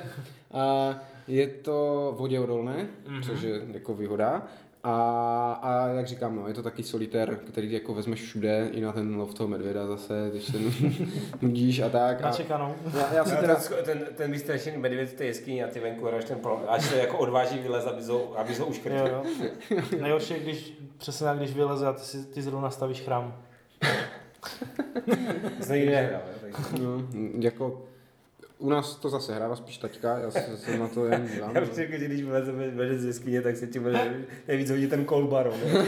uh, 0.54 0.96
je 1.28 1.48
to 1.48 2.14
voděodolné, 2.18 2.88
Mhm. 3.08 3.20
mm-hmm. 3.20 3.26
což 3.26 3.42
je 3.42 3.62
jako 3.72 3.94
výhoda. 3.94 4.48
A, 4.86 5.60
a 5.62 5.88
jak 5.88 6.08
říkám, 6.08 6.36
no, 6.36 6.48
je 6.48 6.54
to 6.54 6.64
taky 6.64 6.84
solitér, 6.84 7.40
který 7.48 7.72
jako 7.72 7.94
vezmeš 7.94 8.22
všude, 8.22 8.70
i 8.72 8.82
na 8.82 8.92
ten 8.92 9.16
lov 9.16 9.34
toho 9.34 9.48
medvěda 9.48 9.88
zase, 9.88 10.28
když 10.32 10.44
se 10.44 10.58
nudíš 11.42 11.80
a 11.80 11.90
tak. 11.90 12.24
A 12.24 12.32
čekanou. 12.32 12.76
já, 12.94 13.14
já 13.14 13.26
si 13.26 13.36
teda, 13.36 13.56
ten, 13.56 13.84
ten, 13.84 14.08
ten 14.16 14.32
vystrašený 14.32 14.78
medvěd 14.78 15.10
v 15.10 15.14
té 15.14 15.26
jeskyni 15.26 15.64
a 15.64 15.68
ty 15.68 15.80
venku 15.80 16.06
hráš 16.06 16.26
ten 16.26 16.40
pro, 16.40 16.72
až 16.72 16.86
se 16.86 16.98
jako 16.98 17.18
odváží 17.18 17.60
vylez, 17.60 17.86
aby 17.86 18.04
ho, 18.04 18.40
aby 18.40 18.56
ho 18.56 18.66
uškrtil. 18.66 19.08
Jo, 19.08 19.24
jo. 19.70 19.82
Nejhorší 20.02 20.34
je, 20.34 20.40
když 20.40 20.74
přesně 20.98 21.26
tak, 21.26 21.38
když 21.38 21.54
vyleze 21.54 21.88
a 21.88 21.94
ty, 21.94 22.02
si, 22.02 22.26
ty 22.26 22.42
zrovna 22.42 22.70
stavíš 22.70 23.02
chrám. 23.02 23.42
Takže. 25.68 26.20
no, 26.82 27.08
jako 27.40 27.82
u 28.64 28.70
nás 28.70 28.95
to 28.95 29.09
zase 29.09 29.36
hrála 29.36 29.55
spíš 29.55 29.78
taťka, 29.78 30.18
já 30.18 30.32
se- 30.32 30.57
jsem 30.57 30.80
na 30.80 30.88
to 30.88 31.05
jen 31.05 31.28
dívám. 31.34 31.55
Já 31.55 31.61
bych 31.61 31.74
řekl, 31.74 31.97
že 31.97 32.05
když 32.05 32.22
vyleze 32.24 32.51
medvěd 32.51 32.99
z 32.99 33.05
jeskyně, 33.05 33.41
tak 33.41 33.57
se 33.57 33.68
ti 33.68 33.80
bude 33.80 34.14
nejvíc 34.47 34.70
hodit 34.70 34.89
ten 34.89 35.05
kolbaro. 35.05 35.51
Ne? 35.51 35.86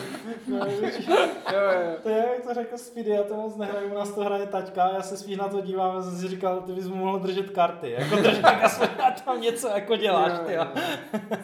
Jo, 1.53 1.59
jo. 1.61 1.95
To 2.03 2.09
je, 2.09 2.17
jak 2.17 2.43
to 2.47 2.53
řekl 2.53 2.78
Speedy, 2.78 3.09
já 3.09 3.23
to 3.23 3.36
moc 3.36 3.55
nehraju, 3.57 3.91
u 3.91 3.93
nás 3.93 4.11
to 4.11 4.23
hraje 4.23 4.45
taťka, 4.45 4.89
já 4.95 5.01
se 5.01 5.17
spíš 5.17 5.38
na 5.38 5.47
to 5.47 5.61
dívám 5.61 5.97
a 5.97 6.03
jsem 6.03 6.17
si 6.19 6.28
říkal, 6.28 6.61
ty 6.61 6.71
bys 6.71 6.88
mu 6.88 6.95
mohl 6.95 7.19
držet 7.19 7.49
karty, 7.49 7.91
jako 7.91 8.15
držet 8.15 8.45
aspoň 8.45 8.88
a 9.07 9.11
tam 9.11 9.41
něco 9.41 9.67
jako 9.67 9.95
děláš, 9.95 10.39
ty 10.47 10.53
jo. 10.53 10.67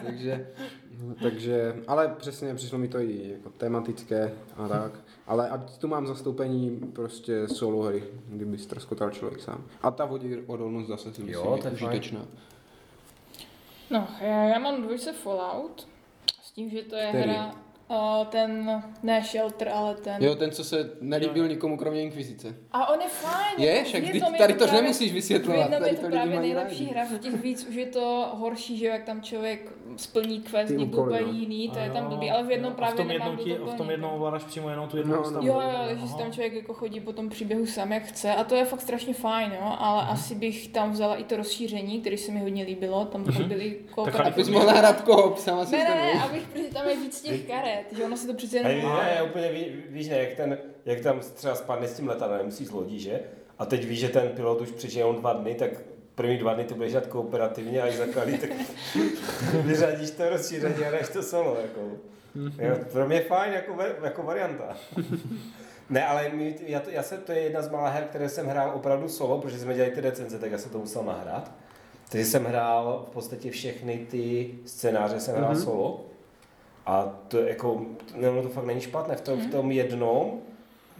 takže, 0.06 0.46
takže, 1.22 1.74
ale 1.86 2.08
přesně 2.18 2.54
přišlo 2.54 2.78
mi 2.78 2.88
to 2.88 2.98
i 2.98 3.30
jako 3.32 3.50
tematické 3.50 4.32
a 4.56 4.68
tak. 4.68 4.92
Ale 5.26 5.50
ať 5.50 5.78
tu 5.78 5.88
mám 5.88 6.06
zastoupení 6.06 6.70
prostě 6.92 7.48
solo 7.48 7.82
hry, 7.82 8.04
kdyby 8.28 8.58
ztroskotal 8.58 9.10
člověk 9.10 9.40
sám. 9.40 9.64
A 9.82 9.90
ta 9.90 10.04
vodí 10.04 10.36
odolnost 10.46 10.86
zase 10.88 11.02
si 11.14 11.22
myslím, 11.22 11.28
Jo, 11.46 11.54
je 11.56 11.62
to 11.62 11.68
je 11.68 11.74
fajn. 11.76 11.88
užitečná. 11.88 12.20
No, 13.90 14.08
já, 14.20 14.44
já 14.44 14.58
mám 14.58 14.82
dvojce 14.82 15.12
Fallout, 15.12 15.88
s 16.42 16.50
tím, 16.52 16.70
že 16.70 16.82
to 16.82 16.96
je 16.96 17.08
Který? 17.08 17.30
hra, 17.30 17.54
uh, 17.92 18.26
ten, 18.26 18.82
ne 19.02 19.22
Shelter, 19.24 19.68
ale 19.68 19.94
ten. 19.94 20.16
Jo, 20.24 20.34
ten, 20.34 20.50
co 20.50 20.64
se 20.64 20.90
nelíbil 21.00 21.48
nikomu 21.48 21.76
kromě 21.76 22.02
Inkvizice. 22.02 22.54
A 22.72 22.88
on 22.94 23.00
je 23.00 23.08
fajn. 23.08 23.54
Je, 23.58 23.72
jako 23.76 23.84
však 23.88 24.02
ty 24.12 24.20
tady 24.38 24.52
to 24.52 24.64
právě- 24.64 24.82
nemusíš 24.82 25.10
V 25.10 25.14
vysvětlovat. 25.14 25.60
jednom 25.62 25.80
Tady 25.80 25.90
je 25.90 25.96
to 25.98 26.06
právě 26.08 26.40
nejlepší 26.40 26.84
rádi. 26.84 26.94
hra, 26.94 27.04
v 27.04 27.18
těch 27.18 27.34
víc 27.42 27.64
už 27.68 27.74
je 27.74 27.86
to 27.86 28.28
horší, 28.34 28.78
že 28.78 28.86
jak 28.86 29.04
tam 29.04 29.22
člověk 29.22 29.72
splní 29.96 30.40
quest, 30.40 30.70
někdo 30.72 31.02
úplně 31.02 31.20
no. 31.20 31.32
jiný, 31.32 31.68
to 31.68 31.78
je 31.78 31.90
tam 31.90 32.08
blbý, 32.08 32.30
ale 32.30 32.42
v 32.44 32.50
jednom 32.50 32.72
právě 32.74 32.94
v 32.94 32.96
tom 32.96 33.08
nemám 33.08 33.28
jednom, 33.38 33.44
ti, 33.46 33.72
v 33.72 33.74
tom 33.74 33.90
jednom 33.90 34.12
ovládáš 34.12 34.44
přímo 34.44 34.70
jenom 34.70 34.88
tu 34.88 34.96
jednu 34.96 35.10
No, 35.12 35.16
no. 35.16 35.22
postavu. 35.22 35.46
Jo, 35.46 35.54
jo, 35.54 35.96
Aha. 36.02 36.18
tam 36.18 36.32
člověk 36.32 36.52
jako 36.52 36.74
chodí 36.74 37.00
po 37.00 37.12
tom 37.12 37.28
příběhu 37.28 37.66
sám, 37.66 37.92
jak 37.92 38.02
chce 38.02 38.34
a 38.34 38.44
to 38.44 38.54
je 38.56 38.64
fakt 38.64 38.80
strašně 38.80 39.14
fajn, 39.14 39.52
jo, 39.52 39.74
ale 39.78 40.02
Mhm. 40.02 40.12
asi 40.12 40.34
bych 40.34 40.68
tam 40.68 40.90
vzala 40.92 41.16
i 41.16 41.24
to 41.24 41.36
rozšíření, 41.36 42.00
které 42.00 42.16
se 42.18 42.32
mi 42.32 42.40
hodně 42.40 42.64
líbilo, 42.64 43.04
tam 43.04 43.24
potom 43.24 43.48
byly 43.48 43.66
Abys 43.80 43.92
kooperativní. 43.94 44.52
mohla 44.52 44.72
hrát 44.72 45.00
koop 45.00 45.38
sama 45.38 45.64
si 45.66 45.76
Ne, 45.76 45.84
ne, 45.84 46.12
abych, 46.24 46.42
protože 46.52 46.64
tam 46.64 46.88
je 46.88 46.96
víc 46.96 47.20
těch 47.22 47.46
karet, 47.46 47.81
že 47.96 48.04
ono 48.04 48.16
se 48.16 48.26
to 48.26 48.34
přece 48.34 48.56
jenom... 48.56 48.96
ne, 48.96 49.22
úplně 49.22 49.52
ví, 49.52 49.82
víš, 49.88 50.08
ne, 50.08 50.18
jak, 50.18 50.34
ten, 50.34 50.58
jak 50.84 51.00
tam 51.00 51.20
třeba 51.34 51.54
spadne 51.54 51.88
s 51.88 51.96
tím 51.96 52.08
letadlem, 52.08 52.46
musí 52.46 52.64
z 52.64 52.70
lodí, 52.70 53.00
že? 53.00 53.20
A 53.58 53.66
teď 53.66 53.86
víš, 53.86 54.00
že 54.00 54.08
ten 54.08 54.28
pilot 54.28 54.60
už 54.60 54.70
přežije 54.70 55.00
jenom 55.00 55.16
dva 55.16 55.32
dny, 55.32 55.54
tak 55.54 55.70
první 56.14 56.38
dva 56.38 56.54
dny 56.54 56.64
ty 56.64 56.74
budeš 56.74 56.92
dělat 56.92 57.06
kooperativně 57.06 57.82
a 57.82 57.84
až 57.84 57.94
za 57.94 58.06
chvíli, 58.06 58.38
tak 58.38 58.50
vyřadíš 59.64 60.10
to 60.10 60.28
rozšíření 60.28 60.84
a 60.84 61.06
to 61.12 61.22
solo. 61.22 61.56
Jako. 61.62 61.80
Jo, 62.58 62.76
pro 62.92 63.06
mě 63.06 63.16
je 63.16 63.22
fajn 63.22 63.52
jako, 63.52 63.76
jako 64.02 64.22
varianta. 64.22 64.76
ne, 65.90 66.06
ale 66.06 66.28
my, 66.28 66.56
já, 66.66 66.80
to, 66.80 66.90
já 66.90 67.02
se, 67.02 67.18
to 67.18 67.32
je 67.32 67.40
jedna 67.40 67.62
z 67.62 67.70
mála 67.70 67.88
her, 67.88 68.04
které 68.04 68.28
jsem 68.28 68.46
hrál 68.46 68.72
opravdu 68.74 69.08
solo, 69.08 69.40
protože 69.40 69.58
jsme 69.58 69.74
dělali 69.74 69.94
ty 69.94 70.00
recenze, 70.00 70.38
tak 70.38 70.52
já 70.52 70.58
jsem 70.58 70.70
to 70.70 70.78
musel 70.78 71.02
nahrát. 71.02 71.52
Takže 72.08 72.26
jsem 72.26 72.44
hrál 72.44 73.06
v 73.10 73.12
podstatě 73.12 73.50
všechny 73.50 74.06
ty 74.10 74.54
scénáře, 74.66 75.20
jsem 75.20 75.36
hrál 75.36 75.54
mm-hmm. 75.54 75.64
solo. 75.64 76.04
A 76.86 77.18
to 77.28 77.38
je 77.38 77.48
jako, 77.48 77.86
ne, 78.16 78.30
ono 78.30 78.42
to 78.42 78.48
fakt 78.48 78.64
není 78.66 78.80
špatné. 78.80 79.16
V 79.16 79.20
tom, 79.20 79.40
v 79.40 79.50
tom 79.50 79.70
jednom 79.72 80.32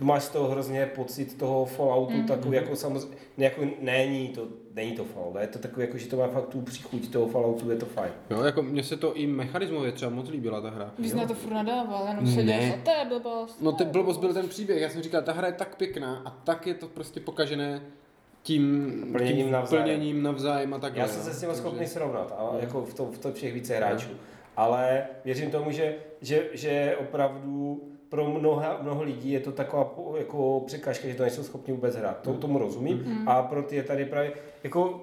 máš 0.01 0.23
z 0.23 0.29
toho 0.29 0.49
hrozně 0.49 0.87
pocit 0.87 1.39
toho 1.39 1.65
Falloutu, 1.65 2.13
mm. 2.13 2.27
takový 2.27 2.57
jako 2.57 2.77
samozřejmě, 2.77 3.17
jako 3.39 3.61
není 3.81 4.29
to, 4.29 4.49
není 4.75 4.93
to 4.93 5.05
Fallout, 5.05 5.37
je 5.41 5.47
to 5.47 5.59
takový 5.59 5.87
jako, 5.87 5.99
že 5.99 6.09
to 6.09 6.17
má 6.17 6.29
fakt 6.29 6.47
tu 6.47 6.61
příchuť 6.61 7.13
toho 7.13 7.27
Falloutu, 7.27 7.71
je 7.71 7.77
to 7.77 7.87
fajn. 7.87 8.13
Jo, 8.31 8.43
jako 8.43 8.63
mně 8.63 8.83
se 8.83 8.97
to 8.97 9.15
i 9.15 9.27
mechanismově 9.27 9.93
třeba 9.93 10.11
moc 10.11 10.29
líbila 10.29 10.61
ta 10.61 10.71
hra. 10.71 10.91
Bys 10.99 11.15
na 11.15 11.27
to 11.27 11.35
furt 11.35 11.53
nadával, 11.53 12.07
jenom 12.09 12.27
se 12.27 12.43
Ne. 12.43 12.59
dělal, 12.59 12.79
to 12.85 12.91
je 12.91 13.05
blbost. 13.09 13.61
No 13.63 13.73
ten 13.73 13.89
blbost 13.89 14.19
byl 14.21 14.35
ten 14.35 14.49
příběh, 14.49 14.83
já 14.83 14.89
jsem 14.91 15.03
říkal, 15.03 15.23
ta 15.23 15.33
hra 15.33 15.47
je 15.47 15.53
tak 15.53 15.77
pěkná 15.77 16.23
a 16.25 16.31
tak 16.31 16.67
je 16.67 16.75
to 16.75 16.87
prostě 16.89 17.21
pokažené 17.21 17.83
tím 18.43 18.93
Plněním 19.13 19.45
tím 19.45 19.53
navzájem. 19.53 19.85
plněním 19.85 20.23
navzájem 20.23 20.75
a 20.75 20.79
tak 20.79 20.97
Já 20.97 21.09
jsem 21.09 21.23
se 21.23 21.33
s 21.35 21.41
tím 21.41 21.55
schopný 21.55 21.87
srovnat, 21.87 22.35
ale 22.39 22.61
jako 22.61 22.83
v 22.83 22.95
tom, 22.95 23.13
v 23.13 23.19
tom 23.19 23.33
všech 23.33 23.55
více 23.55 23.77
hráčů. 23.77 24.09
Ale 24.57 25.07
věřím 25.25 25.51
tomu, 25.51 25.71
že, 25.71 25.95
že, 26.21 26.45
že 26.53 26.97
opravdu 27.01 27.83
pro 28.09 28.31
mnoha, 28.31 28.79
mnoho 28.83 29.03
lidí 29.03 29.33
je 29.33 29.41
to 29.41 29.53
taková 29.53 29.95
jako 30.19 30.63
překážka, 30.67 31.09
že 31.09 31.15
to 31.15 31.23
nejsou 31.23 31.43
schopni 31.43 31.75
vůbec 31.75 31.97
hrát. 31.97 32.21
To, 32.23 32.35
tomu 32.35 32.59
rozumím. 32.59 33.25
A 33.27 33.43
pro 33.43 33.63
ty 33.63 33.77
je 33.77 33.83
tady 33.83 34.05
právě, 34.05 34.33
jako 34.65 35.01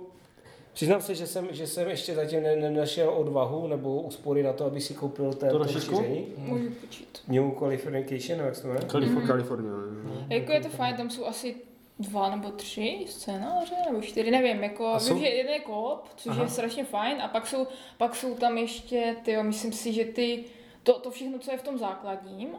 Přiznám 0.73 1.01
se, 1.01 1.15
že 1.15 1.27
jsem, 1.27 1.47
že 1.51 1.67
jsem 1.67 1.87
ještě 1.89 2.15
zatím 2.15 2.43
ne- 2.43 2.55
nenašel 2.55 3.09
odvahu 3.09 3.67
nebo 3.67 4.01
úspory 4.01 4.43
na 4.43 4.53
to, 4.53 4.65
aby 4.65 4.81
si 4.81 4.93
koupil 4.93 5.33
ten, 5.33 5.49
To 5.49 5.57
rozšíření. 5.57 6.25
Můžu 6.37 6.69
počít. 6.69 7.19
New 7.27 7.51
Californication, 7.59 8.39
jak 8.39 8.55
se 8.55 8.61
to 8.61 8.67
jmenuje? 8.67 8.87
Kalifornie. 9.27 9.71
ne? 10.03 10.35
Jako 10.35 10.51
je 10.51 10.61
to 10.61 10.69
fajn, 10.69 10.95
tam 10.95 11.09
jsou 11.09 11.25
asi 11.25 11.55
dva 11.99 12.29
nebo 12.35 12.51
tři 12.51 13.05
scénáře, 13.09 13.75
nebo 13.89 14.01
čtyři, 14.01 14.31
nevím, 14.31 14.63
jako 14.63 14.87
A 14.87 14.97
vím, 14.97 15.07
jsou- 15.07 15.19
že 15.19 15.25
jeden 15.27 15.53
je 15.53 15.59
koop, 15.59 16.07
což 16.15 16.31
Aha. 16.31 16.43
je 16.43 16.49
strašně 16.49 16.83
fajn, 16.83 17.21
a 17.21 17.27
pak 17.27 17.47
jsou, 17.47 17.67
pak 17.97 18.15
jsou 18.15 18.35
tam 18.35 18.57
ještě, 18.57 19.15
tyjo, 19.23 19.43
myslím 19.43 19.73
si, 19.73 19.93
že 19.93 20.05
ty, 20.05 20.45
to, 20.83 20.99
to 20.99 21.11
všechno, 21.11 21.39
co 21.39 21.51
je 21.51 21.57
v 21.57 21.63
tom 21.63 21.77
základním, 21.77 22.49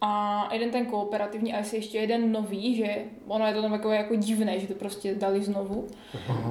a 0.00 0.48
jeden 0.52 0.70
ten 0.70 0.86
kooperativní 0.86 1.54
a 1.54 1.58
jestli 1.58 1.76
ještě 1.76 1.98
jeden 1.98 2.32
nový, 2.32 2.76
že 2.76 2.96
ono 3.26 3.46
je 3.46 3.54
to 3.54 3.62
tam 3.62 3.72
jako, 3.72 3.90
jako 3.92 4.14
divné, 4.16 4.60
že 4.60 4.66
to 4.66 4.74
prostě 4.74 5.14
dali 5.14 5.42
znovu, 5.42 5.86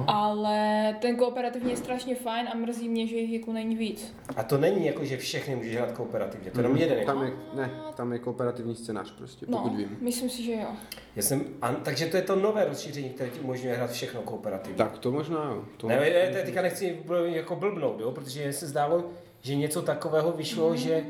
ale 0.06 0.96
ten 1.00 1.16
kooperativní 1.16 1.70
je 1.70 1.76
strašně 1.76 2.14
fajn 2.14 2.48
a 2.52 2.56
mrzí 2.56 2.88
mě, 2.88 3.06
že 3.06 3.16
jich 3.16 3.32
jako 3.40 3.52
není 3.52 3.76
víc. 3.76 4.14
A 4.36 4.42
to 4.42 4.58
není 4.58 4.86
jako, 4.86 5.04
že 5.04 5.16
všechny 5.16 5.56
můžeš 5.56 5.76
hrát 5.76 5.92
kooperativně, 5.92 6.50
to 6.50 6.60
je 6.60 6.64
jenom 6.64 6.76
jeden. 6.78 7.06
Tam 7.06 7.22
Jako. 7.22 7.36
je, 7.54 7.56
ne, 7.56 7.70
tam 7.96 8.12
je 8.12 8.18
kooperativní 8.18 8.74
scénář 8.74 9.10
prostě, 9.12 9.46
pokud 9.46 9.70
No, 9.72 9.76
vím. 9.78 9.96
myslím 10.00 10.30
si, 10.30 10.42
že 10.42 10.52
jo. 10.52 10.68
Já 11.16 11.22
jsem, 11.22 11.44
a, 11.62 11.72
takže 11.72 12.06
to 12.06 12.16
je 12.16 12.22
to 12.22 12.36
nové 12.36 12.64
rozšíření, 12.64 13.08
které 13.10 13.30
ti 13.30 13.40
umožňuje 13.40 13.74
hrát 13.76 13.90
všechno 13.90 14.22
kooperativně. 14.22 14.76
Tak 14.78 14.98
to 14.98 15.12
možná 15.12 15.44
jo. 15.44 15.64
To 15.76 15.88
Ne, 15.88 15.96
ne, 16.00 16.10
ne, 16.10 16.42
teďka 16.42 16.62
nechci 16.62 16.98
jako 17.24 17.56
blbnout, 17.56 18.00
jo, 18.00 18.10
protože 18.12 18.52
se 18.52 18.66
zdálo, 18.66 19.04
že 19.42 19.54
něco 19.54 19.82
takového 19.82 20.32
vyšlo, 20.32 20.76
že 20.76 21.04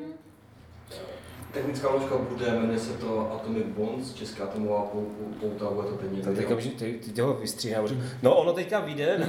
Technická 1.54 1.90
ložka 1.90 2.16
bude, 2.16 2.46
jmenuje 2.50 2.78
se 2.78 2.98
to 2.98 3.32
Atomic 3.32 3.66
Bonds, 3.66 4.14
Česká 4.14 4.44
atomová 4.44 4.82
pou- 4.94 5.06
pou- 5.18 5.34
pouta, 5.40 5.74
bude 5.74 5.88
to 5.88 5.96
teď 5.96 6.10
to 6.10 6.14
někde. 6.14 6.56
teďka, 6.56 6.56
ty, 7.14 7.20
ho 7.20 7.34
vystříhám. 7.34 7.86
No 8.22 8.36
ono 8.36 8.52
teďka 8.52 8.80
vyjde. 8.80 9.18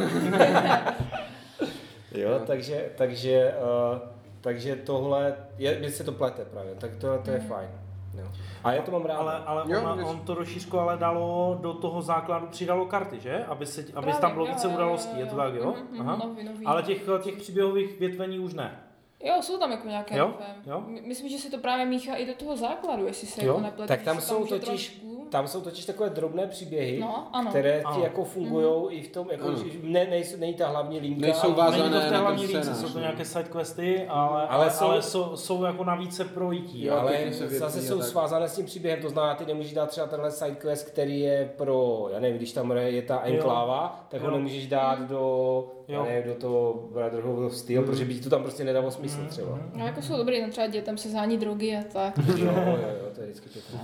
jo, 2.11 2.39
takže, 2.47 2.89
takže, 2.95 3.53
uh, 3.93 3.99
takže 4.41 4.75
tohle, 4.75 5.35
je, 5.57 5.79
mně 5.79 5.91
se 5.91 6.03
to 6.03 6.11
plete 6.11 6.45
právě, 6.45 6.75
tak 6.75 6.95
to, 6.95 7.17
to 7.25 7.31
je 7.31 7.39
fajn. 7.39 7.69
Jo. 8.17 8.27
A 8.63 8.71
já 8.73 8.81
to 8.81 8.91
mám 8.91 9.05
rád. 9.05 9.15
Ale, 9.15 9.37
ale 9.45 9.63
Jo, 9.67 9.79
ona, 9.81 10.05
on 10.05 10.19
to 10.19 10.33
rozšířko 10.33 10.79
ale 10.79 10.97
dalo 10.97 11.57
do 11.61 11.73
toho 11.73 12.01
základu, 12.01 12.47
přidalo 12.47 12.85
karty, 12.85 13.19
že? 13.19 13.45
Aby, 13.47 13.65
se, 13.65 13.81
aby 13.81 13.91
Právě, 13.91 14.13
tam 14.13 14.33
bylo 14.33 14.45
jo, 14.45 14.51
více 14.51 14.67
událostí, 14.67 15.13
jo, 15.13 15.19
je 15.19 15.25
to 15.25 15.35
tak, 15.35 15.53
jo? 15.53 15.75
Mhm, 15.91 16.01
Aha. 16.01 16.15
nový, 16.25 16.43
nový. 16.43 16.65
Ale 16.65 16.83
těch, 16.83 17.01
těch 17.21 17.35
příběhových 17.35 17.99
větvení 17.99 18.39
už 18.39 18.53
ne. 18.53 18.79
Jo, 19.23 19.41
jsou 19.41 19.57
tam 19.57 19.71
jako 19.71 19.87
nějaké 19.87 20.17
Jo? 20.17 20.37
Jo? 20.67 20.83
My- 20.87 21.01
Myslím, 21.01 21.29
že 21.29 21.37
se 21.37 21.49
to 21.51 21.57
právě 21.57 21.85
míchá 21.85 22.15
i 22.15 22.25
do 22.25 22.33
toho 22.33 22.57
základu, 22.57 23.07
jestli 23.07 23.27
se 23.27 23.45
Jo? 23.45 23.47
jako 23.53 23.61
nepletu. 23.61 23.87
Tak 23.87 24.01
tam 24.01 24.21
jsou 24.21 24.45
totiž, 24.45 24.65
trošku- 24.65 25.14
tam 25.35 25.47
jsou 25.47 25.61
totiž 25.61 25.85
takové 25.85 26.09
drobné 26.09 26.47
příběhy, 26.47 26.99
No, 26.99 27.27
ano. 27.33 27.49
které 27.49 27.77
ti 27.79 27.83
Ano. 27.85 28.03
jako 28.03 28.23
fungují 28.23 28.97
i 28.97 29.01
v 29.03 29.07
tom, 29.11 29.27
jako, 29.31 29.55
že 29.55 29.63
ne, 29.83 30.07
nejsou, 30.09 30.37
není 30.39 30.53
ta 30.53 30.67
hlavní 30.67 30.99
linka. 30.99 31.21
Nejsou 31.21 31.47
ale- 31.47 31.55
vázané 31.55 31.83
Není 31.83 31.93
to 31.93 31.99
v 31.99 32.03
té 32.03 32.11
na 32.11 32.19
hlavní 32.19 32.45
lince, 32.47 32.75
jsou 32.75 32.89
to 32.89 32.99
nějaké 32.99 33.25
sidequesty, 33.25 34.05
ale, 34.09 34.29
ale, 34.41 34.47
Ale 34.49 34.71
jsou, 34.71 34.85
ale 34.85 35.01
jsou- 35.01 35.35
jsou, 35.37 35.63
jako 35.63 35.83
navíc 35.83 36.21
projítí. 36.33 36.85
Jo, 36.85 36.93
Jo, 36.93 36.99
ale 36.99 37.11
větví 37.17 37.57
zase 37.57 37.81
jsou 37.81 37.97
tak. 37.97 38.07
svázané 38.07 38.49
s 38.49 38.55
tím 38.55 38.65
příběhem, 38.65 39.01
to 39.01 39.09
znamená, 39.09 39.35
ty 39.35 39.45
nemůžeš 39.45 39.73
dát 39.73 39.89
třeba 39.89 40.07
tenhle 40.07 40.31
sidequest, 40.31 40.87
který 40.87 41.19
je 41.19 41.51
pro, 41.57 42.07
já 42.13 42.19
nevím, 42.19 42.37
když 42.37 42.51
tam 42.53 42.71
je 42.71 43.01
ta 43.01 43.19
enkláva, 43.23 44.05
tak 44.09 44.21
ho 44.21 44.27
Jo. 44.27 44.33
nemůžeš 44.35 44.67
dát 44.67 44.99
do, 45.01 45.67
já 45.87 45.95
Jo. 45.97 46.05
nevím, 46.05 46.33
do 46.33 46.39
toho 46.39 46.73
Brotherhood 46.93 47.45
of 47.45 47.55
Steel, 47.55 47.83
protože 47.83 48.05
by 48.05 48.13
ti 48.13 48.21
to 48.21 48.29
tam 48.29 48.43
prostě 48.43 48.63
nedalo 48.63 48.91
smysl 48.91 49.17
Mhm. 49.19 49.27
třeba. 49.27 49.59
No 49.73 49.85
jako 49.85 50.01
jsou 50.01 50.17
dobrý, 50.17 50.41
no 50.41 50.49
třeba 50.49 50.67
dětem 50.67 50.97
se 50.97 51.09
zání 51.09 51.37
drogy 51.37 51.77
a 51.77 51.83
tak. 51.93 52.17
Jo, 52.17 52.45
jo, 52.45 52.77
jo, 52.77 53.09
to 53.15 53.21
je 53.21 53.27
vždycky 53.27 53.49
pěkné. 53.49 53.79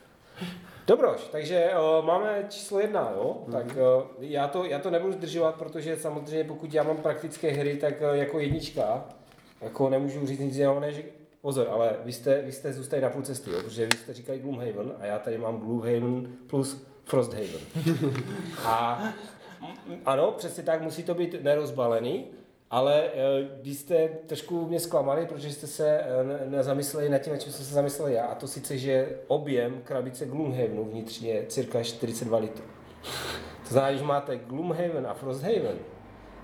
Dobroš, 0.86 1.28
takže 1.32 1.70
uh, 1.70 2.06
máme 2.06 2.46
číslo 2.48 2.80
jedna, 2.80 3.12
jo? 3.16 3.44
Tak 3.52 3.66
uh, 3.66 4.02
já, 4.18 4.48
to, 4.48 4.64
já 4.64 4.78
to 4.78 4.90
nebudu 4.90 5.12
zdržovat, 5.12 5.54
protože 5.54 5.96
samozřejmě 5.96 6.44
pokud 6.44 6.74
já 6.74 6.82
mám 6.82 6.96
praktické 6.96 7.50
hry, 7.50 7.76
tak 7.76 7.94
uh, 8.00 8.16
jako 8.16 8.38
jednička, 8.38 9.04
jako 9.60 9.88
nemůžu 9.88 10.26
říct 10.26 10.38
nic 10.38 10.56
jiného, 10.56 10.80
než 10.80 10.96
Pozor, 11.44 11.68
ale 11.70 11.96
vy 12.04 12.12
jste, 12.12 12.42
vy 12.42 12.52
jste 12.52 12.72
zůstali 12.72 13.02
na 13.02 13.10
půl 13.10 13.22
cesty, 13.22 13.50
jo? 13.50 13.62
protože 13.62 13.86
vy 13.86 13.96
jste 13.96 14.14
říkali 14.14 14.38
Gloomhaven 14.38 14.92
a 15.00 15.06
já 15.06 15.18
tady 15.18 15.38
mám 15.38 15.58
Gloomhaven 15.58 16.26
plus 16.46 16.86
Frosthaven. 17.04 17.60
A 18.64 19.02
ano, 20.06 20.30
přesně 20.30 20.62
tak, 20.62 20.82
musí 20.82 21.02
to 21.02 21.14
být 21.14 21.42
nerozbalený, 21.42 22.26
ale 22.70 23.04
eh, 23.04 23.10
vy 23.62 23.74
jste 23.74 24.08
trošku 24.08 24.66
mě 24.68 24.80
zklamali, 24.80 25.26
protože 25.26 25.52
jste 25.52 25.66
se 25.66 25.98
eh, 25.98 26.24
ne- 26.24 26.40
nezamysleli 26.46 27.08
nad 27.08 27.18
tím, 27.18 27.32
na 27.32 27.38
čím 27.38 27.52
jsem 27.52 27.64
se 27.64 27.74
zamyslel 27.74 28.08
já, 28.08 28.24
a 28.26 28.34
to 28.34 28.48
sice, 28.48 28.78
že 28.78 29.18
objem 29.26 29.80
krabice 29.84 30.26
Gloomhavenu 30.26 30.84
vnitřně 30.84 31.30
je 31.30 31.46
cirka 31.46 31.82
42 31.82 32.38
litrů. 32.38 32.64
To 33.68 33.68
znamená, 33.68 33.90
když 33.92 34.02
máte 34.02 34.36
Gloomhaven 34.36 35.06
a 35.06 35.14
Frosthaven, 35.14 35.78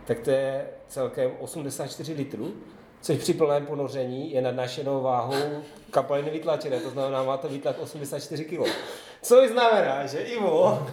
tak 0.06 0.20
to 0.20 0.30
je 0.30 0.66
celkem 0.88 1.30
84 1.40 2.12
litrů, 2.12 2.52
což 3.00 3.18
při 3.18 3.34
plném 3.34 3.66
ponoření 3.66 4.32
je 4.32 4.42
nadnášenou 4.42 5.02
váhou 5.02 5.62
kapaliny 5.90 6.30
vytlačené, 6.30 6.80
to 6.80 6.90
znamená, 6.90 7.22
máte 7.22 7.48
vytlak 7.48 7.78
84 7.78 8.44
kg. 8.44 8.60
Což 9.22 9.48
znamená, 9.48 10.06
že 10.06 10.18
Ivo 10.18 10.86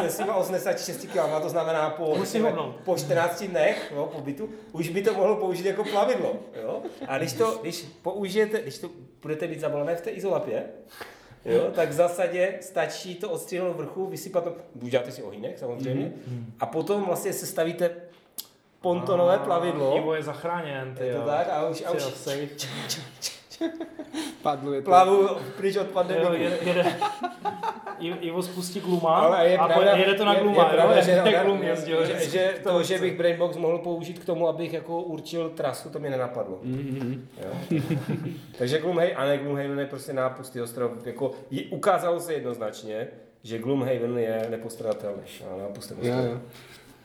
se 0.00 0.10
svýma 0.10 0.36
86 0.36 1.06
kg, 1.06 1.42
to 1.42 1.48
znamená 1.48 1.90
po, 1.90 2.16
hubnout. 2.38 2.76
po 2.84 2.96
14 2.96 3.44
dnech 3.44 3.92
jo, 3.96 4.10
pobytu, 4.16 4.48
už 4.72 4.88
by 4.88 5.02
to 5.02 5.14
mohlo 5.14 5.36
použít 5.36 5.66
jako 5.66 5.84
plavidlo. 5.84 6.36
Jo? 6.62 6.82
A 7.06 7.18
když 7.18 7.32
to, 7.32 7.58
když 7.62 7.86
použijete, 8.02 8.62
když 8.62 8.78
to 8.78 8.90
budete 9.22 9.46
mít 9.46 9.60
zabalené 9.60 9.96
v 9.96 10.00
té 10.00 10.10
izolapě, 10.10 10.64
Jo, 11.44 11.70
tak 11.74 11.88
v 11.88 11.92
zásadě 11.92 12.54
stačí 12.60 13.14
to 13.14 13.30
odstřihnout 13.30 13.76
vrchu, 13.76 14.06
vysypat 14.06 14.44
to, 14.44 14.56
uděláte 14.82 15.10
si 15.10 15.22
ohýnek 15.22 15.58
samozřejmě, 15.58 16.12
a 16.60 16.66
potom 16.66 17.04
vlastně 17.04 17.32
se 17.32 17.46
stavíte 17.46 17.90
pontonové 18.80 19.38
plavidlo, 19.38 19.96
Ivo 19.96 20.14
je 20.14 20.22
zachráněn, 20.22 20.94
ty 20.94 21.06
je 21.06 21.12
to 21.12 21.18
jo. 21.18 21.26
tak, 21.26 21.48
a 21.52 21.68
už, 21.68 21.84
a 21.86 21.90
už 21.90 22.02
jo. 22.02 22.10
Padlo 24.42 24.72
je 24.72 24.82
to. 24.82 24.84
plavu 24.90 25.28
pryč 25.56 25.76
od 25.76 25.86
Jo, 25.86 25.92
pandemiku. 25.92 26.32
jede, 26.32 26.96
Ivo 28.20 28.42
spustí 28.42 28.80
Gluma 28.80 29.16
Ale 29.16 29.48
je 29.48 29.58
a 29.58 29.66
pravda, 29.66 29.96
jede 29.96 30.14
to 30.14 30.24
na 30.24 30.34
je, 30.34 30.40
Gluma, 30.40 30.64
je 30.64 30.70
pravda, 30.74 30.96
jo? 30.96 31.02
že, 31.04 31.10
Jak 31.10 31.44
Glum 31.46 31.62
jezdil. 31.62 32.06
že, 32.06 32.30
že, 32.30 32.54
to, 32.62 32.82
že 32.82 32.98
bych 32.98 33.16
Brainbox 33.18 33.56
mohl 33.56 33.78
použít 33.78 34.18
k 34.18 34.24
tomu, 34.24 34.48
abych 34.48 34.72
jako 34.72 35.02
určil 35.02 35.50
trasu, 35.50 35.90
to 35.90 35.98
mě 35.98 36.10
nenapadlo. 36.10 36.58
Mhm. 36.62 37.28
Jo? 37.44 37.78
Takže 38.58 38.78
Gloomhaven, 38.78 39.12
a 39.16 39.24
ne 39.24 39.38
Gloomhaven 39.38 39.80
je 39.80 39.86
prostě 39.86 40.12
nápustý 40.12 40.60
ostrov. 40.60 41.06
Jako, 41.06 41.30
je, 41.50 41.62
ukázalo 41.70 42.20
se 42.20 42.32
jednoznačně, 42.32 43.08
že 43.42 43.58
Gloomhaven 43.58 44.18
je 44.18 44.46
nepostradatelný. 44.50 45.22
Jo, 45.40 45.68
ostrov. 45.78 45.98
jo. 46.04 46.40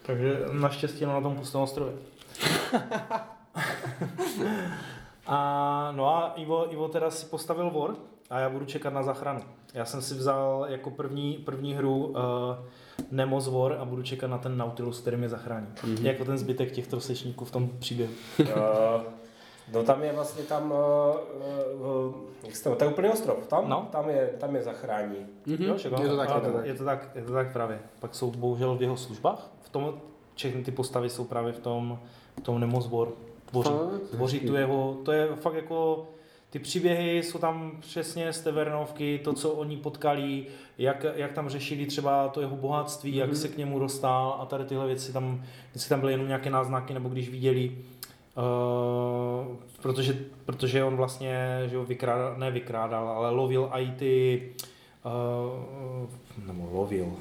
Takže 0.05 0.39
naštěstí 0.51 1.01
jenom 1.01 1.15
na 1.15 1.21
tom 1.21 1.35
pustém 1.35 1.61
ostrově. 1.61 1.93
a 5.27 5.91
no 5.95 6.15
a 6.15 6.33
Ivo, 6.35 6.73
Ivo 6.73 6.87
teda 6.87 7.11
si 7.11 7.25
postavil 7.25 7.69
War 7.69 7.95
a 8.29 8.39
já 8.39 8.49
budu 8.49 8.65
čekat 8.65 8.93
na 8.93 9.03
záchranu. 9.03 9.41
Já 9.73 9.85
jsem 9.85 10.01
si 10.01 10.13
vzal 10.13 10.65
jako 10.69 10.91
první, 10.91 11.33
první 11.33 11.73
hru 11.73 12.05
uh, 12.05 12.15
Nemo's 13.11 13.47
War 13.47 13.73
a 13.73 13.85
budu 13.85 14.03
čekat 14.03 14.27
na 14.27 14.37
ten 14.37 14.57
Nautilus, 14.57 15.01
který 15.01 15.17
mě 15.17 15.29
zachrání. 15.29 15.67
Mm-hmm. 15.67 16.05
Jako 16.05 16.25
ten 16.25 16.37
zbytek 16.37 16.71
těch 16.71 16.87
trosečníků 16.87 17.45
v 17.45 17.51
tom 17.51 17.69
příběhu. 17.79 18.13
No 19.73 19.83
tam 19.83 20.03
je 20.03 20.13
vlastně 20.13 20.43
tam, 20.43 20.71
uh, 20.71 22.07
uh, 22.07 22.15
jak 22.43 22.55
se 22.55 22.63
to, 22.63 22.75
to 22.75 22.83
je 22.83 22.89
úplný 22.91 23.09
ostrov, 23.09 23.47
tam, 23.47 23.69
No. 23.69 23.87
tam, 23.91 24.09
je, 24.09 24.33
tam 24.39 24.55
je 24.55 24.63
zachrání. 24.63 25.25
Mhm. 25.45 25.63
Jo, 25.63 25.75
však 25.75 25.91
Je 25.99 26.07
to 26.07 26.17
tak, 26.17 26.29
je 26.29 26.41
to 26.41 26.51
tak. 26.57 26.65
Je 26.65 26.73
to 26.73 26.83
tak, 26.85 27.09
je 27.15 27.21
to 27.21 27.33
tak 27.33 27.53
právě. 27.53 27.79
Pak 27.99 28.15
jsou 28.15 28.31
bohužel 28.31 28.75
v 28.75 28.81
jeho 28.81 28.97
službách. 28.97 29.51
V 29.61 29.69
tom, 29.69 29.93
všechny 30.35 30.63
ty 30.63 30.71
postavy 30.71 31.09
jsou 31.09 31.23
právě 31.23 31.53
v 31.53 31.59
tom, 31.59 31.99
v 32.37 32.41
tom 32.41 32.59
Nemo's 32.59 32.87
War. 32.89 33.07
Tvoří, 33.45 33.69
Fakt? 33.69 34.09
tvoří 34.09 34.39
tu 34.39 34.55
jeho, 34.55 34.97
to 35.05 35.11
je 35.11 35.27
fakt 35.35 35.53
jako, 35.55 36.07
ty 36.49 36.59
příběhy 36.59 37.23
jsou 37.23 37.39
tam 37.39 37.77
přesně 37.79 38.33
z 38.33 38.41
té 38.41 38.51
Vernovky, 38.51 39.19
to, 39.23 39.33
co 39.33 39.51
oni 39.51 39.77
potkali, 39.77 40.45
jak, 40.77 41.05
jak 41.15 41.31
tam 41.31 41.49
řešili 41.49 41.85
třeba 41.85 42.27
to 42.27 42.41
jeho 42.41 42.55
bohatství, 42.55 43.13
mm-hmm. 43.13 43.19
jak 43.19 43.35
se 43.35 43.47
k 43.47 43.57
němu 43.57 43.79
dostal 43.79 44.37
a 44.39 44.45
tady 44.45 44.65
tyhle 44.65 44.87
věci 44.87 45.13
tam, 45.13 45.43
vždycky 45.69 45.89
tam 45.89 45.99
byly 45.99 46.13
jenom 46.13 46.27
nějaké 46.27 46.49
náznaky, 46.49 46.93
nebo 46.93 47.09
když 47.09 47.29
viděli, 47.29 47.77
uh, 48.37 49.55
protože, 49.81 50.17
protože 50.45 50.83
on 50.83 50.95
vlastně, 50.95 51.63
že 51.67 51.77
ho 51.77 51.85
vykrádal, 51.85 52.35
ne 52.37 52.51
vykrádal, 52.51 53.09
ale 53.09 53.29
lovil 53.29 53.69
i 53.73 53.91
ty, 53.91 54.43
uh, 55.05 56.47
nebo 56.47 56.69
lovil, 56.71 57.13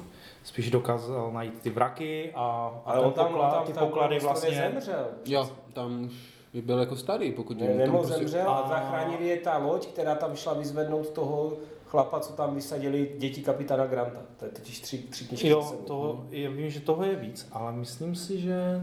spíš 0.43 0.71
dokázal 0.71 1.31
najít 1.31 1.61
ty 1.61 1.69
vraky 1.69 2.31
a, 2.35 2.41
a 2.85 2.91
Ale 2.91 2.97
ten 2.99 3.07
on 3.07 3.13
tam, 3.13 3.27
poklad, 3.27 3.53
tam 3.53 3.65
ty 3.65 3.73
tam 3.73 3.87
poklady 3.87 4.19
vlastně 4.19 4.49
vlastně. 4.49 4.71
zemřel. 4.71 5.07
Jo, 5.25 5.49
tam 5.73 6.09
už 6.53 6.61
byl 6.61 6.79
jako 6.79 6.95
starý, 6.95 7.31
pokud 7.31 7.59
Ne, 7.59 7.77
tam 7.85 7.91
prostě- 7.97 8.13
zemřel 8.17 8.49
a 8.49 8.67
zachránili 8.69 9.27
je 9.27 9.37
ta 9.37 9.57
loď, 9.57 9.87
která 9.87 10.15
tam 10.15 10.35
šla 10.35 10.53
vyzvednout 10.53 11.09
toho 11.09 11.53
chlapa, 11.85 12.19
co 12.19 12.33
tam 12.33 12.55
vysadili 12.55 13.11
děti 13.17 13.41
kapitána 13.41 13.85
Granta. 13.87 14.19
To 14.39 14.45
je 14.45 14.51
totiž 14.51 14.79
tři, 14.79 14.97
tři 14.97 15.25
knižky. 15.27 15.47
Jo, 15.47 15.73
toho, 15.87 16.25
já 16.29 16.49
vím, 16.49 16.69
že 16.69 16.79
toho 16.79 17.03
je 17.03 17.15
víc, 17.15 17.47
ale 17.51 17.71
myslím 17.71 18.15
si, 18.15 18.39
že 18.41 18.81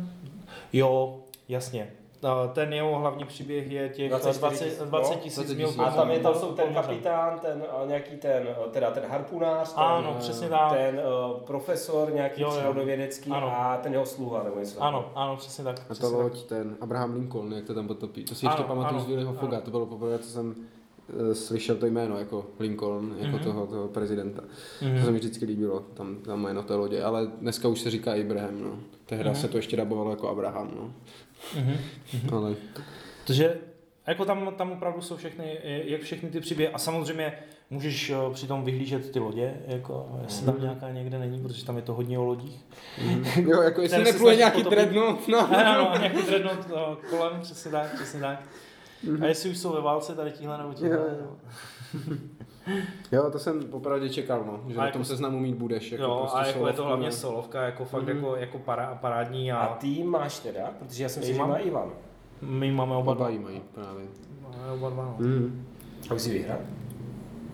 jo, 0.73 1.19
jasně. 1.49 1.93
Ten 2.53 2.73
jeho 2.73 2.99
hlavní 2.99 3.25
příběh 3.25 3.71
je 3.71 3.89
těch 3.89 4.09
24 4.11 4.65
20 4.65 4.65
tisíc, 4.65 4.83
20 4.89 5.11
no, 5.15 5.21
tisíc 5.21 5.39
20 5.39 5.57
mil. 5.57 5.75
A 5.79 5.91
tam 5.91 6.11
je 6.11 6.19
tam 6.19 6.35
jsou 6.35 6.53
ten 6.53 6.75
kapitán, 6.75 7.39
ten 7.39 7.65
nějaký 7.87 8.17
ten, 8.17 8.49
teda 8.71 8.91
ten 8.91 9.03
harpunář, 9.09 9.73
ten, 9.73 9.83
Ano, 9.83 10.17
přesně 10.19 10.49
tak. 10.49 10.73
ten 10.73 11.01
uh, 11.31 11.41
profesor 11.41 12.13
nějaký 12.15 12.45
přírodovědecký 12.45 13.31
Ano. 13.31 13.47
a 13.57 13.77
ten 13.77 13.93
jeho 13.93 14.07
sluha 14.07 14.43
nebo 14.43 14.59
něco. 14.59 14.83
Ano, 14.83 15.13
ano, 15.15 15.37
přesně 15.37 15.65
tak. 15.65 15.77
A 15.79 15.79
ta 15.79 15.95
přesně 15.95 16.11
tak. 16.17 16.19
loď, 16.23 16.43
ten 16.43 16.77
Abraham 16.81 17.15
Lincoln, 17.15 17.53
jak 17.53 17.65
to 17.65 17.75
tam 17.75 17.87
potopí. 17.89 18.25
To 18.25 18.35
si 18.35 18.47
ještě 18.47 18.59
Ano, 18.59 18.69
pamatuju 18.69 18.97
ano, 18.97 19.05
z 19.05 19.07
Willyho. 19.09 19.33
Foga, 19.33 19.61
to 19.61 19.71
bylo 19.71 19.87
poprvé, 19.87 20.19
co 20.19 20.29
jsem 20.29 20.55
eh, 20.59 20.82
slyšel 21.33 21.77
to 21.77 21.87
jméno 21.87 22.19
jako 22.19 22.47
Lincoln, 22.59 23.15
jako 23.19 23.37
Mhm. 23.37 23.45
toho, 23.45 23.67
toho 23.67 23.89
prezidenta. 23.89 24.43
Mhm. 24.83 24.99
To 24.99 25.05
se 25.05 25.11
mi 25.11 25.19
vždycky 25.19 25.45
líbilo, 25.45 25.81
tam, 25.95 26.17
tam 26.17 26.41
jméno 26.43 26.63
té 26.63 26.75
lodě, 26.75 27.03
ale 27.03 27.27
dneska 27.41 27.69
už 27.69 27.81
se 27.81 27.91
říká 27.91 28.15
Ibrahim, 28.15 28.63
no. 28.65 28.79
Tehdy 29.07 29.25
Mhm. 29.31 29.35
se 29.35 29.49
to 29.49 29.57
ještě 29.57 29.77
dabovalo 29.77 30.11
jako 30.11 30.29
Abraham, 30.29 30.71
no. 30.77 30.93
Mhm. 31.61 31.77
Ale 32.33 32.55
Takže 33.27 33.59
jako 34.07 34.25
tam, 34.25 34.55
tam 34.57 34.73
opravdu 34.73 35.01
jsou 35.01 35.17
všechny, 35.17 35.59
jak 35.65 36.01
všechny 36.01 36.31
ty 36.31 36.41
příběhy 36.41 36.73
a 36.73 36.79
samozřejmě 36.79 37.33
můžeš 37.71 38.11
eh, 38.11 38.17
přitom 38.33 38.65
vyhlížet 38.65 39.11
ty 39.13 39.19
lodě, 39.19 39.55
jako 39.67 40.19
jestli 40.23 40.47
tam 40.47 40.61
nějaká 40.61 40.91
někde 40.91 41.19
není, 41.19 41.43
protože 41.43 41.65
tam 41.65 41.77
je 41.77 41.83
to 41.83 41.95
hodně 41.95 42.19
o 42.19 42.25
lodích. 42.25 42.61
jo, 43.37 43.63
jako 43.63 43.83
jestli 43.83 44.05
nepluje 44.05 44.37
nějaký 44.37 44.63
potopit. 44.63 44.79
dreadnought, 44.79 45.29
no. 45.29 45.39
Ano, 45.59 45.91
ano, 45.91 45.99
nějaký 46.01 46.23
dreadnought 46.23 46.71
eh, 46.71 47.07
kolem, 47.11 47.41
přesně 47.41 47.71
tak, 47.71 47.95
přesně 47.95 48.21
tak. 48.21 48.43
A 49.23 49.27
jestli 49.27 49.51
už 49.51 49.59
jsou 49.59 49.73
ve 49.73 49.81
válce 49.81 50.15
tady 50.15 50.31
tíhle 50.31 50.59
nebo 50.59 50.75
tíhle. 50.75 50.97
Jo, 50.97 51.05
jo. 51.21 51.37
Jo, 53.13 53.31
to 53.31 53.39
jsem 53.39 53.63
popravdě 53.63 54.09
čekal, 54.11 54.45
no, 54.47 54.61
že 54.69 54.75
A 54.75 54.79
na 54.79 54.87
jako- 54.87 54.99
tom 54.99 55.05
seznamu 55.05 55.39
mít 55.41 55.55
budeš. 55.57 55.93
Jako 55.93 56.05
Jo, 56.05 56.17
prostě 56.21 56.39
a 56.39 56.47
jako 56.47 56.67
je 56.67 56.73
to 56.73 56.85
hlavně 56.85 57.07
no. 57.07 57.13
solovka, 57.13 57.63
jako 57.63 57.85
fakt 57.85 58.03
Mhm. 58.03 58.17
jako, 58.17 58.37
jako 58.37 58.59
para, 58.59 58.95
parádní 59.01 59.53
a, 59.53 59.59
A 59.59 59.75
ty 59.77 60.03
máš 60.05 60.39
teda, 60.39 60.71
protože 60.79 61.03
já 61.03 61.09
jsem 61.09 61.23
si 61.23 61.35
má 61.35 61.57
Ivan. 61.57 61.91
my 62.43 62.73
máme 62.73 62.93
oba 62.93 63.01
Oba 63.01 63.15
dva. 63.15 63.29
jí 63.29 63.39
mají 63.39 63.61
právě. 63.75 64.05
Máme 64.43 64.73
oba 64.73 64.91
dva, 64.91 65.05
no. 65.05 65.17
Mm. 65.19 65.67
A 66.11 66.15
už 66.15 66.23
si 66.23 66.31
vyhrál? 66.31 66.59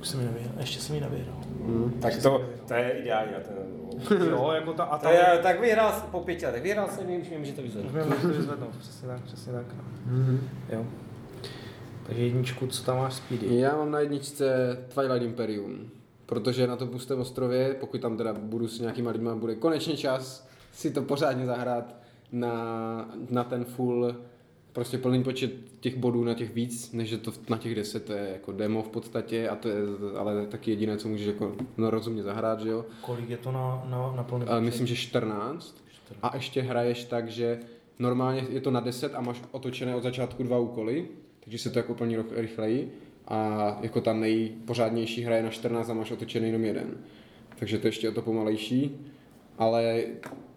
Už 0.01 0.09
jsem 0.09 0.21
ji 0.21 0.27
nevyhrál, 0.27 0.55
ještě 0.61 0.81
jsem 0.81 0.95
ji 0.95 1.01
nevyhrál. 1.01 1.37
Mm. 1.61 1.91
Tak 2.03 2.23
to, 2.23 2.45
to 2.69 2.75
je 2.75 2.91
ideální 2.91 3.33
na 3.33 3.39
ten. 3.41 4.29
Jo, 4.31 4.51
jako 4.55 4.73
ta, 4.73 4.85
a 4.85 4.99
ta, 4.99 5.11
je, 5.11 5.39
tak 5.43 5.61
vyhrál 5.61 5.93
jsi 5.93 6.01
po 6.11 6.21
pěti 6.21 6.47
letech. 6.47 6.63
Vyhrál 6.63 6.89
jsem, 6.89 7.11
už 7.21 7.29
vím, 7.31 7.45
že 7.45 7.53
to 7.53 7.63
vyzvednu. 7.63 7.91
Můžeme 7.91 8.17
to 8.17 8.29
vyzvednout, 8.29 8.77
přesně 8.77 9.09
tak, 9.09 9.21
přesně 9.21 9.53
tak. 9.53 9.67
No. 9.77 10.13
Mm. 10.13 10.49
Jo. 10.69 10.85
Takže 12.09 12.23
jedničku, 12.23 12.67
co 12.67 12.85
tam 12.85 12.97
máš 12.99 13.15
Speedy? 13.15 13.59
Já 13.59 13.77
mám 13.77 13.91
na 13.91 14.01
jedničce 14.01 14.79
Twilight 14.95 15.23
Imperium, 15.23 15.91
protože 16.27 16.67
na 16.67 16.77
tom 16.77 16.89
pustém 16.89 17.21
ostrově, 17.21 17.77
pokud 17.81 18.01
tam 18.01 18.17
teda 18.17 18.33
budu 18.33 18.69
s 18.69 18.81
nějakýma 18.81 19.11
lidma, 19.11 19.35
bude 19.37 19.55
konečně 19.55 19.97
čas 19.97 20.49
si 20.73 20.91
to 20.91 21.03
pořádně 21.03 21.47
zahrát 21.47 21.95
na, 22.33 23.09
na 23.31 23.45
ten 23.45 23.65
full, 23.65 24.15
prostě 24.73 24.99
plný 24.99 25.25
počet 25.25 25.53
těch 25.81 25.97
bodů 25.97 26.25
na 26.25 26.35
těch 26.35 26.55
víc, 26.55 26.93
než 26.93 27.11
je 27.11 27.19
to 27.19 27.33
na 27.49 27.59
těch 27.59 27.75
10, 27.75 28.05
to 28.05 28.13
je 28.13 28.29
jako 28.33 28.53
demo 28.53 28.83
v 28.83 28.89
podstatě, 28.89 29.49
a 29.49 29.57
to 29.57 29.69
je 29.69 29.75
ale 30.17 30.47
taky 30.47 30.71
jediné, 30.71 30.97
co 30.97 31.09
můžeš 31.09 31.27
jako 31.27 31.57
no, 31.77 31.91
rozumně 31.91 32.23
zahrát, 32.23 32.61
že 32.61 32.69
jo. 32.69 32.85
Kolik 33.01 33.29
je 33.31 33.37
to 33.37 33.53
na, 33.53 33.83
na, 33.91 34.13
na 34.17 34.23
plný 34.23 34.45
A 34.45 34.47
počet? 34.49 34.61
myslím, 34.61 34.87
že 34.87 34.97
14. 34.97 35.85
A 36.23 36.37
ještě 36.37 36.63
hraješ 36.63 37.05
tak, 37.05 37.29
že 37.29 37.59
normálně 37.99 38.47
je 38.51 38.61
to 38.61 38.71
na 38.71 38.81
10 38.81 39.15
a 39.15 39.21
máš 39.21 39.43
otočené 39.51 39.97
od 39.97 40.03
začátku 40.03 40.43
dva 40.43 40.59
úkoly, 40.59 41.09
takže 41.49 41.59
se 41.59 41.71
to 41.71 41.79
jako 41.79 41.95
plní 41.95 42.17
rychleji. 42.31 42.93
A 43.29 43.79
jako 43.81 44.01
ta 44.01 44.13
nejpořádnější 44.13 45.23
hra 45.25 45.37
je 45.37 45.43
na 45.43 45.51
14 45.51 45.91
a 45.91 45.95
máš 45.95 46.11
otočený 46.11 46.47
jenom 46.47 46.65
jeden. 46.65 46.97
Takže 47.59 47.79
to 47.79 47.87
ještě 47.87 48.09
o 48.09 48.13
to 48.13 48.23
pomalejší. 48.23 49.07
Ale 49.59 50.03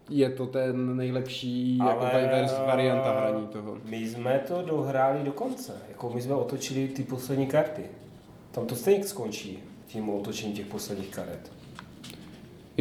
je 0.10 0.30
to 0.30 0.46
ten 0.46 0.98
nejlepší 0.98 1.78
jako 1.78 2.00
Ale, 2.00 2.12
vers- 2.12 2.66
varianta 2.66 3.20
hraní 3.20 3.48
toho. 3.48 3.78
My 3.86 4.10
jsme 4.10 4.44
to 4.48 4.62
dohráli 4.62 5.24
do 5.24 5.32
konce. 5.32 5.74
Jako 5.90 6.10
my 6.10 6.22
jsme 6.22 6.36
otočili 6.36 6.88
ty 6.88 7.04
poslední 7.04 7.48
karty. 7.48 7.84
Tam 8.52 8.66
to 8.66 8.76
stejně 8.76 9.04
skončí 9.04 9.60
tím 9.88 10.10
otočením 10.10 10.56
těch 10.56 10.66
posledních 10.66 11.10
karet. 11.10 11.52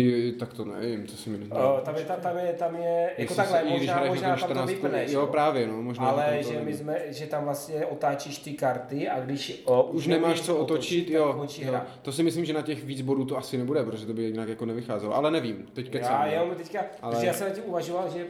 I, 0.01 0.33
tak 0.33 0.53
to 0.53 0.65
nevím, 0.65 1.07
to 1.07 1.13
si 1.17 1.31
mi 1.31 1.39
Uh, 1.39 1.81
tam 1.85 1.97
je, 1.97 2.05
tam, 2.05 2.21
tam 2.21 2.39
je, 2.39 2.53
tam 2.53 2.77
je, 2.77 3.11
jako 3.19 3.35
takhle, 3.35 3.59
se- 3.59 3.65
možná, 3.65 4.05
možná 4.05 4.29
jako 4.29 4.41
tam 4.41 4.49
to 4.49 4.53
14, 4.53 4.69
vypneš. 4.71 5.13
Jo, 5.13 5.27
právě, 5.27 5.67
no, 5.67 5.83
možná. 5.83 6.07
ale 6.09 6.39
že, 6.43 6.61
my 6.65 6.75
jsme, 6.75 6.99
že 7.09 7.27
tam 7.27 7.45
vlastně 7.45 7.87
otáčíš 7.87 8.39
ty 8.39 8.53
karty 8.53 9.09
a 9.09 9.21
když 9.21 9.63
uh, 9.69 9.97
už 9.97 10.07
nemáš 10.07 10.41
co 10.41 10.57
otočit, 10.57 11.05
tak 11.05 11.15
jo, 11.15 11.35
jo. 11.59 11.71
hra. 11.71 11.87
To 12.03 12.13
si 12.13 12.23
myslím, 12.23 12.45
že 12.45 12.53
na 12.53 12.63
těch 12.63 12.85
víc 12.85 13.01
bodů 13.01 13.25
to 13.25 13.37
asi 13.39 13.59
nebude, 13.59 13.83
protože 13.85 14.07
to 14.07 14.13
by 14.13 14.23
jinak 14.23 14.49
jako 14.49 14.67
nevycházelo. 14.67 15.15
Ale 15.17 15.31
nevím, 15.31 15.67
teď 15.73 15.87
Já 15.87 16.01
kecám. 16.01 16.29
no. 16.49 16.55
teďka, 16.55 16.81
Ale- 17.03 17.15
protože 17.15 17.27
já 17.27 17.33
jsem 17.33 17.49
na 17.49 17.55
tím 17.55 17.65
uvažoval, 17.67 18.11
že 18.17 18.25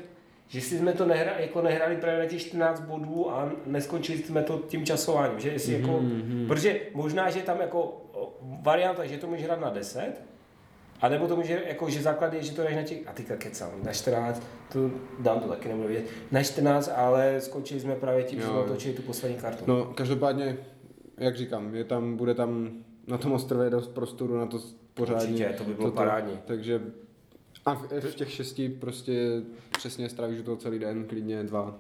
že 0.49 0.61
si 0.61 0.79
jsme 0.79 0.93
to 0.93 1.07
nehra, 1.07 1.33
jako 1.39 1.63
nehrali 1.63 1.97
právě 1.97 2.19
na 2.21 2.27
těch 2.27 2.41
14 2.41 2.81
bodů 2.81 3.31
a 3.31 3.51
neskončili 3.67 4.19
jsme 4.19 4.43
to 4.43 4.59
tím 4.69 4.87
časováním, 4.87 5.41
že 5.41 5.49
jestli 5.49 5.79
Mhm, 5.79 5.83
jako, 5.91 6.03
protože 6.49 6.81
možná, 6.95 7.31
že 7.31 7.41
tam 7.43 7.61
jako 7.61 7.83
o, 8.13 8.33
varianta, 8.63 9.07
že 9.07 9.17
to 9.19 9.27
můžeš 9.27 9.45
hrát 9.45 9.61
na 9.61 9.71
10, 9.71 10.13
a 11.01 11.09
nebo 11.09 11.27
to 11.29 11.37
může, 11.37 11.63
jako, 11.69 11.91
že 11.91 12.03
základ 12.03 12.33
je, 12.35 12.43
že 12.43 12.53
to 12.53 12.63
jdeš 12.63 12.77
na 12.77 12.83
těch, 12.83 13.09
a 13.09 13.13
teďka 13.13 13.37
kecám, 13.37 13.71
na 13.83 13.93
14, 13.93 14.43
to 14.73 14.91
dám 15.19 15.41
to 15.41 15.49
taky 15.49 15.69
nebudu 15.69 15.89
vědět, 15.89 16.11
na 16.31 16.43
14, 16.43 16.91
ale 16.97 17.41
skončili 17.41 17.81
jsme 17.81 17.95
právě 17.95 18.25
tím, 18.25 18.41
že 18.41 18.47
jsme 18.47 18.55
otočili 18.59 18.95
tu 18.95 19.03
poslední 19.03 19.37
kartu. 19.39 19.65
No, 19.67 19.85
každopádně, 19.85 20.57
jak 21.19 21.37
říkám, 21.37 21.75
je 21.75 21.85
tam, 21.85 22.17
bude 22.17 22.35
tam 22.35 22.71
na 23.07 23.19
tom 23.19 23.33
ostrově 23.33 23.71
dost 23.71 23.89
prostoru 23.89 24.37
na 24.39 24.47
to 24.47 24.59
pořádně. 24.95 25.25
Určitě, 25.29 25.55
to 25.59 25.65
by 25.65 25.75
bylo 25.75 25.85
toto. 25.89 25.97
parádní. 25.97 26.39
Takže 26.45 26.81
a 27.67 27.75
v, 27.75 27.89
v 28.01 28.15
těch 28.15 28.31
šesti 28.33 28.69
prostě 28.69 29.43
přesně 29.79 30.09
strávíš 30.09 30.43
toho 30.43 30.57
celý 30.57 30.79
den, 30.79 31.05
klidně 31.05 31.43
dva. 31.45 31.75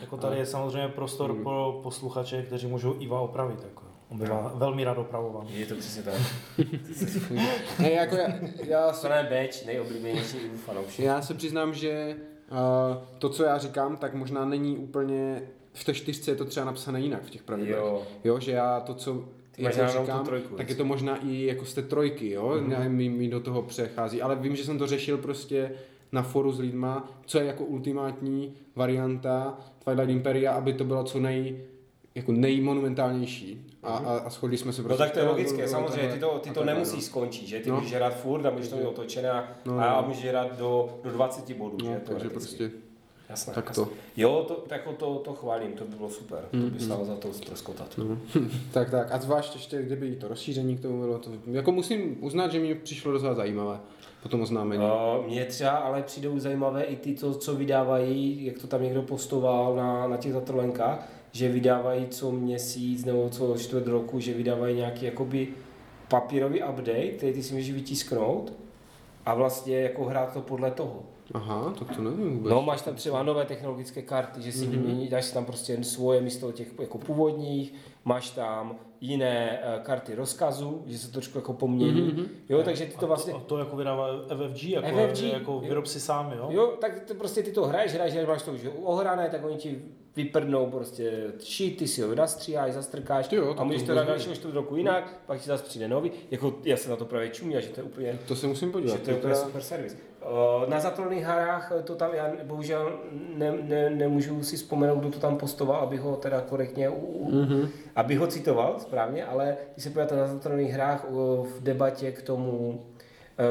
Jako 0.00 0.16
tady 0.16 0.36
je 0.38 0.46
samozřejmě 0.46 0.88
prostor 0.88 1.32
Mm. 1.32 1.42
pro 1.42 1.80
posluchače, 1.82 2.42
kteří 2.42 2.66
můžou 2.66 2.96
Iva 2.98 3.20
opravit. 3.20 3.62
Jako. 3.64 3.82
On 4.10 4.18
bývá 4.18 4.52
velmi 4.54 4.84
rád 4.84 4.98
opravovan. 4.98 5.46
Je 5.50 5.66
to 5.66 5.74
přesně 5.74 6.02
tak. 6.02 6.14
ne, 7.78 7.90
jako 7.90 8.16
já, 8.16 8.28
já, 8.64 8.92
To 8.92 9.08
ne 9.08 9.26
Beč, 9.30 9.64
nejoblíbenější 9.64 10.38
fanoušek. 10.38 11.04
já 11.04 11.22
se 11.22 11.34
přiznám, 11.34 11.74
že 11.74 12.16
uh, 12.50 13.02
to, 13.18 13.28
co 13.28 13.44
já 13.44 13.58
říkám, 13.58 13.96
tak 13.96 14.14
možná 14.14 14.44
není 14.44 14.78
úplně, 14.78 15.42
v 15.72 15.84
té 15.84 15.94
čtyřce 15.94 16.30
je 16.30 16.34
to 16.34 16.44
třeba 16.44 16.66
napsané 16.66 17.00
jinak 17.00 17.22
v 17.22 17.30
těch 17.30 17.42
pravidlech. 17.42 17.78
Jo. 17.78 18.02
jo 18.24 18.40
že 18.40 18.52
já 18.52 18.80
to, 18.80 18.94
co 18.94 19.24
Ty 19.52 19.62
tu 19.62 20.00
říkám, 20.00 20.24
trojku, 20.24 20.54
tak 20.54 20.68
je 20.68 20.74
to 20.74 20.84
možná 20.84 21.16
i 21.16 21.46
jako 21.46 21.64
z 21.64 21.74
té 21.74 21.82
trojky, 21.82 22.30
jo, 22.30 22.48
mm-hmm. 22.48 22.88
mi, 22.88 23.08
mi 23.08 23.28
do 23.28 23.40
toho 23.40 23.62
přechází, 23.62 24.22
ale 24.22 24.36
vím, 24.36 24.56
že 24.56 24.64
jsem 24.64 24.78
to 24.78 24.86
řešil 24.86 25.18
prostě 25.18 25.72
na 26.12 26.22
foru 26.22 26.52
s 26.52 26.58
lidma, 26.58 27.10
co 27.26 27.38
je 27.38 27.44
jako 27.44 27.64
ultimátní 27.64 28.54
varianta 28.76 29.58
Twilight 29.84 30.10
Imperia, 30.10 30.52
aby 30.52 30.72
to 30.72 30.84
bylo 30.84 31.04
co 31.04 31.20
nej, 31.20 31.60
jako 32.14 32.32
nejmonumentálnější. 32.32 33.66
A, 33.82 33.88
a, 33.96 34.18
a 34.18 34.30
shodli 34.30 34.58
jsme 34.58 34.72
se 34.72 34.82
No 34.82 34.88
prostě. 34.88 35.04
tak 35.04 35.12
to 35.12 35.18
je 35.18 35.24
logické, 35.28 35.68
samozřejmě, 35.68 36.08
ty 36.12 36.18
to, 36.18 36.38
ty 36.42 36.50
to 36.50 36.64
nemusíš 36.64 36.90
takhle, 36.92 37.02
skončit, 37.08 37.46
že? 37.46 37.60
Ty 37.60 37.70
No. 37.70 37.76
můžeš 37.76 37.94
hrát 37.94 38.16
furt 38.20 38.46
a 38.46 38.50
můžeš 38.50 38.68
to 38.68 38.76
mít 38.76 38.86
otočené 38.86 39.30
a, 39.30 39.48
No, 39.64 39.78
a 39.78 40.00
no. 40.02 40.08
můžeš 40.08 40.24
hrát 40.24 40.58
do, 40.58 40.98
do 41.04 41.10
20 41.10 41.52
bodů, 41.56 41.76
no. 41.80 41.84
že? 41.86 41.90
No, 41.94 42.00
takže 42.04 42.30
prostě 42.30 42.70
Jasné, 43.28 43.54
tak 43.54 43.66
jasné. 43.66 43.84
to. 43.84 43.90
Jo, 44.16 44.44
to, 44.48 44.64
jako 44.74 44.92
to, 44.92 45.14
to 45.18 45.32
chválím, 45.34 45.72
to 45.72 45.84
by 45.84 45.96
bylo 45.96 46.10
super, 46.10 46.38
to 46.50 46.56
Mm, 46.56 46.70
by 46.70 46.80
stálo 46.80 47.04
za 47.04 47.16
to 47.16 47.32
ztroskotat. 47.32 47.98
No. 47.98 48.18
tak, 48.72 48.90
tak. 48.90 49.12
A 49.12 49.18
zvlášť 49.18 49.54
ještě, 49.54 49.82
kdyby 49.82 50.16
to 50.16 50.28
rozšíření 50.28 50.76
k 50.76 50.80
tomu 50.80 51.00
bylo, 51.00 51.18
to, 51.18 51.30
jako 51.46 51.72
musím 51.72 52.16
uznat, 52.24 52.52
že 52.52 52.58
mi 52.60 52.74
přišlo 52.74 53.12
docela 53.12 53.34
zajímavé 53.34 53.80
po 54.22 54.28
tom 54.28 54.40
oznámení. 54.42 54.82
Uh, 54.84 55.26
mně 55.26 55.44
třeba 55.44 55.70
ale 55.70 56.02
přijdou 56.02 56.38
zajímavé 56.38 56.82
i 56.82 56.96
ty, 56.96 57.14
to, 57.14 57.34
co 57.34 57.54
vydávají, 57.56 58.44
jak 58.44 58.58
to 58.58 58.66
tam 58.66 58.82
někdo 58.82 59.02
postoval 59.02 59.76
na, 59.76 60.08
na 60.08 60.16
těch 60.16 60.32
zatrlenkách, 60.32 61.08
že 61.32 61.48
vydávají 61.48 62.06
co 62.08 62.32
měsíc 62.32 63.04
nebo 63.04 63.28
co 63.28 63.58
čtvrt 63.58 63.86
roku, 63.86 64.20
že 64.20 64.34
vydávají 64.34 64.76
nějaký 64.76 65.04
jakoby 65.04 65.48
papírový 66.08 66.62
update, 66.62 67.08
který 67.08 67.32
ty 67.32 67.42
si 67.42 67.54
můžeš 67.54 67.70
vytisknout 67.72 68.52
a 69.26 69.34
vlastně 69.34 69.76
jako 69.76 70.04
hrát 70.04 70.32
to 70.32 70.40
podle 70.40 70.70
toho. 70.70 71.02
Aha, 71.34 71.74
tak 71.78 71.96
to 71.96 72.02
nevím 72.02 72.36
vůbec. 72.36 72.50
No, 72.50 72.62
máš 72.62 72.82
tam 72.82 72.94
třeba 72.94 73.22
nové 73.22 73.44
technologické 73.44 74.02
karty, 74.02 74.42
že 74.42 74.52
si 74.52 74.66
mm-hmm. 74.66 74.70
vymění, 74.70 75.08
dáš 75.08 75.24
si 75.24 75.34
tam 75.34 75.44
prostě 75.44 75.72
jen 75.72 75.84
svoje 75.84 76.20
místo 76.20 76.52
těch 76.52 76.68
jako 76.80 76.98
původních, 76.98 77.74
máš 78.04 78.30
tam 78.30 78.76
jiné 79.00 79.58
uh, 79.58 79.82
karty 79.82 80.14
rozkazu, 80.14 80.82
že 80.86 80.98
se 80.98 81.06
to 81.06 81.12
trošku 81.12 81.38
jako 81.38 81.52
pomění. 81.52 82.12
Mm-hmm. 82.12 82.26
Jo, 82.48 82.62
takže 82.62 82.86
ty 82.86 82.96
to 82.96 83.06
vlastně... 83.06 83.32
A 83.32 83.36
to, 83.36 83.42
a 83.42 83.44
to 83.46 83.58
jako 83.58 83.76
vydává 83.76 84.08
FFG, 84.28 84.64
jako, 84.64 84.88
FFG, 84.88 85.22
jako 85.22 85.60
výrobci 85.60 86.00
sami, 86.00 86.36
jo? 86.36 86.48
Jo, 86.50 86.76
tak 86.80 87.00
to 87.00 87.14
prostě 87.14 87.42
ty 87.42 87.52
to 87.52 87.66
hraješ, 87.66 87.94
hraješ, 87.94 88.12
hraješ, 88.12 88.28
máš 88.28 88.42
to 88.42 88.52
už 88.52 88.60
ohrané, 88.82 89.28
tak 89.28 89.44
oni 89.44 89.56
ti 89.56 89.82
vyprdnou 90.16 90.66
prostě 90.66 91.12
šít, 91.40 91.76
ty 91.76 91.88
si 91.88 92.02
ho 92.02 92.14
nastříháš, 92.14 92.72
zastrkáš 92.72 93.28
Ty 93.28 93.36
jo, 93.36 93.54
a 93.58 93.64
můžeš 93.64 93.82
to 93.82 93.94
dát 93.94 94.06
dalšího 94.06 94.34
čtvrt 94.34 94.54
roku 94.54 94.76
jinak, 94.76 95.16
pak 95.26 95.40
ti 95.40 95.46
zase 95.46 95.64
přijde 95.64 95.88
nový. 95.88 96.10
Jako 96.30 96.54
já 96.64 96.76
se 96.76 96.90
na 96.90 96.96
to 96.96 97.04
právě 97.04 97.28
čumí 97.28 97.56
a 97.56 97.60
že 97.60 97.68
to 97.68 97.80
je 97.80 97.84
úplně 97.84 98.18
To 98.28 98.36
se 98.36 98.46
musím 98.46 98.68
že 98.68 98.72
podívat. 98.72 99.00
to 99.00 99.10
je 99.10 99.16
úplně 99.16 99.34
super 99.34 99.62
servis. 99.62 99.96
Eh, 100.22 100.70
Na 100.70 100.80
zatvorených 100.80 101.24
hrách 101.24 101.72
to 101.84 101.94
tam, 101.94 102.10
já 102.14 102.32
bohužel 102.44 102.98
ne, 103.36 103.52
ne, 103.62 103.90
nemůžu 103.90 104.42
si 104.42 104.56
vzpomenout, 104.56 104.98
kdo 104.98 105.10
to 105.10 105.18
tam 105.18 105.36
postoval, 105.38 105.80
aby 105.80 105.96
ho 105.96 106.16
teda 106.16 106.40
korektně, 106.40 106.88
u, 106.90 107.30
mm-hmm. 107.30 107.68
aby 107.96 108.14
ho 108.14 108.26
citoval 108.26 108.76
správně, 108.78 109.24
ale 109.24 109.56
když 109.74 109.84
se 109.84 109.90
podíváte 109.90 110.16
na 110.16 110.26
zatvorených 110.26 110.72
hrách 110.72 111.04
eh, 111.08 111.12
v 111.58 111.62
debatě 111.62 112.12
k 112.12 112.22
tomu 112.22 112.80
eh, 112.98 112.99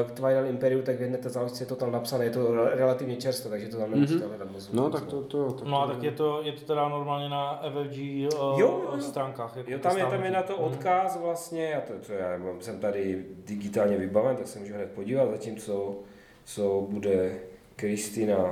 k 0.08 0.10
Twilight 0.10 0.48
Imperiu, 0.50 0.82
tak 0.82 0.96
v 0.98 1.02
jedné 1.02 1.18
té 1.18 1.28
záložce 1.28 1.62
je 1.62 1.66
to 1.66 1.76
tam 1.76 1.92
napsané, 1.92 2.24
je 2.24 2.30
to 2.30 2.54
re- 2.54 2.70
relativně 2.74 3.16
čerstvé, 3.16 3.50
takže 3.50 3.68
to 3.68 3.76
tam 3.76 3.90
nemusíte 3.90 4.26
hledat 4.26 4.50
moc. 4.52 4.72
No, 4.72 4.90
tak 4.90 5.04
to, 5.06 5.22
to, 5.22 5.52
tak 5.52 5.68
No 5.68 5.82
a 5.82 5.86
to 5.86 5.92
tak 5.92 6.02
je 6.02 6.10
to, 6.10 6.40
je 6.42 6.52
to 6.52 6.60
teda 6.64 6.88
normálně 6.88 7.28
na 7.28 7.62
FFG 7.70 7.96
uh, 7.98 8.00
Jo, 8.00 8.56
jo, 8.60 8.90
jo. 8.94 9.00
stránkách. 9.00 9.56
Jako 9.56 9.70
Jo, 9.70 9.78
tam 9.78 9.96
je, 9.98 10.04
tam 10.06 10.24
je 10.24 10.30
na 10.30 10.42
to 10.42 10.52
Mhm. 10.52 10.62
odkaz 10.64 11.20
vlastně, 11.22 11.64
já 11.70 11.80
to, 11.80 11.92
to 12.06 12.12
já 12.12 12.36
mám- 12.38 12.60
jsem 12.60 12.78
tady 12.80 13.24
digitálně 13.46 13.96
vybaven, 13.96 14.36
tak 14.36 14.46
se 14.46 14.58
můžu 14.58 14.74
hned 14.74 14.90
podívat, 14.92 15.30
zatímco 15.30 15.94
co 16.44 16.86
bude 16.90 17.32
Kristýna 17.76 18.38
uh, 18.38 18.50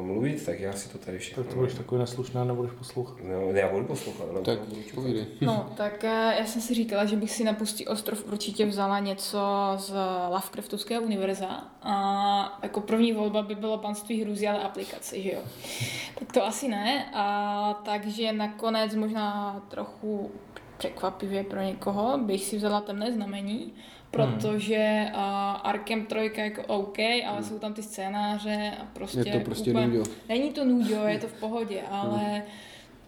mluvit, 0.00 0.46
tak 0.46 0.60
já 0.60 0.72
si 0.72 0.88
to 0.88 0.98
tady 0.98 1.18
všechno... 1.18 1.42
Tak 1.42 1.52
to 1.52 1.58
budeš 1.58 1.74
takový 1.74 1.98
neslušný 1.98 2.40
a 2.40 2.44
nebudeš 2.44 2.72
poslouchat. 2.72 3.16
No, 3.24 3.50
já 3.50 3.68
budu 3.68 3.84
poslouchat, 3.84 4.26
ale 4.30 4.40
Tak 4.40 4.58
budu. 4.94 5.12
No, 5.40 5.72
tak 5.76 6.04
eh, 6.04 6.34
já 6.38 6.46
jsem 6.46 6.62
si 6.62 6.74
říkala, 6.74 7.04
že 7.04 7.16
bych 7.16 7.30
si 7.30 7.44
na 7.44 7.52
Pustý 7.52 7.86
ostrov 7.86 8.26
určitě 8.26 8.66
vzala 8.66 8.98
něco 8.98 9.38
z 9.76 9.94
Lovecraftovského 10.30 11.02
univerza. 11.02 11.64
A 11.82 12.58
jako 12.62 12.80
první 12.80 13.12
volba 13.12 13.42
by 13.42 13.54
bylo 13.54 13.78
panství 13.78 14.22
hrůzy, 14.22 14.48
ale 14.48 14.62
aplikace, 14.62 15.20
že 15.20 15.32
jo. 15.32 15.40
Tak 16.18 16.32
to 16.32 16.46
asi 16.46 16.68
ne. 16.68 17.10
A 17.14 17.82
takže 17.84 18.32
nakonec 18.32 18.94
možná 18.94 19.60
trochu 19.68 20.30
překvapivě 20.78 21.44
pro 21.44 21.60
někoho 21.60 22.18
bych 22.18 22.44
si 22.44 22.56
vzala 22.56 22.80
temné 22.80 23.12
znamení, 23.12 23.72
protože 24.12 25.06
uh, 25.14 25.20
Arkem 25.62 26.06
3 26.06 26.32
jako 26.36 26.62
OK, 26.66 26.98
ale 26.98 27.42
jsou 27.42 27.58
tam 27.58 27.74
ty 27.74 27.82
scénáře 27.82 28.72
a 28.80 28.84
prostě... 28.92 29.18
Je 29.26 29.32
to 29.32 29.40
prostě 29.40 29.70
úplně, 29.70 29.86
nudio. 29.86 30.04
Není 30.28 30.52
to 30.52 30.64
nudio, 30.64 31.04
je 31.04 31.18
to 31.18 31.26
v 31.28 31.32
pohodě, 31.40 31.82
ale 31.90 32.42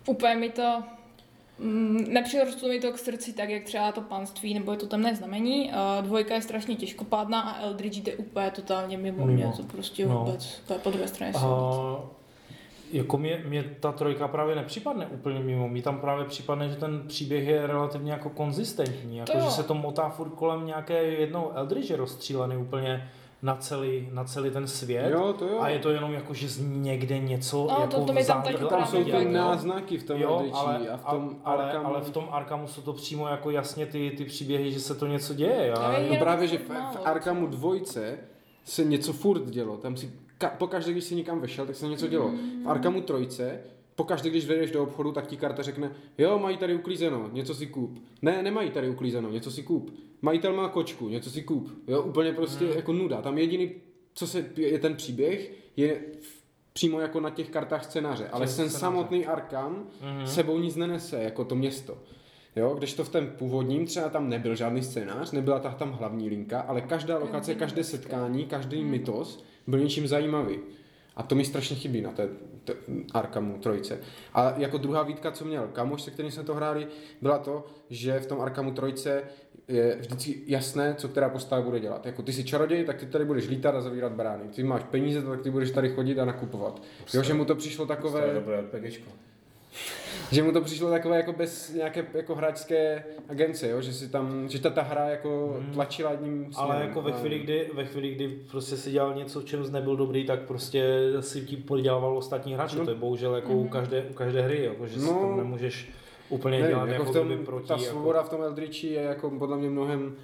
úplně 0.06 0.34
mi 0.34 0.50
to 0.50 0.82
Mm, 1.58 2.04
nepřirostlo 2.08 2.68
mi 2.68 2.80
to 2.80 2.92
k 2.92 2.98
srdci 2.98 3.32
tak, 3.32 3.48
jak 3.48 3.62
třeba 3.62 3.92
to 3.92 4.00
panství, 4.00 4.54
nebo 4.54 4.72
je 4.72 4.78
to 4.78 4.86
temné 4.86 5.16
znamení. 5.16 5.70
Uh, 5.70 6.04
dvojka 6.06 6.34
je 6.34 6.42
strašně 6.42 6.76
těžkopádná 6.76 7.40
a 7.40 7.62
Eldridge 7.62 7.96
jde 7.96 8.14
úplně 8.16 8.50
totálně 8.50 8.98
mimo, 8.98 9.26
Mimo. 9.26 9.36
mě, 9.36 9.52
to 9.56 9.62
prostě 9.62 10.06
No. 10.06 10.18
vůbec, 10.18 10.60
to 10.66 10.72
je 10.72 10.78
po 10.78 10.90
druhé 10.90 11.08
straně 11.08 11.32
silnice. 11.32 12.14
Jako 12.94 13.18
mě, 13.18 13.42
mě 13.48 13.62
ta 13.80 13.92
trojka 13.92 14.28
právě 14.28 14.54
nepřipadne 14.56 15.06
úplně 15.06 15.40
mimo. 15.40 15.68
Mně 15.68 15.82
tam 15.82 15.98
právě 16.00 16.24
připadne, 16.24 16.68
že 16.68 16.76
ten 16.76 17.02
příběh 17.08 17.46
je 17.48 17.66
relativně 17.66 18.12
jako 18.12 18.30
konzistentní. 18.30 19.16
Jako, 19.16 19.32
To 19.32 19.38
že 19.40 19.50
se 19.50 19.62
to 19.62 19.74
motá 19.74 20.08
furt 20.08 20.30
kolem 20.30 20.66
nějaké 20.66 21.02
jednou 21.04 21.50
Eldridge 21.54 21.90
rozstřílený 21.90 22.56
úplně 22.56 23.10
na 23.42 23.56
celý, 23.56 24.08
na 24.12 24.24
celý 24.24 24.50
ten 24.50 24.66
svět. 24.66 25.10
Jo, 25.12 25.34
to 25.38 25.44
jo. 25.48 25.58
A 25.60 25.68
je 25.68 25.78
to 25.78 25.90
jenom 25.90 26.12
jako, 26.12 26.34
že 26.34 26.48
z 26.48 26.60
někde 26.66 27.18
něco 27.18 27.66
No, 27.70 27.76
jako 27.80 27.96
to- 28.00 28.04
to 28.04 28.12
mi 28.12 28.24
tam 28.24 28.42
taky 28.42 28.54
a 28.56 28.66
Tam 28.66 28.86
jsou 28.86 29.04
ty 29.04 29.10
tak, 29.12 29.22
jo. 29.22 29.30
náznaky 29.32 29.98
v 29.98 30.04
tom 30.04 30.20
Jo, 30.20 30.30
Eldritchi 30.30 30.58
ale, 30.58 30.88
a 30.88 30.96
v 30.96 31.04
tom 31.10 31.36
ale, 31.44 31.64
Arkhamu. 31.64 31.86
ale 31.86 32.00
v 32.00 32.10
tom 32.10 32.28
Arkamu 32.30 32.66
jsou 32.66 32.82
to 32.82 32.92
přímo 32.92 33.28
jako 33.28 33.50
jasně 33.50 33.86
ty, 33.86 34.10
ty 34.16 34.24
příběhy, 34.24 34.72
že 34.72 34.80
se 34.80 34.94
to 34.94 35.06
něco 35.06 35.34
děje. 35.34 35.72
To 35.74 35.80
A, 35.82 35.92
je 35.92 35.98
No 35.98 36.04
jenom 36.04 36.18
právě, 36.18 36.48
že 36.48 36.58
v, 36.58 36.68
v 36.68 36.98
Arkhamu 37.04 37.46
dvojce 37.46 38.18
se 38.64 38.84
něco 38.84 39.12
furt 39.12 39.44
dělo. 39.50 39.76
Tam 39.76 39.96
si, 39.96 40.10
ka, 40.38 40.48
pokaždé, 40.48 40.92
když 40.92 41.04
si 41.04 41.14
někam 41.14 41.40
vešel, 41.40 41.66
tak 41.66 41.76
se 41.76 41.86
něco 41.88 42.06
dělo. 42.06 42.32
V 42.64 42.68
Arkhamu 42.68 43.00
trojce, 43.00 43.60
pokaždé, 43.94 44.30
když 44.30 44.46
vejdeš 44.46 44.70
do 44.70 44.82
obchodu, 44.82 45.12
tak 45.12 45.26
ti 45.26 45.36
karta 45.36 45.62
řekne, 45.62 45.92
jo, 46.18 46.38
mají 46.38 46.56
tady 46.56 46.74
uklízeno, 46.74 47.30
něco 47.32 47.54
si 47.54 47.66
koup. 47.66 47.98
Ne, 48.22 48.42
nemají 48.42 48.70
tady 48.70 48.88
uklízeno, 48.88 49.30
něco 49.30 49.50
si 49.50 49.62
koup. 49.62 49.94
Majitel 50.22 50.52
má 50.56 50.68
kočku, 50.68 51.08
něco 51.08 51.30
si 51.30 51.42
koup. 51.42 51.70
Jo, 51.88 52.02
úplně 52.02 52.32
prostě 52.32 52.64
jako 52.64 52.92
nuda. 52.92 53.22
Tam 53.22 53.38
jediný, 53.38 53.70
co 54.14 54.26
se, 54.26 54.46
je 54.56 54.78
ten 54.78 54.94
příběh, 54.96 55.52
je 55.76 56.00
v- 56.20 56.44
přímo 56.72 57.00
jako 57.00 57.20
na 57.20 57.30
těch 57.30 57.50
kartách 57.50 57.84
scénáře. 57.84 58.28
Ale 58.28 58.46
ten 58.46 58.52
scénáře. 58.52 58.76
samotný 58.78 59.26
Arkham 59.26 59.86
Mhm. 60.02 60.26
sebou 60.26 60.58
nic 60.58 60.76
nenese, 60.76 61.22
jako 61.22 61.44
to 61.44 61.54
město. 61.54 61.98
Jo, 62.56 62.74
když 62.78 62.94
to 62.94 63.04
v 63.04 63.08
tom 63.08 63.26
původním 63.26 63.86
třeba 63.86 64.08
tam 64.08 64.28
nebyl 64.28 64.54
žádný 64.54 64.82
scénář, 64.82 65.32
nebyla 65.32 65.58
ta 65.58 65.70
tam 65.70 65.92
hlavní 65.92 66.28
linka, 66.28 66.60
ale 66.60 66.80
každá 66.80 67.18
lokace, 67.18 67.54
každé 67.54 67.84
setkání, 67.84 68.44
každý 68.46 68.84
mytos 68.84 69.44
byl 69.66 69.78
něčím 69.78 70.06
zajímavý. 70.06 70.58
A 71.16 71.22
to 71.22 71.34
mi 71.34 71.44
strašně 71.44 71.76
chybí 71.76 72.00
na 72.00 72.10
té, 72.10 72.28
Arkhamu 73.12 73.58
trojce. 73.58 73.98
A 74.34 74.54
jako 74.56 74.78
druhá 74.78 75.02
výtka, 75.02 75.30
co 75.30 75.44
měl 75.44 75.68
kamoš, 75.72 76.02
se 76.02 76.10
kterým 76.10 76.30
jsme 76.30 76.42
to 76.42 76.54
hráli, 76.54 76.86
byla 77.22 77.38
to, 77.38 77.66
že 77.90 78.20
v 78.20 78.26
tom 78.26 78.40
Arkhamu 78.40 78.72
trojce 78.72 79.22
je 79.68 79.96
vždycky 80.00 80.42
jasné, 80.46 80.94
co 80.94 81.08
která 81.08 81.28
postava 81.28 81.62
bude 81.62 81.80
dělat. 81.80 82.06
Jako 82.06 82.22
ty 82.22 82.32
jsi 82.32 82.44
čaroděj, 82.44 82.84
tak 82.84 82.96
ty 82.96 83.06
tady 83.06 83.24
budeš 83.24 83.48
lítat 83.48 83.74
a 83.74 83.80
zavírat 83.80 84.12
brány. 84.12 84.44
Ty 84.54 84.62
máš 84.62 84.82
peníze, 84.82 85.22
tak 85.22 85.42
ty 85.42 85.50
budeš 85.50 85.70
tady 85.70 85.88
chodit 85.88 86.18
a 86.18 86.24
nakupovat. 86.24 86.82
Jo, 87.14 87.22
že 87.22 87.34
mu 87.34 87.44
to 87.44 87.54
přišlo 87.54 87.86
To 87.86 87.92
je 87.92 87.96
takové, 87.96 88.34
dobré 88.34 88.60
RPGčko. 88.60 89.10
Že 90.32 90.42
mu 90.42 90.52
to 90.52 90.60
přišlo 90.60 90.90
takové 90.90 91.16
jako 91.16 91.32
bez 91.32 91.72
nějaké 91.74 92.06
jako 92.14 92.34
hráčské 92.34 93.04
agence, 93.28 93.68
jo? 93.68 93.80
že 93.82 93.92
si 93.92 94.08
tam, 94.08 94.48
že 94.48 94.60
ta, 94.60 94.70
ta 94.70 94.82
hra 94.82 95.08
jako 95.08 95.56
tlačila 95.72 96.10
jedním 96.10 96.50
Ale 96.56 96.66
směrem. 96.68 96.88
jako 96.88 97.02
ve 97.02 97.12
chvíli, 97.12 97.38
kdy, 97.38 97.70
ve 97.74 97.84
chvíli, 97.84 98.14
kdy 98.14 98.28
prostě 98.50 98.76
si 98.76 98.90
dělal 98.90 99.14
něco, 99.14 99.40
v 99.40 99.44
čem 99.44 99.72
nebyl 99.72 99.96
dobrý, 99.96 100.24
tak 100.26 100.40
prostě 100.42 100.84
si 101.20 101.40
ti 101.40 101.56
podělával 101.56 102.18
ostatní 102.18 102.54
hráči. 102.54 102.78
No. 102.78 102.84
To 102.84 102.90
je 102.90 102.96
bohužel 102.96 103.34
jako 103.34 103.52
u, 103.52 103.68
každé, 103.68 104.02
u 104.10 104.12
každé 104.14 104.42
hry, 104.42 104.64
jako, 104.64 104.86
že 104.86 105.00
si 105.00 105.06
No. 105.06 105.12
tam 105.20 105.36
nemůžeš 105.36 105.90
úplně 106.28 106.58
Nevím, 106.58 106.68
dělat 106.76 106.88
jako 106.88 107.02
jako, 107.02 107.12
v 107.12 107.14
tom, 107.36 107.44
proti. 107.44 107.68
ta 107.68 107.74
jako, 107.74 107.84
svoboda 107.84 108.22
v 108.22 108.28
tom 108.28 108.42
Eldritchi 108.42 108.86
je 108.86 109.02
jako 109.02 109.30
podle 109.30 109.56
mě 109.56 109.70
mnohem 109.70 110.14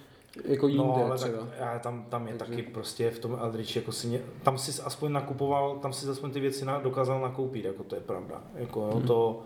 jako 0.45 0.69
jinde 0.69 0.83
No, 0.85 1.05
ale 1.07 1.17
třeba. 1.17 1.39
tak, 1.39 1.49
já, 1.61 1.79
tam, 1.79 2.05
tam 2.09 2.29
je 2.29 2.35
Takže- 2.35 2.53
taky 2.57 2.63
prostě 2.63 3.11
v 3.11 3.19
tom 3.19 3.39
Eldritch, 3.43 3.77
jako 3.77 3.93
si 3.93 4.07
ně, 4.09 4.21
tam 4.43 4.59
si 4.59 4.83
aspoň 4.83 5.13
nakupoval, 5.13 5.79
tam 5.79 5.93
si 5.93 6.09
aspoň 6.09 6.31
ty 6.31 6.41
věci 6.41 6.65
na, 6.65 6.79
dokázal 6.79 7.21
nakoupit, 7.21 7.65
jako 7.65 7.83
to 7.85 7.95
je 7.95 8.01
pravda. 8.01 8.43
Jako, 8.55 8.81
jo, 8.81 8.93
Mhm. 8.97 9.07
to, 9.07 9.43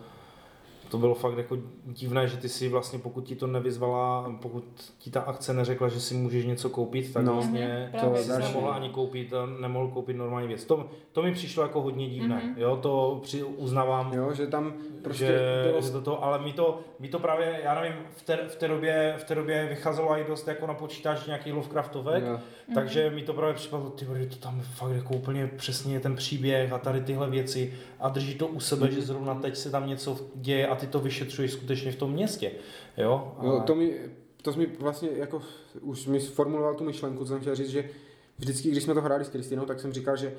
to 0.90 0.98
bylo 0.98 1.14
fakt 1.14 1.38
jako 1.38 1.56
divné, 1.84 2.28
že 2.28 2.36
ty 2.36 2.48
si 2.48 2.68
vlastně, 2.68 2.98
pokud 2.98 3.24
ti 3.24 3.36
to 3.36 3.46
nevyzvala, 3.46 4.32
pokud 4.42 4.64
ti 4.98 5.10
ta 5.10 5.20
akce 5.20 5.54
neřekla, 5.54 5.88
že 5.88 6.00
si 6.00 6.14
můžeš 6.14 6.44
něco 6.44 6.70
koupit, 6.70 7.12
tak 7.12 7.24
No. 7.24 7.32
vlastně 7.34 7.90
Mhm, 7.92 8.10
to 8.10 8.16
jsi 8.16 8.28
další. 8.28 8.46
nemohla 8.48 8.74
ani 8.74 8.88
koupit, 8.88 9.32
nemohl 9.60 9.88
koupit 9.88 10.14
normální 10.16 10.48
věc. 10.48 10.64
To, 10.64 10.86
to 11.12 11.22
mi 11.22 11.32
přišlo 11.32 11.62
jako 11.62 11.82
hodně 11.82 12.08
divné, 12.08 12.42
Mhm. 12.44 12.54
jo, 12.60 12.76
to 12.76 13.20
při, 13.22 13.42
uznávám, 13.42 14.12
Jo, 14.12 14.32
že 14.32 14.46
tam 14.46 14.72
prostě 15.02 15.26
že, 15.26 15.38
bylo... 15.68 15.82
že 15.82 15.90
to, 15.90 16.00
to, 16.00 16.24
ale 16.24 16.38
mi 16.38 16.52
to, 16.52 16.80
mi 16.98 17.08
to 17.08 17.18
právě, 17.18 17.60
já 17.64 17.74
nevím, 17.80 17.96
v 18.16 18.22
té, 18.22 18.36
v 18.48 18.56
té, 18.56 18.68
době, 18.68 19.14
v 19.18 19.24
té 19.24 19.34
době 19.34 19.66
vycházelo 19.68 20.18
i 20.18 20.24
dost 20.28 20.48
jako 20.48 20.66
na 20.66 20.74
počítač 20.74 21.26
nějakých 21.26 21.52
Lovecraftovek, 21.54 22.24
Jo. 22.26 22.38
takže 22.74 23.10
mi 23.10 23.22
to 23.22 23.32
právě 23.32 23.54
připadlo, 23.54 23.90
ty 23.90 24.04
to 24.26 24.36
tam 24.36 24.60
fakt 24.60 24.90
jako 24.92 25.14
úplně 25.14 25.46
přesně 25.56 25.94
je 25.94 26.00
ten 26.00 26.16
příběh 26.16 26.72
a 26.72 26.78
tady 26.78 27.00
tyhle 27.00 27.30
věci 27.30 27.74
a 28.00 28.08
drží 28.08 28.34
to 28.34 28.46
u 28.46 28.60
sebe, 28.60 28.90
že 28.90 29.00
zrovna 29.02 29.34
teď 29.34 29.56
se 29.56 29.70
tam 29.70 29.88
něco 29.88 30.16
děje 30.34 30.66
a 30.74 30.76
ty 30.76 30.86
to 30.86 31.00
vyšetřuješ 31.00 31.52
skutečně 31.52 31.92
v 31.92 31.96
tom 31.96 32.12
městě, 32.12 32.52
jo? 32.96 33.36
Jo, 33.42 33.62
to 33.66 33.74
mi, 33.74 33.94
to 34.42 34.52
jsi 34.52 34.58
mi 34.58 34.66
vlastně 34.66 35.08
jako, 35.16 35.42
už 35.80 36.06
mi 36.06 36.20
sformuloval 36.20 36.74
tu 36.74 36.84
myšlenku, 36.84 37.24
co 37.24 37.28
jsem 37.28 37.40
chtěl 37.40 37.54
říct, 37.54 37.68
že 37.68 37.90
vždycky, 38.38 38.70
když 38.70 38.82
jsme 38.82 38.94
to 38.94 39.00
hráli 39.00 39.24
s 39.24 39.28
Kristinou, 39.28 39.64
tak 39.64 39.80
jsem 39.80 39.92
říkal, 39.92 40.16
že 40.16 40.34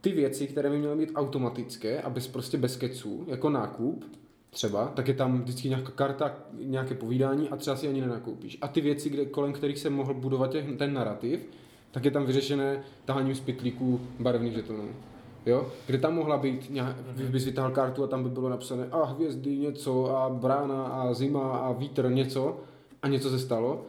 ty 0.00 0.12
věci, 0.12 0.46
které 0.46 0.70
by 0.70 0.78
měly 0.78 0.96
být 0.96 1.12
automatické 1.14 2.02
a 2.02 2.10
bez, 2.10 2.28
prostě 2.28 2.58
bez 2.58 2.76
keců, 2.76 3.24
jako 3.28 3.50
nákup, 3.50 4.04
třeba, 4.50 4.86
tak 4.86 5.08
je 5.08 5.14
tam 5.14 5.42
vždycky 5.42 5.68
nějaká 5.68 5.90
karta, 5.90 6.36
nějaké 6.52 6.94
povídání 6.94 7.48
a 7.48 7.56
třeba 7.56 7.76
si 7.76 7.88
ani 7.88 8.00
nenakoupíš. 8.00 8.58
A 8.60 8.68
ty 8.68 8.80
věci, 8.80 9.10
kde, 9.10 9.26
kolem 9.26 9.52
kterých 9.52 9.78
se 9.78 9.90
mohl 9.90 10.14
budovat 10.14 10.56
ten 10.78 10.94
narrativ, 10.94 11.40
tak 11.90 12.04
je 12.04 12.10
tam 12.10 12.26
vyřešené 12.26 12.82
taháním 13.04 13.34
z 13.34 13.40
pytlíků 13.40 14.00
barevných 14.18 14.54
žetonů. 14.54 14.88
Jo? 15.46 15.66
Kde 15.86 15.98
tam 15.98 16.14
mohla 16.14 16.36
být, 16.36 16.70
nějak, 16.70 16.96
bys 17.30 17.44
vytáhl 17.44 17.70
kartu 17.70 18.04
a 18.04 18.06
tam 18.06 18.22
by 18.22 18.28
bylo 18.30 18.48
napsané 18.48 18.86
a 18.92 19.04
hvězdy 19.04 19.56
něco 19.56 20.16
a 20.16 20.28
brána 20.30 20.84
a 20.84 21.14
zima 21.14 21.58
a 21.58 21.72
vítr 21.72 22.10
něco 22.10 22.60
a 23.02 23.08
něco 23.08 23.30
se 23.30 23.38
stalo. 23.38 23.82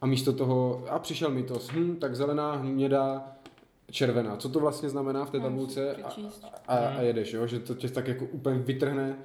A 0.00 0.06
místo 0.06 0.32
toho, 0.32 0.84
a 0.88 0.98
přišel 0.98 1.30
mi 1.30 1.42
to, 1.42 1.58
hm, 1.72 1.96
tak 1.96 2.16
zelená, 2.16 2.52
hnědá, 2.52 3.32
červená. 3.90 4.36
Co 4.36 4.48
to 4.48 4.60
vlastně 4.60 4.88
znamená 4.88 5.24
v 5.24 5.30
té 5.30 5.38
No, 5.38 5.44
tabulce? 5.44 5.94
A, 5.94 6.08
a, 6.68 6.76
a 6.76 7.00
jedeš, 7.02 7.32
jo? 7.32 7.46
že 7.46 7.58
to 7.58 7.74
tě 7.74 7.88
tak 7.88 8.08
jako 8.08 8.24
úplně 8.24 8.58
vytrhne 8.58 9.16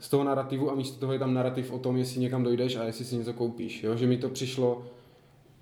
z 0.00 0.08
toho 0.08 0.24
narrativu 0.24 0.70
a 0.70 0.74
místo 0.74 1.00
toho 1.00 1.12
je 1.12 1.18
tam 1.18 1.34
narrativ 1.34 1.72
o 1.72 1.78
tom, 1.78 1.96
jestli 1.96 2.20
někam 2.20 2.42
dojdeš 2.44 2.76
a 2.76 2.84
jestli 2.84 3.04
si 3.04 3.16
něco 3.16 3.32
koupíš. 3.32 3.82
Jo? 3.82 3.96
Že 3.96 4.06
mi 4.06 4.16
to 4.16 4.28
přišlo 4.28 4.82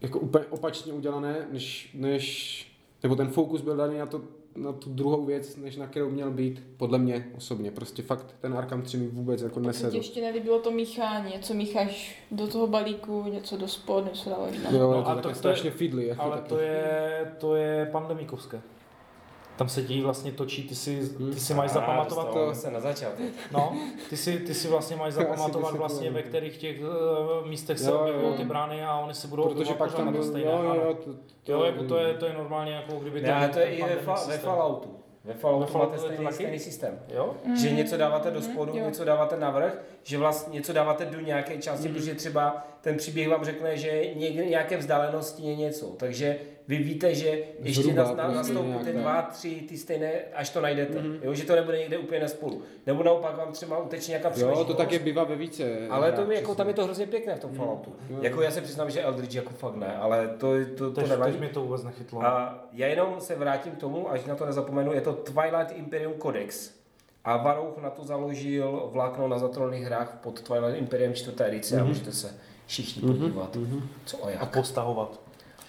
jako 0.00 0.18
úplně 0.18 0.44
opačně 0.46 0.92
udělané, 0.92 1.46
než, 1.52 1.90
než 1.94 2.66
nebo 3.02 3.16
ten 3.16 3.28
fokus 3.28 3.60
byl 3.60 3.76
daný 3.76 3.98
na, 3.98 4.06
to, 4.06 4.20
na 4.56 4.72
tu 4.72 4.90
druhou 4.90 5.24
věc, 5.24 5.56
než 5.56 5.76
na 5.76 5.86
kterou 5.86 6.10
měl 6.10 6.30
být, 6.30 6.62
podle 6.76 6.98
mě 6.98 7.28
osobně. 7.36 7.70
Prostě 7.70 8.02
fakt 8.02 8.34
ten 8.40 8.54
Arkham 8.54 8.82
3 8.82 8.96
mi 8.96 9.06
vůbec 9.08 9.42
jako 9.42 9.60
nesedl. 9.60 9.96
ještě 9.96 10.20
nelíbilo 10.20 10.58
to 10.60 10.70
míchání, 10.70 11.32
něco 11.32 11.54
mícháš 11.54 12.22
do 12.30 12.46
toho 12.46 12.66
balíku, 12.66 13.24
něco 13.32 13.56
do 13.56 13.68
spod, 13.68 14.04
něco 14.04 14.30
dáváš 14.30 14.58
na... 14.64 14.70
Jo, 14.70 14.90
No 14.90 14.96
je 14.98 15.02
to 15.04 15.08
a 15.08 15.14
to- 15.14 15.20
to 15.22 15.28
je- 15.28 15.34
strašně 15.34 15.70
fidly. 15.70 16.06
Jako 16.06 16.22
Ale 16.22 16.40
to 16.48 16.58
je, 16.58 17.32
to 17.38 17.54
je 17.54 17.88
pandemikovské. 17.92 18.60
Tam 19.56 19.68
se 19.68 19.82
dějí 19.82 20.00
vlastně 20.00 20.32
točí, 20.32 20.68
ty 20.68 20.74
si, 20.74 21.08
ty 21.34 21.40
si 21.40 21.54
máš 21.54 21.70
zapamatovat 21.70 22.32
to 22.32 22.54
se 22.54 22.70
na 22.70 22.80
začátek. 22.80 23.26
No, 23.52 23.76
ty 24.10 24.16
si, 24.16 24.38
ty 24.38 24.54
si 24.54 24.68
vlastně 24.68 24.96
máš 24.96 25.12
zapamatovat 25.22 25.74
vlastně, 25.74 26.10
ve 26.10 26.22
kterých 26.22 26.56
těch 26.56 26.80
uh, 26.80 27.48
místech 27.48 27.78
se 27.78 27.92
objevují 27.92 28.34
ty 28.34 28.44
brány 28.44 28.84
a 28.84 28.98
oni 28.98 29.14
se 29.14 29.28
budou 29.28 29.48
Protože 29.48 29.74
pak 29.74 29.94
tam 29.94 30.06
na 30.06 30.12
to 30.12 30.22
stejné. 30.22 30.50
jo, 30.50 30.74
jo, 30.74 30.94
to, 31.04 31.10
to, 31.44 31.52
Jo, 31.52 31.64
jako 31.64 31.84
to 31.84 31.98
je, 31.98 32.14
to 32.14 32.26
je 32.26 32.32
normálně 32.32 32.72
jako 32.72 32.92
kdyby 32.92 33.20
Ne, 33.20 33.34
ale 33.34 33.48
to 33.48 33.58
je 33.58 33.64
ten 33.64 33.74
i 33.74 33.82
ve. 33.82 33.96
Falloutu. 34.38 35.02
Ve 35.24 35.34
Falloutu 35.34 35.60
Ve 35.60 35.70
Falloutu 35.70 35.78
máte 35.78 35.96
je 35.96 36.00
to 36.00 36.14
stejný, 36.14 36.32
stejný 36.32 36.58
systém. 36.58 36.98
Jo? 37.08 37.34
Že 37.60 37.70
něco 37.70 37.96
dáváte 37.96 38.30
do 38.30 38.42
spodu, 38.42 38.78
jo. 38.78 38.84
něco 38.84 39.04
dáváte 39.04 39.36
navrh, 39.36 39.84
že 40.02 40.18
vlastně 40.18 40.54
něco 40.54 40.72
dáváte 40.72 41.04
do 41.04 41.20
nějaké 41.20 41.58
části, 41.58 41.88
protože 41.88 42.14
třeba 42.14 42.66
ten 42.80 42.96
příběh 42.96 43.28
vám 43.28 43.44
řekne, 43.44 43.76
že 43.76 44.14
někde 44.14 44.46
nějaké 44.46 44.76
vzdálenosti 44.76 45.42
je 45.42 45.56
něco. 45.56 45.86
Takže 45.86 46.38
vy 46.68 46.76
víte, 46.78 47.14
že 47.14 47.38
ještě 47.62 47.82
Zhruba 47.82 48.02
na, 48.04 48.28
na, 48.28 48.34
nastoupíte 48.34 48.92
dva, 48.92 49.22
tři, 49.22 49.50
ty 49.68 49.76
stejné, 49.78 50.12
až 50.34 50.50
to 50.50 50.60
najdete. 50.60 51.02
Jo, 51.22 51.34
že 51.34 51.44
to 51.44 51.56
nebude 51.56 51.78
někde 51.78 51.98
úplně 51.98 52.20
na 52.20 52.28
spolu. 52.28 52.62
Nebo 52.86 53.02
naopak 53.02 53.36
vám 53.36 53.52
třeba 53.52 53.78
uteče 53.78 54.10
nějaká 54.10 54.28
Jo, 54.28 54.32
příležitost. 54.34 54.66
to 54.66 54.74
také 54.74 54.98
bývá 54.98 55.24
ve 55.24 55.36
více. 55.36 55.88
Ale 55.90 56.12
to 56.12 56.24
mi, 56.26 56.34
jako, 56.34 56.54
tam 56.54 56.68
je 56.68 56.74
to 56.74 56.84
hrozně 56.84 57.06
pěkné 57.06 57.34
v 57.36 57.40
tom 57.40 57.54
Falloutu. 57.54 57.92
Jako 58.20 58.42
já 58.42 58.50
se 58.50 58.60
přiznám, 58.60 58.90
že 58.90 59.02
Eldridge 59.02 59.34
jako 59.34 59.50
fakt 59.50 59.76
ne, 59.76 59.96
ale 59.96 60.28
to, 60.38 60.52
to, 60.78 60.90
to, 60.90 61.00
Tež, 61.00 61.10
nevadí. 61.10 61.32
tež 61.32 61.40
mě 61.40 61.48
to 61.48 61.60
vůbec 61.60 61.84
nechytlo. 61.84 62.22
A 62.24 62.64
já 62.72 62.86
jenom 62.86 63.14
se 63.20 63.34
vrátím 63.34 63.72
k 63.72 63.78
tomu, 63.78 64.10
až 64.10 64.24
na 64.24 64.34
to 64.34 64.46
nezapomenu, 64.46 64.92
je 64.92 65.00
to 65.00 65.12
Twilight 65.12 65.72
Imperium 65.76 66.14
Codex. 66.22 66.70
A 67.24 67.36
Varouch 67.36 67.78
na 67.82 67.90
to 67.90 68.04
založil 68.04 68.88
vlákno 68.92 69.28
na 69.28 69.38
zatrolných 69.38 69.84
hrách 69.84 70.18
pod 70.22 70.40
Twilight 70.42 70.78
Imperium 70.78 71.14
4. 71.14 71.36
edice 71.44 71.80
a 71.80 71.84
můžete 71.84 72.12
se 72.12 72.34
všichni 72.66 73.02
podívat, 73.08 73.56
co 74.04 74.24
a 74.24 74.26
A 74.26 74.30
jak 74.30 74.54
postahovat. 74.56 75.20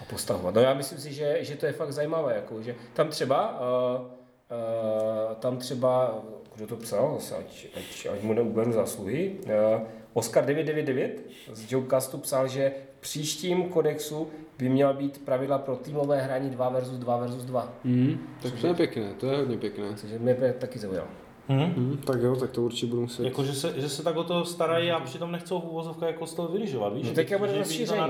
A 0.04 0.10
postavovat. 0.10 0.56
No 0.56 0.62
já 0.62 0.74
myslím 0.74 0.98
si, 1.00 1.14
že, 1.14 1.38
že 1.42 1.56
to 1.56 1.66
je 1.66 1.72
fakt 1.72 1.94
zajímavé, 1.94 2.36
jako, 2.36 2.62
že 2.62 2.76
tam 2.94 3.08
třeba, 3.08 3.60
uh, 3.60 4.02
uh, 4.02 5.36
tam 5.36 5.58
třeba, 5.58 6.20
kdo 6.56 6.68
to 6.68 6.76
psal, 6.76 7.18
ať, 7.40 7.68
ať, 7.78 8.08
ať 8.14 8.22
mu 8.22 8.34
neuberu 8.34 8.72
zásluhy, 8.72 9.36
uh, 9.46 9.82
Oscar 10.14 10.46
999 10.46 11.22
z 11.54 11.72
Jokecastu 11.72 12.18
psal, 12.18 12.48
že 12.48 12.72
v 12.98 13.02
příštím 13.02 13.70
kodexu 13.70 14.28
by 14.58 14.70
měla 14.70 14.94
být 14.94 15.26
pravidla 15.26 15.58
pro 15.58 15.76
týmové 15.76 16.22
hraní 16.22 16.50
2 16.50 16.70
versus 16.70 16.98
2 16.98 17.18
versus 17.18 17.44
2. 17.44 17.74
Mhm, 17.84 18.20
tak 18.42 18.54
to 18.62 18.68
je 18.68 18.74
pěkné, 18.74 19.14
to 19.20 19.28
je 19.28 19.38
hodně 19.38 19.58
pěkné. 19.58 19.96
Což 19.96 20.10
mě 20.20 20.36
taky 20.60 20.80
zaujalo. 20.80 21.08
Hm? 21.50 21.60
Mhm, 21.60 21.98
tak 21.98 22.22
jo, 22.22 22.36
tak 22.36 22.52
to 22.52 22.62
určitě 22.62 22.88
budu 22.88 23.02
muset. 23.02 23.24
Jako, 23.24 23.44
že 23.44 23.54
se, 23.54 23.82
že 23.82 23.90
se 23.90 24.04
tak 24.04 24.16
o 24.16 24.24
to 24.24 24.46
starají 24.46 24.92
a 24.92 25.00
přitom 25.00 25.32
nechcou 25.32 25.62
v 25.62 25.66
úvozovkách 25.66 26.10
jako 26.10 26.28
z 26.28 26.34
toho 26.34 26.48
vyližovat, 26.48 26.94
víš? 26.94 27.08
No 27.08 27.14
by 27.14 27.26
ti 27.26 27.38
to 27.38 27.58
rozšíření. 27.58 28.02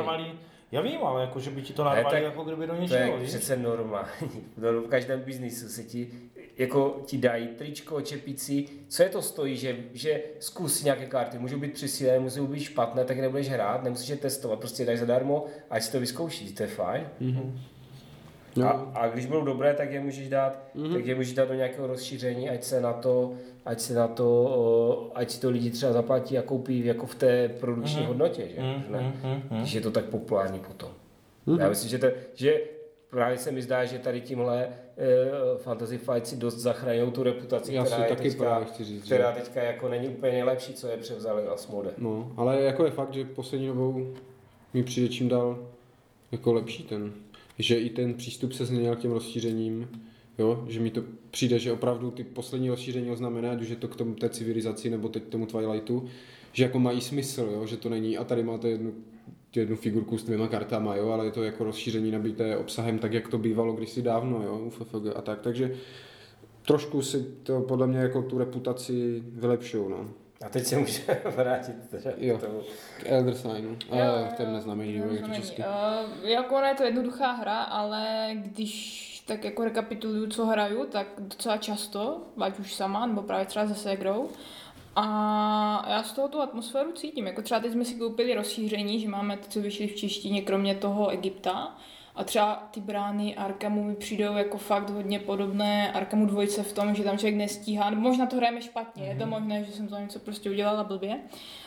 Já 0.73 0.81
vím, 0.81 1.03
ale 1.03 1.21
jako, 1.21 1.39
že 1.39 1.49
by 1.49 1.61
ti 1.61 1.73
to 1.73 1.83
narvali 1.83 2.15
tak 2.15 2.23
jako 2.23 2.43
kdyby 2.43 2.67
do 2.67 2.73
To 2.75 2.81
něčeho, 2.81 3.13
je 3.13 3.19
víš? 3.19 3.29
přece 3.29 3.57
normální. 3.57 4.07
No, 4.57 4.81
V 4.81 4.87
každém 4.87 5.19
biznisu 5.21 5.67
se 5.69 5.83
ti, 5.83 6.11
jako 6.57 7.01
ti 7.05 7.17
dají 7.17 7.47
tričko, 7.47 8.01
čepici, 8.01 8.65
co 8.87 9.03
je 9.03 9.09
to 9.09 9.21
stojí, 9.21 9.57
že, 9.57 9.75
že 9.93 10.23
zkus 10.39 10.83
nějaké 10.83 11.05
karty, 11.05 11.39
můžou 11.39 11.59
být 11.59 11.73
přesílené, 11.73 12.19
můžou 12.19 12.47
být 12.47 12.59
špatné, 12.59 13.05
tak 13.05 13.19
nebudeš 13.19 13.49
hrát, 13.49 13.83
nemusíš 13.83 14.09
je 14.09 14.15
testovat, 14.17 14.59
prostě 14.59 14.85
dáš 14.85 14.99
zadarmo, 14.99 15.45
ať 15.69 15.83
si 15.83 15.91
to 15.91 15.99
vyzkoušíš, 15.99 16.51
to 16.51 16.63
je 16.63 16.69
fajn. 16.69 17.03
Jo. 18.55 18.65
A, 18.65 18.91
a 18.95 19.07
když 19.07 19.25
budou 19.25 19.41
dobré, 19.45 19.73
tak 19.73 19.91
je 19.91 19.99
můžeš 19.99 20.29
dát, 20.29 20.59
Mhm. 20.75 20.93
tak 20.93 21.05
je 21.05 21.15
můžeš 21.15 21.33
dát 21.33 21.47
do 21.47 21.53
nějakého 21.53 21.87
rozšíření, 21.87 22.49
ať 22.49 22.63
se 22.63 22.81
na 22.81 22.93
to, 22.93 23.33
ať 23.65 23.79
se 23.79 23.93
na 23.93 24.07
to, 24.07 25.11
ať 25.15 25.29
si 25.31 25.41
to 25.41 25.49
lidi 25.49 25.69
třeba 25.71 25.93
zaplatí 25.93 26.37
a 26.37 26.41
koupí 26.41 26.85
jako 26.85 27.05
v 27.05 27.15
té 27.15 27.49
produkční 27.49 27.99
Mhm. 27.99 28.07
hodnotě, 28.07 28.47
že? 28.55 28.61
Hm, 28.61 28.83
ne? 28.91 28.99
hm, 28.99 29.19
hm, 29.23 29.41
hm. 29.51 29.57
Když 29.59 29.73
je 29.73 29.81
to 29.81 29.91
tak 29.91 30.05
populární 30.05 30.59
potom. 30.59 30.89
Já 31.59 31.69
myslím, 31.69 31.89
že, 31.89 31.97
to, 31.97 32.07
že 32.33 32.61
právě 33.09 33.37
se 33.37 33.51
mi 33.51 33.61
zdá, 33.61 33.85
že 33.85 33.99
tady 33.99 34.21
tímhle 34.21 34.67
uh, 34.67 35.57
Fantasy 35.61 35.97
Fight 35.97 36.27
si 36.27 36.35
dost 36.35 36.55
zachraňují 36.57 37.11
tu 37.11 37.23
reputaci, 37.23 37.73
Já 37.73 37.83
která, 37.85 38.03
je 38.03 38.09
taky 38.09 38.21
teďka, 38.29 38.43
právě 38.43 38.67
chci 38.67 38.83
říct, 38.83 39.05
že- 39.05 39.15
která 39.15 39.31
teďka 39.31 39.61
jako 39.63 39.89
není 39.89 40.07
úplně 40.07 40.31
nejlepší, 40.31 40.73
co 40.73 40.87
je 40.87 40.97
převzali 40.97 41.47
Asmode. 41.47 41.89
No, 41.97 42.31
ale 42.37 42.61
jako 42.61 42.85
je 42.85 42.91
fakt, 42.91 43.13
že 43.13 43.25
poslední 43.25 43.67
dobou 43.67 44.07
mi 44.73 44.83
přijde 44.83 45.09
čím 45.09 45.29
dál 45.29 45.57
jako 46.31 46.53
lepší 46.53 46.83
ten, 46.83 47.13
že 47.59 47.75
i 47.75 47.89
ten 47.89 48.13
přístup 48.13 48.53
se 48.53 48.65
změnil 48.65 48.95
k 48.95 48.99
těm 48.99 49.11
rozšířením, 49.11 49.89
jo, 50.37 50.65
že 50.67 50.79
mi 50.79 50.91
to 50.91 51.03
přijde, 51.31 51.59
že 51.59 51.71
opravdu 51.71 52.11
ty 52.11 52.23
poslední 52.23 52.69
rozšíření 52.69 53.15
znamená, 53.15 53.51
ať 53.51 53.61
už 53.61 53.69
je 53.69 53.75
to 53.75 53.87
k 53.87 53.95
tomu 53.95 54.13
té 54.13 54.29
civilizaci 54.29 54.89
nebo 54.89 55.09
teď 55.09 55.23
tomu 55.23 55.45
Twilightu, 55.45 56.05
že 56.53 56.63
jako 56.63 56.79
mají 56.79 57.01
smysl, 57.01 57.49
jo, 57.53 57.65
že 57.65 57.77
to 57.77 57.89
není 57.89 58.17
a 58.17 58.23
tady 58.23 58.43
máte 58.43 58.69
jednu 58.69 58.93
jednu 59.55 59.75
figurku 59.75 60.17
s 60.17 60.23
dvěma 60.23 60.47
kartama, 60.47 60.95
jo, 60.95 61.09
ale 61.09 61.25
je 61.25 61.31
to 61.31 61.43
jako 61.43 61.63
rozšíření 61.63 62.11
nabité 62.11 62.57
obsahem, 62.57 62.99
tak 62.99 63.13
jak 63.13 63.27
to 63.27 63.37
bývalo 63.37 63.73
kdysi 63.73 64.01
dávno, 64.01 64.43
jo, 64.43 64.59
u 64.65 64.69
FFG 64.69 65.15
a 65.15 65.21
tak, 65.21 65.41
takže 65.41 65.75
trošku 66.65 67.01
si 67.01 67.25
to 67.43 67.61
podle 67.61 67.87
mě 67.87 67.97
jako 67.97 68.21
tu 68.21 68.37
reputaci 68.37 69.23
vylepšou, 69.27 69.89
no. 69.89 70.09
A 70.45 70.49
teď 70.49 70.65
se 70.65 70.77
můžeme 70.77 71.21
vrátit 71.35 71.75
teda 71.89 72.11
Jo. 72.17 72.37
k 72.37 72.41
tomu. 72.41 72.61
K 72.99 73.05
Elder 73.05 73.35
Signu, 73.35 73.77
jo, 73.91 74.27
ten 74.37 74.53
neznamení, 74.53 74.99
nebo 74.99 75.13
jak 75.13 75.27
to 75.27 75.33
česky. 75.35 75.63
Uh, 76.23 76.29
jako 76.29 76.55
ona 76.55 76.69
je 76.69 76.75
to 76.75 76.83
jednoduchá 76.83 77.31
hra, 77.31 77.61
ale 77.61 78.29
když 78.33 79.09
tak 79.27 79.43
jako 79.43 79.63
rekapituluju, 79.63 80.27
co 80.27 80.45
hraju, 80.45 80.85
tak 80.85 81.07
docela 81.19 81.57
často, 81.57 82.21
ať 82.41 82.59
už 82.59 82.73
sama, 82.75 83.05
nebo 83.05 83.21
právě 83.21 83.45
třeba 83.45 83.67
se 83.67 83.75
Segrou. 83.75 84.29
A 84.95 85.85
já 85.89 86.03
z 86.03 86.11
toho 86.13 86.27
tu 86.27 86.41
atmosféru 86.41 86.91
cítím. 86.91 87.27
Jako 87.27 87.41
třeba 87.41 87.59
teď 87.59 87.71
jsme 87.71 87.85
si 87.85 87.95
koupili 87.95 88.35
rozšíření, 88.35 88.99
že 88.99 89.09
máme 89.09 89.37
to, 89.37 89.47
co 89.49 89.61
vyšli 89.61 89.87
v 89.87 89.95
češtině, 89.95 90.41
kromě 90.41 90.75
toho 90.75 91.09
Egypta. 91.09 91.77
A 92.15 92.23
třeba 92.23 92.67
ty 92.71 92.81
brány 92.81 93.35
Arkamu 93.35 93.83
mi 93.83 93.95
přijdou 93.95 94.33
jako 94.33 94.57
fakt 94.57 94.89
hodně 94.89 95.19
podobné 95.19 95.91
Arkamu 95.91 96.25
dvojce 96.25 96.63
v 96.63 96.73
tom, 96.73 96.95
že 96.95 97.03
tam 97.03 97.17
člověk 97.17 97.35
nestíhá, 97.35 97.89
nebo 97.89 98.01
možná 98.01 98.25
to 98.25 98.35
hrajeme 98.35 98.61
špatně, 98.61 99.03
je 99.03 99.15
to 99.15 99.25
možné, 99.25 99.63
že 99.63 99.71
jsem 99.71 99.87
to 99.87 99.97
něco 99.97 100.19
prostě 100.19 100.49
udělala 100.49 100.83
blbě, 100.83 101.19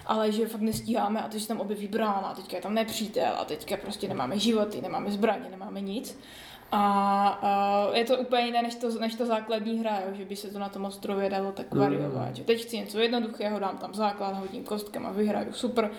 ale 0.06 0.32
že 0.32 0.46
fakt 0.46 0.60
nestíháme 0.60 1.22
a 1.22 1.28
teď 1.28 1.42
se 1.42 1.48
tam 1.48 1.60
objeví 1.60 1.88
brána, 1.88 2.28
a 2.28 2.34
teďka 2.34 2.56
je 2.56 2.62
tam 2.62 2.74
nepřítel 2.74 3.32
a 3.38 3.44
teďka 3.44 3.76
prostě 3.76 4.08
nemáme 4.08 4.38
životy, 4.38 4.80
nemáme 4.80 5.10
zbraně, 5.10 5.48
nemáme 5.50 5.80
nic. 5.80 6.18
A, 6.72 7.28
a 7.42 7.96
je 7.96 8.04
to 8.04 8.18
úplně 8.18 8.46
jiné 8.46 8.62
než 8.62 8.74
to, 8.74 8.98
než 9.00 9.14
ta 9.14 9.24
základní 9.24 9.78
hra, 9.78 10.00
jo, 10.00 10.14
že 10.14 10.24
by 10.24 10.36
se 10.36 10.50
to 10.50 10.58
na 10.58 10.68
tom 10.68 10.84
ostrově 10.84 11.30
dalo 11.30 11.52
tak 11.52 11.74
variovat. 11.74 12.36
Že 12.36 12.44
teď 12.44 12.62
chci 12.62 12.78
něco 12.78 12.98
jednoduchého, 12.98 13.58
dám 13.58 13.78
tam 13.78 13.94
základ, 13.94 14.36
hodím 14.36 14.64
kostkama, 14.64 15.10
vyhraju, 15.10 15.52
super. 15.52 15.90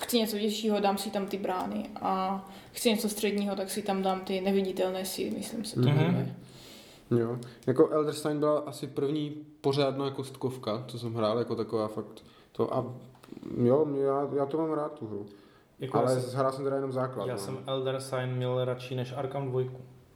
Chci 0.00 0.18
něco 0.18 0.38
těžšího, 0.38 0.80
dám 0.80 0.98
si 0.98 1.10
tam 1.10 1.26
ty 1.26 1.38
brány. 1.38 1.90
A 2.00 2.44
chci 2.72 2.90
něco 2.90 3.08
středního, 3.08 3.56
tak 3.56 3.70
si 3.70 3.82
tam 3.82 4.02
dám 4.02 4.20
ty 4.20 4.40
neviditelné 4.40 5.04
síly, 5.04 5.30
myslím 5.36 5.64
se 5.64 5.74
to 5.74 5.88
Mhm. 5.88 5.98
jmenuje. 5.98 6.34
Jo. 7.10 7.38
Jako 7.66 7.88
Elder 7.90 8.14
Sign 8.14 8.38
byla 8.38 8.58
asi 8.58 8.86
první 8.86 9.30
pořádná 9.60 10.10
kostkovka, 10.10 10.84
co 10.88 10.98
jsem 10.98 11.14
hrál, 11.14 11.38
jako 11.38 11.56
taková 11.56 11.88
fakt. 11.88 12.24
To 12.52 12.74
a 12.76 12.84
jo, 13.64 13.84
mě- 13.84 14.02
já, 14.02 14.28
já 14.36 14.46
to 14.46 14.58
mám 14.58 14.72
rád 14.72 14.98
tu 14.98 15.06
hru. 15.06 15.26
Jako 15.80 15.98
Ale 15.98 16.20
jsem, 16.20 16.38
hrál 16.38 16.52
jsem 16.52 16.64
teda 16.64 16.76
jenom 16.76 16.92
základ. 16.92 17.26
já 17.26 17.34
no. 17.34 17.38
jsem 17.40 17.58
Elder 17.66 18.00
Sign 18.00 18.30
měl 18.36 18.64
radši 18.64 18.94
než 18.94 19.12
Arkham 19.16 19.48
2. 19.50 19.60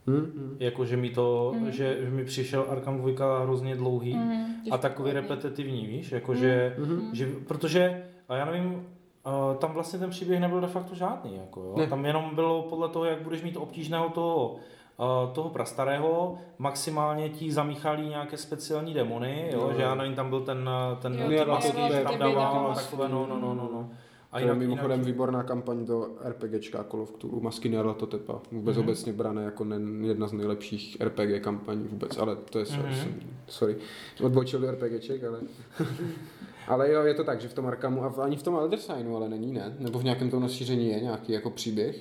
Hm, 0.07 0.31
hm. 0.35 0.57
Jako, 0.59 0.85
že 0.85 0.97
mi 0.97 1.09
to, 1.09 1.55
že, 1.69 1.97
že 2.01 2.09
mi 2.09 2.25
přišel 2.25 2.65
Arkham 2.69 2.97
2 2.97 3.39
hrozně 3.43 3.75
dlouhý 3.75 4.15
Mhm, 4.15 4.55
a 4.71 4.77
takový 4.77 5.11
repetitivní, 5.11 5.87
víš, 5.87 6.11
jako, 6.11 6.35
že, 6.35 6.75
že, 7.13 7.29
protože, 7.47 8.03
a 8.29 8.35
já 8.35 8.45
nevím, 8.45 8.87
a 9.25 9.53
tam 9.53 9.73
vlastně 9.73 9.99
ten 9.99 10.09
příběh 10.09 10.39
nebyl 10.39 10.61
de 10.61 10.67
facto 10.67 10.95
žádný, 10.95 11.35
jako, 11.35 11.59
jo. 11.61 11.73
Ne. 11.77 11.87
tam 11.87 12.05
jenom 12.05 12.35
bylo 12.35 12.61
podle 12.61 12.89
toho, 12.89 13.05
jak 13.05 13.21
budeš 13.21 13.41
mít 13.43 13.57
obtížného 13.57 14.09
toho, 14.09 14.55
a, 14.99 15.25
toho 15.33 15.49
prastarého, 15.49 16.37
maximálně 16.57 17.29
ti 17.29 17.51
zamíchali 17.51 18.05
nějaké 18.05 18.37
speciální 18.37 18.93
demony, 18.93 19.49
jo, 19.53 19.59
Jo. 19.61 19.73
že 19.75 19.81
já 19.81 19.95
nevím, 19.95 20.15
tam 20.15 20.29
byl 20.29 20.41
ten, 20.41 20.69
ten, 21.01 21.13
Jo, 21.13 21.45
ten 21.45 21.71
ty 21.71 22.03
tam 22.03 22.19
dával, 22.19 22.75
takové, 22.75 23.09
no, 23.09 23.27
no, 23.29 23.39
no, 23.39 23.53
no, 23.53 23.69
no. 23.73 23.89
A 24.31 24.39
to 24.39 24.45
je 24.47 24.53
mimochodem 24.53 25.01
výborná 25.01 25.43
kampaň 25.43 25.85
do 25.85 26.07
RPGčka 26.23 26.83
Call 26.83 27.01
of 27.01 27.11
Cthulhu, 27.11 27.41
Masky 27.41 27.69
Nyarlathotepa. 27.69 28.39
Vůbec 28.51 28.75
Mhm. 28.77 28.85
obecně 28.85 29.13
brané 29.13 29.43
jako 29.43 29.63
ne, 29.63 30.07
jedna 30.07 30.27
z 30.27 30.33
nejlepších 30.33 30.97
RPG 31.01 31.39
kampaní 31.39 31.87
vůbec, 31.87 32.17
ale 32.17 32.35
to 32.35 32.59
je 32.59 32.65
sorry, 32.65 32.83
Mhm. 32.89 32.95
jsem, 32.95 33.19
sorry. 33.47 33.75
odbočil 34.23 34.59
do 34.59 34.71
RPGček, 34.71 35.23
ale... 35.23 35.39
ale 36.69 36.91
jo, 36.91 37.03
je 37.03 37.13
to 37.13 37.23
tak, 37.23 37.41
že 37.41 37.47
v 37.47 37.53
tom 37.53 37.67
Arkamu, 37.67 38.03
a 38.03 38.09
v- 38.09 38.21
ani 38.21 38.35
v 38.35 38.43
tom 38.43 38.55
Elder 38.55 38.79
Signu, 38.79 39.15
ale 39.15 39.29
není, 39.29 39.53
ne? 39.53 39.75
Nebo 39.79 39.99
v 39.99 40.03
nějakém 40.03 40.29
tom 40.29 40.43
rozšíření 40.43 40.89
je 40.89 40.99
nějaký 40.99 41.31
jako 41.33 41.49
příběh? 41.49 41.95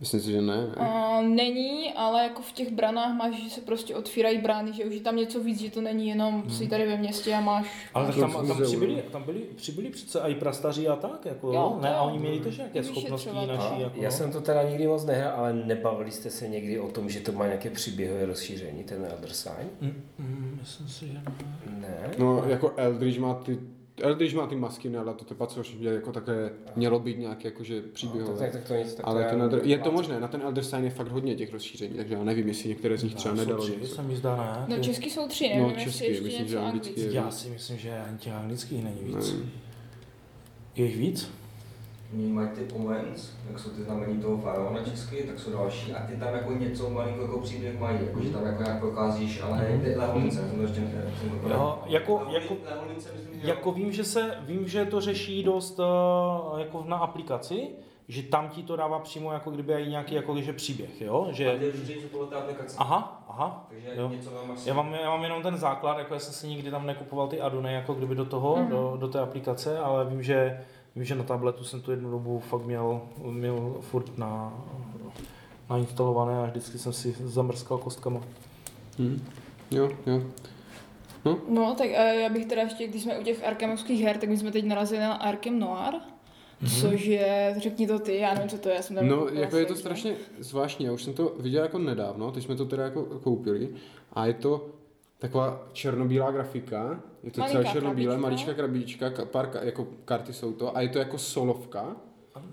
Myslím 0.00 0.20
si, 0.20 0.32
že 0.32 0.40
ne. 0.40 0.56
ne? 0.56 0.74
A 0.76 1.20
není, 1.22 1.92
ale 1.94 2.22
jako 2.22 2.42
v 2.42 2.52
těch 2.52 2.72
branách 2.72 3.16
máš, 3.16 3.42
že 3.42 3.50
se 3.50 3.60
prostě 3.60 3.94
otvírají 3.96 4.38
brány, 4.38 4.72
že 4.72 4.84
už 4.84 4.94
je 4.94 5.00
tam 5.00 5.16
něco 5.16 5.40
víc, 5.40 5.60
že 5.60 5.70
to 5.70 5.80
není 5.80 6.08
jenom 6.08 6.50
si 6.50 6.68
tady 6.68 6.86
ve 6.86 6.96
městě 6.96 7.34
a 7.34 7.40
máš... 7.40 7.90
Ale 7.94 8.12
tam, 8.12 8.32
tam, 8.32 8.46
muzeu, 8.46 8.64
přibyli, 8.64 9.02
tam 9.12 9.22
byli, 9.22 9.38
přibyli 9.56 9.90
přece 9.90 10.20
i 10.20 10.34
prastaři 10.34 10.88
a 10.88 10.96
tak, 10.96 11.26
jako, 11.26 11.52
Jo, 11.52 11.78
ne, 11.82 11.94
a 11.94 12.02
oni 12.02 12.18
měli 12.18 12.40
tež 12.40 12.56
nějaké 12.56 12.84
schopnosti 12.84 13.30
naší, 13.46 13.80
jako, 13.80 14.00
Já 14.02 14.10
jsem 14.10 14.32
to 14.32 14.40
teda 14.40 14.62
nikdy 14.62 14.86
moc 14.86 15.04
nehrál, 15.04 15.32
ale 15.36 15.52
nebavili 15.52 16.10
jste 16.10 16.30
se 16.30 16.48
někdy 16.48 16.80
o 16.80 16.88
tom, 16.88 17.10
že 17.10 17.20
to 17.20 17.32
má 17.32 17.46
nějaké 17.46 17.70
příběhové 17.70 18.26
rozšíření, 18.26 18.84
ten 18.84 19.04
Elder 19.10 19.32
Sign? 19.32 19.68
Mm, 19.80 20.02
mm, 20.18 20.58
myslím 20.60 20.88
si, 20.88 21.06
že 21.06 21.12
ne. 21.12 21.22
Ne? 21.80 22.10
No, 22.18 22.44
jako 22.46 22.72
Eldridge 22.76 23.18
má 23.18 23.34
ty 23.34 23.58
Eldridge 24.02 24.34
má 24.34 24.46
ty 24.46 24.56
masky, 24.56 24.88
ne, 24.88 24.98
ale 24.98 25.14
to 25.14 25.24
tepa, 25.24 25.46
co 25.46 25.62
je 25.80 25.92
jako 25.94 26.12
také 26.12 26.50
mělo 26.76 27.00
být 27.00 27.18
nějaké 27.18 27.48
jakože 27.48 27.82
Tak, 27.82 27.90
příběhové. 27.90 28.38
tak, 28.38 28.52
tak 28.52 28.64
to 28.68 28.74
nic, 28.74 28.94
tak 28.94 29.04
to 29.06 29.08
ale 29.10 29.20
ten 29.24 29.28
nevím. 29.38 29.42
Elder, 29.42 29.60
je 29.64 29.78
to 29.78 29.92
možné, 29.92 30.20
na 30.20 30.28
ten 30.28 30.42
Elder 30.42 30.64
Sign 30.64 30.84
je 30.84 30.90
fakt 30.90 31.08
hodně 31.08 31.34
těch 31.34 31.52
rozšíření, 31.52 31.94
takže 31.94 32.14
já 32.14 32.24
nevím, 32.24 32.48
jestli 32.48 32.68
některé 32.68 32.98
z 32.98 33.02
nich 33.02 33.14
třeba 33.14 33.34
nedalo 33.34 33.62
tři, 33.64 33.86
se 33.86 34.02
mi 34.02 34.16
zdá, 34.16 34.36
ne? 34.68 34.76
No 34.76 34.82
český 34.82 35.10
jsou 35.10 35.28
tři, 35.28 35.48
No, 35.48 35.54
nevím, 35.54 35.68
jestli 35.78 35.84
český, 35.84 36.04
ještě 36.06 36.22
myslím, 36.24 36.48
že 36.48 36.58
anglický 36.58 36.90
anglický. 36.90 37.00
je- 37.14 37.22
Já 37.22 37.30
si 37.30 37.48
myslím, 37.50 37.78
že 37.78 37.98
ani 38.08 38.18
těch 38.18 38.32
anglických 38.32 38.84
není 38.84 39.00
víc. 39.04 39.34
Je 40.76 40.84
jich 40.84 40.96
víc? 40.96 41.30
Mají 42.12 42.48
ty 42.48 42.74
omens, 42.74 43.32
jak 43.50 43.58
jsou 43.58 43.70
ty 43.70 43.82
znamení 43.82 44.18
toho 44.22 44.38
faraona 44.38 44.84
česky, 44.84 45.22
tak 45.22 45.38
jsou 45.38 45.52
další 45.52 45.92
a 45.92 46.06
ty 46.06 46.16
tam 46.16 46.34
jako 46.34 46.52
něco 46.52 46.90
malinko 46.90 47.22
jako 47.22 47.40
příběh 47.40 47.80
mají, 47.80 47.98
jako 48.06 48.20
že 48.22 48.30
tam 48.30 48.46
jako 48.46 48.62
nějak 48.62 48.78
prokázíš, 48.80 49.42
ale 49.42 49.80
ty 49.84 49.94
leholnice, 49.96 50.36
jsem 50.48 50.56
to 50.56 50.62
ještě 50.62 50.80
ne, 50.80 51.12
jsem 51.20 51.30
to 51.40 51.48
Jo, 51.48 51.78
jako- 51.86 52.26
jako- 52.30 52.56
myslím, 52.94 53.18
Jako 53.42 53.72
vím, 53.72 53.92
že 53.92 54.04
se, 54.04 54.34
vím, 54.40 54.68
že 54.68 54.84
to 54.84 55.00
řeší 55.00 55.42
dost 55.42 55.78
uh, 55.78 56.58
jako 56.60 56.84
na 56.86 56.96
aplikaci, 56.96 57.68
že 58.08 58.22
tam 58.22 58.48
ti 58.48 58.62
to 58.62 58.76
dává 58.76 58.98
přímo 58.98 59.32
jako 59.32 59.50
kdyby 59.50 59.72
i 59.74 59.88
nějaký 59.90 60.14
jako 60.14 60.40
že 60.40 60.52
příběh, 60.52 61.00
jo? 61.00 61.26
a 61.28 61.32
Že, 61.32 61.58
říct, 61.84 62.04
podle 62.12 62.26
té 62.26 62.34
aplikace. 62.36 62.76
aha, 62.78 63.24
aha, 63.28 63.66
Takže 63.68 63.88
jo. 63.96 64.08
něco 64.08 64.30
tam 64.30 64.50
asi... 64.50 64.68
Já 64.68 64.74
mám, 64.74 64.94
já 64.94 65.10
mám 65.10 65.22
jenom 65.22 65.42
ten 65.42 65.56
základ, 65.56 65.98
jako 65.98 66.14
já 66.14 66.20
jsem 66.20 66.32
si 66.34 66.48
nikdy 66.48 66.70
tam 66.70 66.86
nekupoval 66.86 67.28
ty 67.28 67.40
aduny 67.40 67.74
jako 67.74 67.94
kdyby 67.94 68.14
do 68.14 68.24
toho, 68.24 68.56
Mhm. 68.56 68.68
do, 68.68 68.96
do 69.00 69.08
té 69.08 69.20
aplikace, 69.20 69.78
ale 69.78 70.04
vím, 70.04 70.22
že 70.22 70.60
vím, 70.98 71.04
že 71.04 71.14
na 71.14 71.24
tabletu 71.24 71.64
jsem 71.64 71.82
tu 71.82 71.90
jednu 71.90 72.10
dobu 72.10 72.40
fakt 72.40 72.64
měl, 72.64 73.00
měl 73.30 73.76
furt 73.80 74.18
na, 74.18 74.64
nainstalované 75.70 76.38
a 76.38 76.46
vždycky 76.46 76.78
jsem 76.78 76.92
si 76.92 77.16
zamrskal 77.24 77.78
kostkama. 77.78 78.20
Hm. 78.98 79.24
Jo, 79.70 79.90
jo. 80.06 80.22
No, 81.48 81.74
tak 81.74 81.86
a 81.86 82.02
já 82.02 82.28
bych 82.28 82.46
teda 82.46 82.62
ještě, 82.62 82.86
když 82.86 83.02
jsme 83.02 83.18
u 83.18 83.22
těch 83.22 83.46
arkamovských 83.46 84.02
her, 84.02 84.18
tak 84.18 84.28
my 84.28 84.36
jsme 84.38 84.52
teď 84.52 84.64
narazili 84.64 85.00
na 85.00 85.14
Arkham 85.14 85.58
Noir, 85.58 85.94
což 86.80 87.04
je, 87.04 87.54
řekni 87.58 87.86
to 87.86 87.98
ty, 87.98 88.16
já 88.16 88.34
nevím, 88.34 88.48
co 88.48 88.58
to 88.58 88.68
je, 88.68 88.74
já 88.74 88.82
jsem 88.82 88.96
tam 88.96 89.08
No, 89.08 89.16
koukala 89.16 89.40
jako 89.40 89.56
je 89.56 89.66
to 89.66 89.74
strašně 89.74 90.14
zvláštní, 90.38 90.86
já 90.86 90.92
už 90.92 91.02
jsem 91.02 91.14
to 91.14 91.34
viděl 91.40 91.62
jako 91.62 91.78
nedávno, 91.78 92.32
teď 92.32 92.44
jsme 92.44 92.56
to 92.56 92.64
teda 92.64 92.84
jako 92.84 93.02
koupili 93.02 93.68
a 94.12 94.26
je 94.26 94.34
to 94.34 94.66
taková 95.18 95.68
černobílá 95.72 96.30
grafika, 96.30 97.00
je 97.22 97.30
to 97.30 97.40
celé 97.42 97.64
černobílé, 97.64 98.14
krabička. 98.14 98.22
maličká 98.22 98.54
krabička, 98.54 99.08
ka- 99.10 99.26
pár 99.26 99.46
ka- 99.50 99.64
jako 99.64 99.86
karty 100.04 100.32
jsou 100.32 100.52
to. 100.52 100.76
A 100.76 100.80
je 100.80 100.88
to 100.88 100.98
jako 100.98 101.18
solovka. 101.18 101.96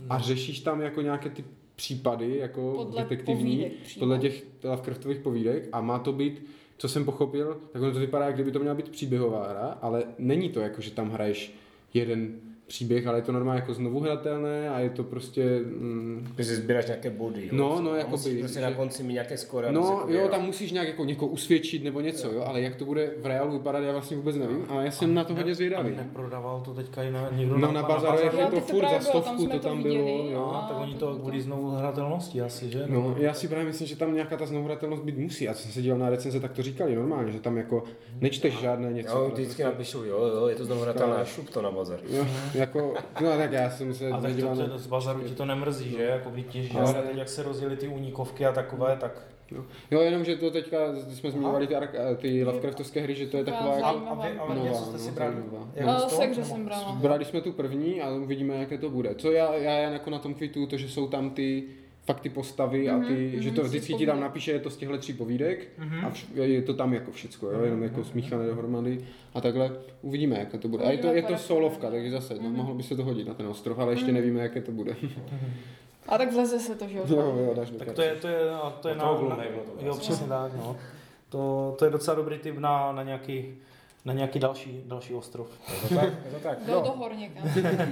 A 0.10 0.20
řešíš 0.20 0.60
tam 0.60 0.82
jako 0.82 1.02
nějaké 1.02 1.30
ty 1.30 1.44
případy 1.76 2.38
jako 2.38 2.74
Podle 2.76 3.02
detektivní, 3.04 3.44
povídek 3.58 3.74
přímo. 3.84 4.00
podle 4.02 4.20
těch 4.20 4.44
Lovecraftových 4.64 5.20
povídek. 5.20 5.70
A 5.72 5.82
má 5.82 6.00
to 6.00 6.14
být, 6.14 6.46
co 6.78 6.88
jsem 6.90 7.06
pochopil, 7.06 7.58
tak 7.72 7.82
ono 7.82 7.92
to 7.92 8.00
vypadá, 8.00 8.26
jak 8.26 8.34
kdyby 8.36 8.52
to 8.52 8.60
měla 8.60 8.76
být 8.76 8.90
příběhová 8.90 9.48
hra, 9.50 9.78
ale 9.82 10.04
není 10.20 10.50
to 10.50 10.60
jako, 10.60 10.82
že 10.82 10.92
tam 10.92 11.10
hraješ 11.10 11.56
jeden 11.94 12.34
příběh, 12.68 13.08
ale 13.08 13.18
je 13.18 13.22
to 13.22 13.32
normálně 13.32 13.60
jako 13.62 13.74
znovu 13.74 14.00
hratelné 14.00 14.70
a 14.70 14.80
je 14.80 14.90
to 14.90 15.04
prostě... 15.04 15.60
Mm, 15.66 16.28
Takže 16.36 16.56
sbíráš 16.56 16.86
nějaké 16.86 17.10
body. 17.10 17.42
Jo? 17.42 17.50
No, 17.52 17.82
no, 17.82 17.92
A 17.92 17.98
jakoby, 17.98 18.12
musíš 18.12 18.40
prostě 18.40 18.60
že- 18.60 18.66
na 18.66 18.72
konci 18.72 19.04
mít 19.04 19.14
nějaké 19.14 19.38
skóre. 19.38 19.72
No 19.72 19.82
jako 19.82 20.12
jo, 20.14 20.28
tam 20.28 20.46
musíš 20.46 20.72
nějak 20.72 20.88
jako 20.88 21.06
někoho 21.06 21.32
usvědčit 21.32 21.84
nebo 21.84 22.02
něco, 22.02 22.32
jo, 22.32 22.44
ale 22.48 22.62
jak 22.62 22.76
to 22.76 22.86
bude 22.86 23.12
v 23.22 23.26
reálu 23.26 23.52
vypadat, 23.52 23.80
já 23.84 23.92
vlastně 23.92 24.18
vůbec 24.18 24.36
nevím, 24.36 24.66
ale 24.70 24.86
já 24.86 24.92
jsem 24.92 25.14
na 25.14 25.24
to 25.24 25.36
hodně 25.36 25.56
zvědavý. 25.56 25.94
A 25.94 25.98
neprodával 25.98 26.62
to 26.66 26.74
teďka 26.74 27.04
i 27.04 27.12
na, 27.12 27.30
někdo 27.32 27.58
No 27.58 27.72
na 27.72 27.84
bazaru 27.84 28.18
Jo, 28.18 28.32
je 28.40 28.46
to 28.48 28.62
furt 28.62 28.90
za 28.90 29.00
stovku, 29.00 29.48
to 29.48 29.60
tam 29.60 29.78
viděli, 29.78 29.96
bylo, 30.04 30.24
no. 30.24 30.32
jo. 30.32 30.52
No, 30.54 30.66
tak 30.70 30.78
oni 30.82 30.94
to 30.96 31.16
kvůli 31.16 31.42
znovu 31.42 31.70
hratelnosti 31.70 32.42
asi, 32.42 32.72
že? 32.72 32.84
No, 32.88 33.16
já 33.20 33.34
si 33.34 33.48
právě 33.48 33.66
myslím, 33.66 33.88
že 33.88 33.96
tam 33.96 34.14
nějaká 34.14 34.38
ta 34.38 34.46
znovuhratelnost 34.46 35.04
být 35.04 35.18
musí. 35.18 35.50
A 35.50 35.54
co 35.54 35.62
jsem 35.62 35.72
se 35.72 35.82
díval 35.82 36.00
na 36.00 36.10
recenze, 36.10 36.40
tak 36.40 36.52
to 36.52 36.64
říkali 36.64 36.96
normálně, 36.96 37.32
že 37.32 37.40
tam 37.40 37.58
jako 37.58 37.84
nečteš 38.22 38.60
žádné 38.60 38.94
něco. 38.94 39.18
Jo, 39.18 39.26
vždycky 39.26 39.46
prostě- 39.46 39.64
napíšu, 39.64 40.04
jo, 40.04 40.28
jo, 40.36 40.48
je 40.48 40.56
to 40.56 40.66
znovu 40.66 40.82
hratelné, 40.82 41.16
a 41.16 41.26
šup 41.26 41.50
to 41.50 41.62
na 41.62 41.72
bazar. 41.72 42.00
Jako, 42.56 42.94
no 43.22 43.38
tak 43.38 43.52
já 43.52 43.70
jsem 43.70 43.94
se 43.94 44.10
A 44.10 44.22
tak 44.22 44.36
to, 44.36 44.56
na... 44.56 44.68
to, 44.68 44.78
z 44.78 44.88
bazaru 44.88 45.20
ti 45.22 45.36
to 45.36 45.46
nemrzí, 45.46 45.90
že? 45.90 46.04
Jako 46.04 46.30
když 46.30 46.46
ti, 46.46 46.64
že 46.64 46.80
Ale- 46.80 46.94
teď, 46.94 47.18
jak 47.18 47.30
se 47.30 47.44
rozjeli 47.44 47.78
ty 47.78 47.88
únikovky 47.88 48.46
a 48.46 48.52
takové, 48.52 48.98
tak... 49.00 49.22
Jo, 49.92 50.02
jenom, 50.02 50.26
že 50.26 50.36
to 50.36 50.52
teďka, 50.52 50.78
když 51.06 51.18
jsme 51.18 51.32
zmiňovali 51.32 51.68
ty, 51.68 51.76
ark- 51.76 52.16
ty 52.18 52.46
Lovecraftovské 52.46 53.02
hry, 53.02 53.16
že 53.16 53.28
to 53.28 53.38
je 53.38 53.44
taková 53.44 53.76
jako... 53.76 53.86
a, 53.86 54.14
vy, 54.14 54.38
ale 54.40 54.56
Nová, 54.56 54.68
něco 54.68 54.84
jste 54.84 54.94
no, 54.94 55.00
si 55.00 55.12
brali? 55.12 55.36
No, 55.86 56.00
sekře 56.10 56.46
jsem 56.46 56.66
brala. 56.66 56.92
Brali 56.92 57.26
jsme 57.26 57.42
tu 57.42 57.52
první 57.52 58.02
a 58.02 58.10
uvidíme, 58.10 58.56
jaké 58.56 58.78
to 58.78 58.90
bude. 58.90 59.16
Co 59.16 59.32
já, 59.32 59.56
já 59.56 59.78
jen 59.78 59.94
jako 59.94 60.10
na 60.10 60.20
tom 60.20 60.34
kvitu, 60.34 60.68
to, 60.68 60.78
že 60.78 60.90
jsou 60.90 61.08
tam 61.08 61.30
ty 61.30 61.64
fakt 62.06 62.20
ty 62.20 62.30
postavy 62.30 62.90
a 62.90 63.00
ty, 63.00 63.04
Mhm, 63.34 63.42
že 63.42 63.48
mhm, 63.50 63.56
to 63.56 63.64
vždycky 63.64 63.94
ti 63.94 64.06
tam 64.06 64.20
napíše, 64.20 64.52
je 64.52 64.60
to 64.60 64.70
z 64.70 64.78
těchto 64.78 64.98
tří 64.98 65.14
povídek 65.14 65.68
Mhm. 65.78 66.06
a 66.06 66.10
vš- 66.10 66.42
je 66.42 66.62
to 66.62 66.74
tam 66.74 66.94
jako 66.94 67.12
všecko, 67.12 67.52
jo, 67.52 67.62
jenom 67.64 67.84
jako 67.84 68.04
smíchané 68.04 68.46
dohromady 68.48 69.06
a 69.34 69.42
takhle 69.42 69.72
uvidíme, 70.02 70.40
jaké 70.40 70.58
to 70.58 70.68
bude. 70.68 70.84
A 70.84 70.92
je 70.92 70.98
to, 70.98 71.08
je 71.08 71.24
to 71.24 71.32
jak 71.32 71.42
solovka, 71.42 71.92
takže 71.92 72.12
zase, 72.12 72.34
no, 72.34 72.42
Mhm. 72.42 72.56
mohlo 72.56 72.76
by 72.76 72.84
se 72.84 72.96
to 72.96 73.04
hodit 73.04 73.28
na 73.28 73.34
ten 73.34 73.48
ostrov, 73.48 73.80
ale 73.80 73.94
ještě 73.94 74.12
nevíme, 74.12 74.42
jaké 74.42 74.62
to 74.62 74.72
bude. 74.72 74.96
A 76.08 76.18
tak 76.18 76.34
vleze 76.34 76.60
se 76.60 76.76
to, 76.76 76.88
že 76.88 76.98
jo? 76.98 77.04
jo, 77.10 77.18
jo, 77.46 77.54
dáš 77.56 77.70
do 77.70 77.80
Tak 77.80 77.92
to 77.92 78.02
je, 78.02 78.16
to 78.16 78.28
je, 78.28 78.50
a 78.52 78.70
to 78.70 78.90
je 78.90 78.96
Na 78.96 79.04
na, 79.06 79.16
to 79.80 79.86
jo, 79.86 79.96
přesně 79.98 80.28
tak, 80.28 80.52
no. 80.56 80.78
To, 81.30 81.76
to 81.80 81.86
je 81.86 81.92
docela 81.92 82.16
dobrý 82.16 82.38
tip 82.38 82.58
na, 82.58 82.92
na 82.92 83.04
nějaký, 83.04 83.46
na 84.06 84.14
nějaký 84.14 84.40
další, 84.40 84.82
další 84.86 85.14
ostrov. 85.14 85.48
Je 85.84 85.90
to 85.90 85.96
tak? 85.96 86.14
Je 86.26 86.32
to 86.32 86.40
tak? 86.40 86.58
Do, 86.68 86.74
do 86.74 86.82
No. 86.82 86.92
hor 86.92 87.16
někam. 87.16 87.50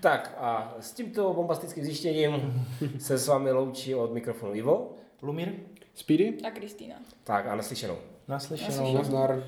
Tak 0.00 0.34
a 0.38 0.74
s 0.80 0.92
tímto 0.92 1.34
bombastickým 1.34 1.84
zjištěním 1.84 2.66
se 2.98 3.18
s 3.18 3.28
vámi 3.28 3.52
loučí 3.52 3.94
od 3.94 4.12
mikrofonu 4.12 4.54
Ivo. 4.54 4.90
Lumír, 5.22 5.52
Speedy? 5.94 6.38
A 6.46 6.50
Kristýna. 6.50 6.96
Tak 7.24 7.46
a 7.46 7.54
naslyšenou. 7.54 7.96
naslyšenou. 8.28 8.68
Naslyšenou. 8.68 8.94
Nazdar. 8.94 9.44